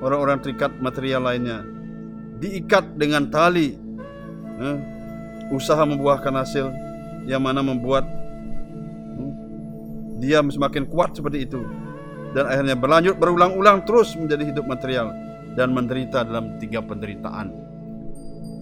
orang-orang 0.00 0.40
terikat 0.40 0.72
material 0.80 1.28
lainnya, 1.28 1.68
diikat 2.40 2.96
dengan 2.96 3.28
tali, 3.28 3.76
hmm, 4.56 4.78
usaha 5.52 5.84
membuahkan 5.84 6.32
hasil 6.32 6.72
yang 7.28 7.44
mana 7.44 7.60
membuat 7.60 8.08
hmm, 9.20 10.16
dia 10.16 10.40
semakin 10.40 10.88
kuat 10.88 11.12
seperti 11.12 11.44
itu 11.44 11.60
dan 12.32 12.48
akhirnya 12.48 12.72
berlanjut 12.72 13.20
berulang-ulang 13.20 13.84
terus 13.84 14.16
menjadi 14.16 14.48
hidup 14.48 14.64
material 14.64 15.25
dan 15.56 15.72
menderita 15.72 16.22
dalam 16.22 16.60
tiga 16.60 16.84
penderitaan. 16.84 17.48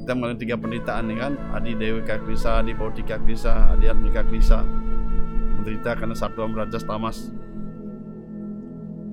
Kita 0.00 0.14
mengalami 0.14 0.38
tiga 0.38 0.56
penderitaan 0.56 1.04
ini 1.10 1.16
kan. 1.18 1.32
Adi 1.52 1.74
Dewi 1.74 2.06
Kaklisa, 2.06 2.62
Adi 2.62 2.72
Bauti 2.72 3.02
Kaklisa, 3.02 3.74
Adi 3.74 3.90
Admi 3.90 4.14
Kaklisa 4.14 4.62
menderita 5.58 5.96
karena 5.96 6.12
satu 6.12 6.44
Rajas 6.44 6.84
Tamas 6.84 7.32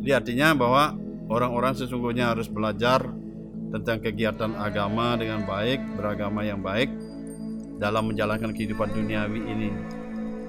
jadi 0.01 0.17
artinya 0.17 0.57
bahwa 0.57 0.97
orang-orang 1.29 1.77
sesungguhnya 1.77 2.33
harus 2.33 2.49
belajar 2.49 3.05
tentang 3.69 4.01
kegiatan 4.01 4.57
agama 4.57 5.13
dengan 5.13 5.45
baik, 5.45 5.77
beragama 5.93 6.41
yang 6.41 6.65
baik 6.65 6.89
dalam 7.77 8.09
menjalankan 8.09 8.49
kehidupan 8.49 8.89
duniawi 8.97 9.39
ini. 9.45 9.69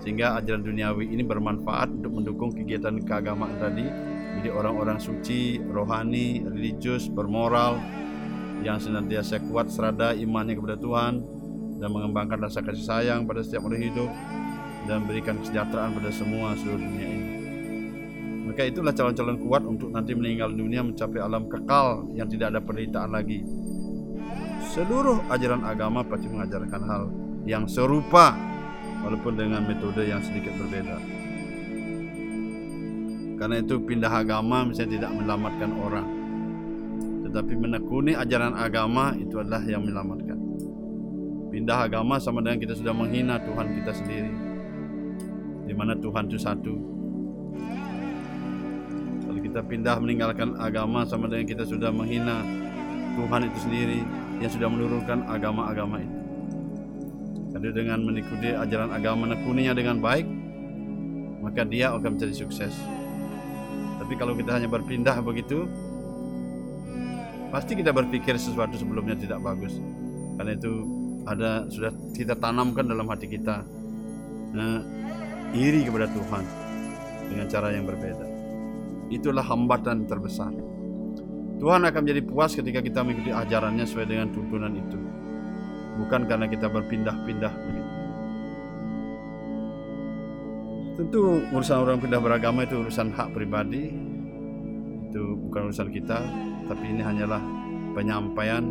Sehingga 0.01 0.41
ajaran 0.41 0.65
duniawi 0.65 1.13
ini 1.13 1.21
bermanfaat 1.21 1.93
untuk 2.01 2.13
mendukung 2.17 2.51
kegiatan 2.57 2.97
keagamaan 3.05 3.61
tadi 3.61 3.85
jadi 4.43 4.59
orang-orang 4.59 4.99
suci, 4.99 5.63
rohani, 5.71 6.43
religius, 6.43 7.07
bermoral, 7.07 7.79
yang 8.67 8.75
senantiasa 8.83 9.39
kuat 9.47 9.71
serada 9.71 10.19
imannya 10.19 10.59
kepada 10.59 10.75
Tuhan 10.75 11.23
dan 11.79 11.87
mengembangkan 11.87 12.43
rasa 12.43 12.59
kasih 12.59 12.83
sayang 12.83 13.23
pada 13.23 13.47
setiap 13.47 13.71
orang 13.71 13.87
hidup 13.87 14.11
dan 14.91 15.07
berikan 15.07 15.39
kesejahteraan 15.39 15.95
pada 15.95 16.11
semua 16.11 16.59
seluruh 16.59 16.83
dunia 16.83 17.07
ini. 17.07 17.27
Maka 18.51 18.67
itulah 18.67 18.91
calon-calon 18.91 19.39
kuat 19.47 19.63
untuk 19.63 19.95
nanti 19.95 20.11
meninggal 20.11 20.51
dunia 20.51 20.83
mencapai 20.83 21.23
alam 21.23 21.47
kekal 21.47 22.11
yang 22.11 22.27
tidak 22.27 22.51
ada 22.51 22.59
penderitaan 22.59 23.15
lagi. 23.15 23.47
Seluruh 24.75 25.23
ajaran 25.31 25.63
agama 25.63 26.03
pasti 26.03 26.27
mengajarkan 26.27 26.83
hal 26.83 27.03
yang 27.47 27.71
serupa 27.71 28.35
walaupun 29.07 29.39
dengan 29.39 29.63
metode 29.63 30.03
yang 30.03 30.19
sedikit 30.19 30.51
berbeda. 30.59 31.22
Karena 33.43 33.59
itu 33.59 33.75
pindah 33.83 34.13
agama 34.23 34.63
misalnya 34.63 35.03
tidak 35.03 35.11
menyelamatkan 35.19 35.71
orang 35.83 36.23
tetapi 37.33 37.57
menekuni 37.57 38.13
ajaran 38.13 38.53
agama 38.53 39.17
itu 39.17 39.41
adalah 39.41 39.65
yang 39.65 39.89
menyelamatkan. 39.89 40.37
Pindah 41.49 41.89
agama 41.89 42.21
sama 42.21 42.45
dengan 42.45 42.61
kita 42.61 42.77
sudah 42.77 42.93
menghina 42.93 43.41
Tuhan 43.41 43.73
kita 43.73 43.93
sendiri. 43.97 44.33
Di 45.65 45.73
mana 45.73 45.97
Tuhan 45.97 46.29
itu 46.29 46.37
satu. 46.37 46.77
Kalau 49.25 49.41
kita 49.41 49.65
pindah 49.65 49.97
meninggalkan 49.97 50.61
agama 50.61 51.09
sama 51.09 51.25
dengan 51.25 51.49
kita 51.49 51.65
sudah 51.65 51.89
menghina 51.89 52.45
Tuhan 53.17 53.49
itu 53.49 53.59
sendiri 53.65 54.05
yang 54.45 54.53
sudah 54.53 54.69
menurunkan 54.69 55.25
agama-agama 55.25 56.05
itu. 56.05 56.19
Jadi 57.57 57.69
dengan 57.73 58.05
mengikuti 58.05 58.53
ajaran 58.53 58.93
agama 58.93 59.33
menekuninya 59.33 59.73
dengan 59.73 60.05
baik, 60.05 60.29
maka 61.41 61.65
dia 61.65 61.97
akan 61.97 62.21
menjadi 62.21 62.45
sukses. 62.45 62.77
Tapi 64.13 64.21
kalau 64.21 64.37
kita 64.37 64.61
hanya 64.61 64.69
berpindah 64.69 65.25
begitu, 65.25 65.65
pasti 67.49 67.73
kita 67.73 67.97
berpikir 67.97 68.37
sesuatu 68.37 68.77
sebelumnya 68.77 69.17
tidak 69.17 69.41
bagus. 69.41 69.73
Karena 70.37 70.53
itu 70.53 70.85
ada 71.25 71.65
sudah 71.73 71.97
kita 72.13 72.37
tanamkan 72.37 72.93
dalam 72.93 73.09
hati 73.09 73.25
kita 73.25 73.65
nah, 74.53 74.85
iri 75.57 75.89
kepada 75.89 76.13
Tuhan 76.13 76.45
dengan 77.33 77.47
cara 77.49 77.73
yang 77.73 77.89
berbeda. 77.89 78.27
Itulah 79.09 79.49
hambatan 79.49 80.05
terbesar. 80.05 80.53
Tuhan 81.57 81.81
akan 81.89 82.01
menjadi 82.05 82.21
puas 82.29 82.53
ketika 82.53 82.85
kita 82.85 83.01
mengikuti 83.01 83.33
ajarannya 83.33 83.89
sesuai 83.89 84.13
dengan 84.13 84.29
tuntunan 84.29 84.77
itu. 84.77 85.01
Bukan 86.05 86.29
karena 86.29 86.53
kita 86.53 86.69
berpindah-pindah 86.69 87.53
begitu 87.65 87.82
tentu 90.97 91.41
urusan 91.53 91.77
orang 91.81 91.99
pindah 92.01 92.21
beragama 92.21 92.65
itu 92.69 92.81
urusan 92.81 93.13
hak 93.13 93.33
pribadi. 93.33 93.93
Itu 95.09 95.37
bukan 95.49 95.73
urusan 95.73 95.89
kita 95.93 96.19
tapi 96.69 96.85
ini 96.89 97.03
hanyalah 97.05 97.43
penyampaian 97.93 98.65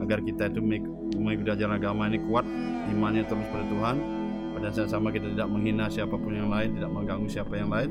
agar 0.00 0.20
kita 0.24 0.48
itu 0.48 0.60
mengikuti 1.16 1.50
ajaran 1.52 1.76
agama 1.76 2.08
ini 2.08 2.20
kuat 2.28 2.44
imannya 2.92 3.24
terus 3.28 3.44
pada 3.52 3.64
Tuhan. 3.68 3.96
Pada 4.50 4.68
saat 4.76 4.90
sama 4.92 5.08
kita 5.08 5.32
tidak 5.32 5.48
menghina 5.48 5.88
siapa 5.88 6.20
pun 6.20 6.36
yang 6.36 6.52
lain 6.52 6.76
tidak 6.76 6.90
mengganggu 6.92 7.28
siapa 7.32 7.54
yang 7.56 7.72
lain 7.72 7.90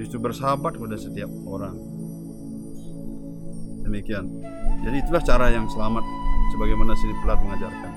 justru 0.00 0.16
bersahabat 0.16 0.74
kepada 0.74 0.96
setiap 0.96 1.30
orang. 1.46 1.76
Demikian. 3.86 4.26
Jadi 4.80 4.96
itulah 5.02 5.22
cara 5.22 5.52
yang 5.52 5.68
selamat 5.68 6.02
sebagaimana 6.56 6.96
sini 6.96 7.14
pelat 7.20 7.38
mengajarkan. 7.42 7.92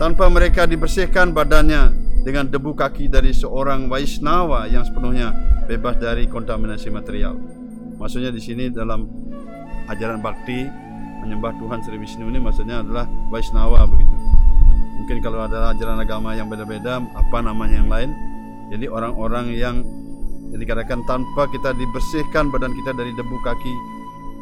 Tanpa 0.00 0.24
mereka 0.32 0.64
dibersihkan 0.64 1.36
badannya 1.36 1.99
dengan 2.20 2.48
debu 2.48 2.76
kaki 2.76 3.08
dari 3.08 3.32
seorang 3.32 3.88
Vaishnava 3.88 4.68
yang 4.68 4.84
sepenuhnya 4.84 5.32
bebas 5.64 5.96
dari 5.96 6.28
kontaminasi 6.28 6.92
material. 6.92 7.36
Maksudnya 7.96 8.32
di 8.32 8.40
sini 8.40 8.68
dalam 8.68 9.08
ajaran 9.88 10.20
bakti 10.20 10.68
menyembah 11.20 11.52
Tuhan 11.60 11.84
Sri 11.84 12.00
Wisnu 12.00 12.28
ini 12.32 12.40
maksudnya 12.40 12.80
adalah 12.80 13.08
Vaishnava 13.28 13.84
begitu. 13.88 14.12
Mungkin 15.00 15.24
kalau 15.24 15.44
ada 15.44 15.72
ajaran 15.72 15.96
agama 16.00 16.36
yang 16.36 16.52
beda-beda, 16.52 17.00
apa 17.00 17.38
namanya 17.40 17.80
yang 17.80 17.88
lain. 17.88 18.10
Jadi 18.70 18.86
orang-orang 18.86 19.50
yang 19.56 19.82
jadi 20.50 20.64
katakan 20.66 21.02
tanpa 21.06 21.46
kita 21.50 21.74
dibersihkan 21.74 22.50
badan 22.50 22.74
kita 22.74 22.92
dari 22.94 23.14
debu 23.14 23.36
kaki 23.42 23.74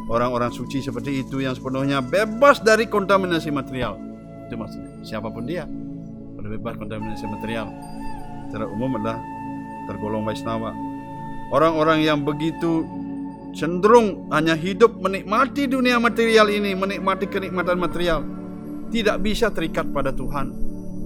orang-orang 0.09 0.49
suci 0.49 0.81
seperti 0.81 1.22
itu 1.22 1.45
yang 1.45 1.53
sepenuhnya 1.53 2.01
bebas 2.01 2.64
dari 2.64 2.89
kontaminasi 2.89 3.53
material. 3.53 4.01
Itu 4.49 4.57
maksudnya. 4.57 5.05
Siapa 5.05 5.29
pun 5.29 5.45
dia. 5.45 5.68
Pada 6.49 6.57
bebas 6.57 6.74
kontaminasi 6.80 7.28
material. 7.28 7.68
Secara 8.49 8.64
umum 8.72 8.96
adalah 8.96 9.20
tergolong 9.84 10.24
Vaisnava. 10.24 10.72
Orang-orang 11.53 12.01
yang 12.01 12.24
begitu 12.24 12.88
cenderung 13.53 14.32
hanya 14.32 14.57
hidup 14.57 14.96
menikmati 14.96 15.68
dunia 15.68 16.01
material 16.01 16.49
ini, 16.49 16.72
menikmati 16.72 17.28
kenikmatan 17.28 17.76
material, 17.76 18.24
tidak 18.88 19.20
bisa 19.20 19.53
terikat 19.53 19.92
pada 19.92 20.09
Tuhan. 20.09 20.57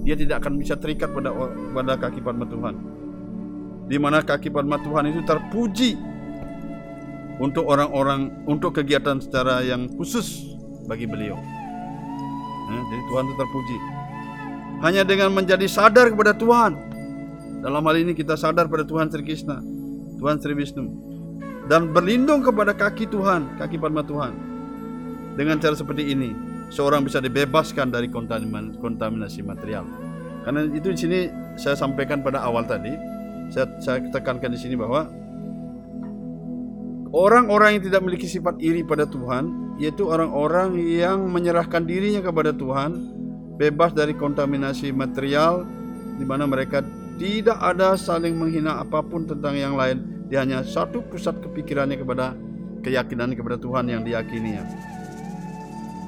Dia 0.07 0.15
tidak 0.15 0.43
akan 0.43 0.55
bisa 0.59 0.79
terikat 0.79 1.11
pada 1.11 1.35
pada 1.75 1.99
kaki 1.99 2.23
padma 2.23 2.47
Tuhan. 2.47 2.75
Di 3.91 3.99
mana 3.99 4.23
kaki 4.23 4.47
padma 4.47 4.79
Tuhan 4.79 5.11
itu 5.11 5.19
terpuji 5.27 5.99
untuk 7.43 7.67
orang-orang 7.67 8.47
untuk 8.47 8.79
kegiatan 8.79 9.19
secara 9.19 9.59
yang 9.63 9.91
khusus 9.99 10.55
bagi 10.87 11.07
beliau. 11.07 11.35
Nah, 12.67 12.83
jadi 12.91 13.03
Tuhan 13.11 13.23
itu 13.27 13.35
terpuji. 13.35 13.92
Hanya 14.83 15.07
dengan 15.07 15.31
menjadi 15.31 15.63
sadar 15.63 16.11
kepada 16.11 16.35
Tuhan. 16.35 16.75
Dalam 17.63 17.79
hal 17.87 17.95
ini 18.03 18.11
kita 18.11 18.35
sadar 18.35 18.67
pada 18.67 18.83
Tuhan 18.83 19.07
Sri 19.07 19.23
Krishna, 19.23 19.63
Tuhan 20.19 20.43
Sri 20.43 20.51
Vishnu. 20.51 20.83
Dan 21.71 21.95
berlindung 21.95 22.43
kepada 22.43 22.75
kaki 22.75 23.07
Tuhan, 23.07 23.55
kaki 23.55 23.79
padma 23.79 24.03
Tuhan. 24.03 24.35
Dengan 25.39 25.55
cara 25.63 25.71
seperti 25.71 26.11
ini, 26.11 26.35
seorang 26.67 27.07
bisa 27.07 27.23
dibebaskan 27.23 27.95
dari 27.95 28.11
kontaminasi 28.11 29.39
material. 29.47 29.87
Karena 30.43 30.67
itu 30.67 30.91
di 30.91 30.99
sini 30.99 31.19
saya 31.55 31.79
sampaikan 31.79 32.19
pada 32.19 32.43
awal 32.43 32.67
tadi, 32.67 32.91
saya, 33.47 33.71
saya 33.79 34.03
tekankan 34.11 34.51
di 34.51 34.59
sini 34.59 34.75
bahwa 34.75 35.07
Orang-orang 37.13 37.77
yang 37.77 37.83
tidak 37.85 38.01
memiliki 38.01 38.25
sifat 38.25 38.57
iri 38.57 38.81
pada 38.81 39.05
Tuhan, 39.05 39.77
yaitu 39.77 40.09
orang-orang 40.09 40.81
yang 40.81 41.29
menyerahkan 41.29 41.85
dirinya 41.85 42.25
kepada 42.25 42.49
Tuhan, 42.57 42.89
bebas 43.57 43.93
dari 43.93 44.17
kontaminasi 44.17 44.89
material, 44.93 45.65
di 46.17 46.25
mana 46.25 46.49
mereka 46.49 46.81
tidak 47.21 47.57
ada 47.61 47.93
saling 47.93 48.33
menghina 48.33 48.81
apa 48.81 49.05
pun 49.05 49.29
tentang 49.29 49.53
yang 49.53 49.77
lain. 49.77 50.25
Dia 50.29 50.41
hanya 50.41 50.65
satu 50.65 51.05
pusat 51.05 51.37
kepikirannya 51.45 52.01
kepada 52.01 52.33
keyakinan 52.81 53.37
kepada 53.37 53.57
Tuhan 53.61 53.85
yang 53.87 54.01
diyakininya. 54.01 54.65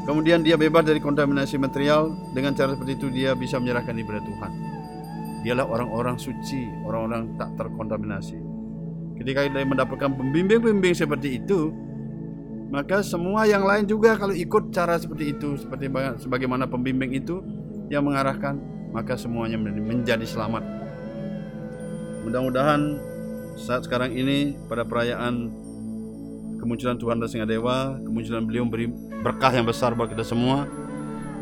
Kemudian 0.05 0.45
dia 0.45 0.53
bebas 0.53 0.85
dari 0.85 1.01
kontaminasi 1.01 1.57
material 1.57 2.13
dengan 2.37 2.53
cara 2.53 2.77
seperti 2.77 2.93
itu 2.93 3.07
dia 3.09 3.33
bisa 3.33 3.57
menyerahkan 3.57 3.97
kepada 3.97 4.21
Tuhan. 4.21 4.51
Dialah 5.41 5.65
orang-orang 5.65 6.17
suci, 6.17 6.69
orang-orang 6.85 7.37
tak 7.37 7.53
terkontaminasi. 7.57 8.37
Ketika 9.17 9.45
kita 9.45 9.65
mendapatkan 9.65 10.13
pembimbing-pembimbing 10.13 10.93
seperti 10.93 11.41
itu, 11.41 11.73
maka 12.75 12.99
semua 12.99 13.47
yang 13.47 13.63
lain 13.63 13.87
juga 13.87 14.19
kalau 14.19 14.35
ikut 14.35 14.75
cara 14.75 14.99
seperti 14.99 15.31
itu, 15.31 15.55
seperti 15.55 15.87
sebagaimana 16.19 16.67
pembimbing 16.67 17.15
itu 17.15 17.39
yang 17.87 18.03
mengarahkan, 18.03 18.59
maka 18.91 19.15
semuanya 19.15 19.55
menjadi 19.55 20.27
selamat. 20.27 20.59
Mudah-mudahan 22.27 22.99
saat 23.55 23.87
sekarang 23.87 24.11
ini 24.11 24.59
pada 24.67 24.83
perayaan 24.83 25.47
kemunculan 26.59 26.99
Tuhan 26.99 27.23
dan 27.23 27.47
Dewa, 27.47 27.95
kemunculan 28.03 28.43
beliau 28.43 28.67
memberi 28.67 28.91
berkah 29.23 29.55
yang 29.55 29.63
besar 29.63 29.95
bagi 29.95 30.11
kita 30.11 30.27
semua, 30.27 30.67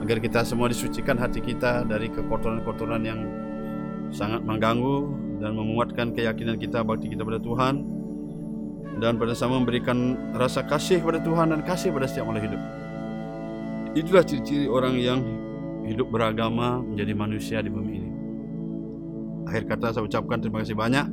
agar 0.06 0.22
kita 0.22 0.46
semua 0.46 0.70
disucikan 0.70 1.18
hati 1.18 1.42
kita 1.42 1.82
dari 1.90 2.14
kekotoran-kotoran 2.14 3.02
yang 3.02 3.26
sangat 4.14 4.46
mengganggu 4.46 5.10
dan 5.42 5.58
menguatkan 5.58 6.14
keyakinan 6.14 6.62
kita 6.62 6.86
bakti 6.86 7.10
kita 7.10 7.26
pada 7.26 7.42
Tuhan 7.42 7.93
dan 9.02 9.18
pada 9.18 9.34
sama 9.34 9.58
memberikan 9.62 10.18
rasa 10.38 10.62
kasih 10.66 11.02
kepada 11.02 11.22
Tuhan 11.22 11.50
dan 11.54 11.62
kasih 11.66 11.90
pada 11.94 12.06
setiap 12.06 12.30
makhluk 12.30 12.52
hidup. 12.52 12.62
Itulah 13.94 14.24
ciri-ciri 14.26 14.66
orang 14.66 14.96
yang 14.98 15.20
hidup 15.86 16.10
beragama 16.10 16.82
menjadi 16.82 17.14
manusia 17.14 17.58
di 17.62 17.70
bumi 17.70 17.94
ini. 17.94 18.12
Akhir 19.50 19.70
kata 19.70 19.94
saya 19.94 20.04
ucapkan 20.06 20.42
terima 20.42 20.66
kasih 20.66 20.78
banyak 20.78 21.06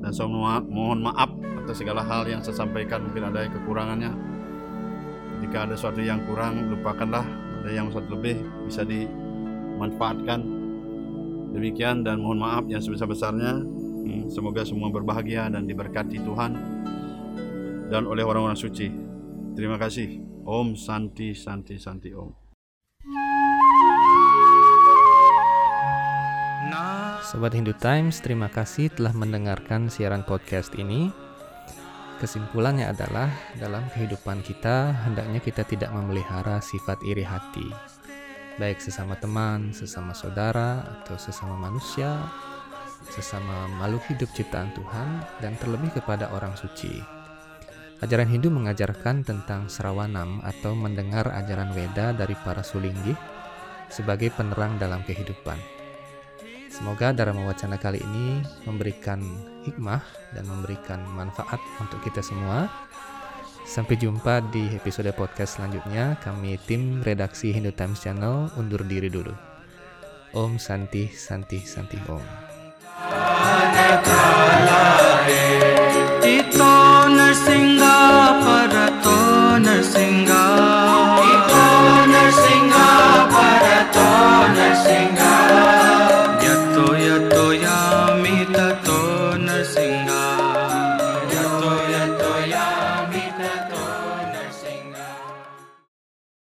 dan 0.00 0.10
saya 0.12 0.28
mohon 0.64 1.04
maaf 1.04 1.32
atas 1.64 1.80
segala 1.80 2.04
hal 2.04 2.28
yang 2.28 2.40
saya 2.44 2.56
sampaikan 2.64 3.04
mungkin 3.08 3.28
ada 3.28 3.44
yang 3.44 3.52
kekurangannya. 3.52 4.12
Jika 5.44 5.68
ada 5.68 5.74
sesuatu 5.76 6.00
yang 6.00 6.24
kurang 6.24 6.72
lupakanlah, 6.72 7.24
ada 7.60 7.70
yang 7.72 7.92
sesuatu 7.92 8.16
lebih 8.16 8.40
bisa 8.64 8.86
dimanfaatkan 8.86 10.64
Demikian 11.54 12.02
dan 12.02 12.18
mohon 12.18 12.42
maaf 12.42 12.66
yang 12.66 12.82
sebesar-besarnya. 12.82 13.62
Hmm, 13.62 14.26
semoga 14.26 14.66
semua 14.66 14.90
berbahagia 14.90 15.46
dan 15.46 15.70
diberkati 15.70 16.18
Tuhan 16.18 16.52
dan 17.88 18.08
oleh 18.08 18.24
orang-orang 18.24 18.56
suci. 18.56 18.88
Terima 19.54 19.80
kasih. 19.80 20.20
Om 20.44 20.76
Santi 20.76 21.32
Santi 21.32 21.80
Santi 21.80 22.12
Om. 22.12 22.30
Sobat 27.24 27.56
Hindu 27.56 27.72
Times, 27.80 28.20
terima 28.20 28.52
kasih 28.52 28.92
telah 28.92 29.16
mendengarkan 29.16 29.88
siaran 29.88 30.22
podcast 30.28 30.76
ini. 30.76 31.08
Kesimpulannya 32.20 32.92
adalah 32.92 33.32
dalam 33.56 33.82
kehidupan 33.90 34.44
kita 34.44 34.92
hendaknya 35.08 35.40
kita 35.40 35.64
tidak 35.64 35.90
memelihara 35.90 36.60
sifat 36.60 37.00
iri 37.02 37.24
hati 37.24 37.94
baik 38.58 38.78
sesama 38.78 39.18
teman, 39.18 39.74
sesama 39.74 40.14
saudara, 40.14 40.86
atau 41.00 41.18
sesama 41.18 41.58
manusia, 41.58 42.22
sesama 43.10 43.66
makhluk 43.82 44.02
hidup 44.14 44.30
ciptaan 44.34 44.70
Tuhan, 44.78 45.08
dan 45.42 45.58
terlebih 45.58 45.90
kepada 45.94 46.30
orang 46.30 46.54
suci. 46.54 47.13
Ajaran 48.02 48.26
Hindu 48.26 48.50
mengajarkan 48.50 49.22
tentang 49.22 49.70
serawanam 49.70 50.42
atau 50.42 50.74
mendengar 50.74 51.30
ajaran 51.30 51.70
Weda 51.76 52.10
dari 52.16 52.34
para 52.42 52.64
sulinggih 52.66 53.14
sebagai 53.92 54.34
penerang 54.34 54.80
dalam 54.80 55.04
kehidupan. 55.06 55.56
Semoga 56.72 57.14
Dharma 57.14 57.46
Wacana 57.46 57.78
kali 57.78 58.02
ini 58.02 58.42
memberikan 58.66 59.22
hikmah 59.62 60.02
dan 60.34 60.44
memberikan 60.50 60.98
manfaat 61.14 61.62
untuk 61.78 62.02
kita 62.02 62.18
semua 62.18 62.66
Sampai 63.64 63.96
jumpa 63.96 64.44
di 64.52 64.76
episode 64.76 65.08
podcast 65.16 65.56
selanjutnya. 65.56 66.20
Kami 66.20 66.60
tim 66.68 67.00
redaksi 67.00 67.48
Hindu 67.48 67.72
Times 67.72 67.96
Channel 68.04 68.52
undur 68.60 68.84
diri 68.84 69.08
dulu. 69.08 69.32
Om 70.36 70.60
Santi 70.60 71.08
Santi 71.08 71.64
Santi 71.64 71.96
Om. 72.04 72.20
ृ 77.34 77.36
सिङ्गा 77.36 77.94
पर 78.42 78.74
न 79.58 79.66
सिङ्गारिनसिंहा 79.92 80.46
परतो 83.34 84.08
न 84.56 84.58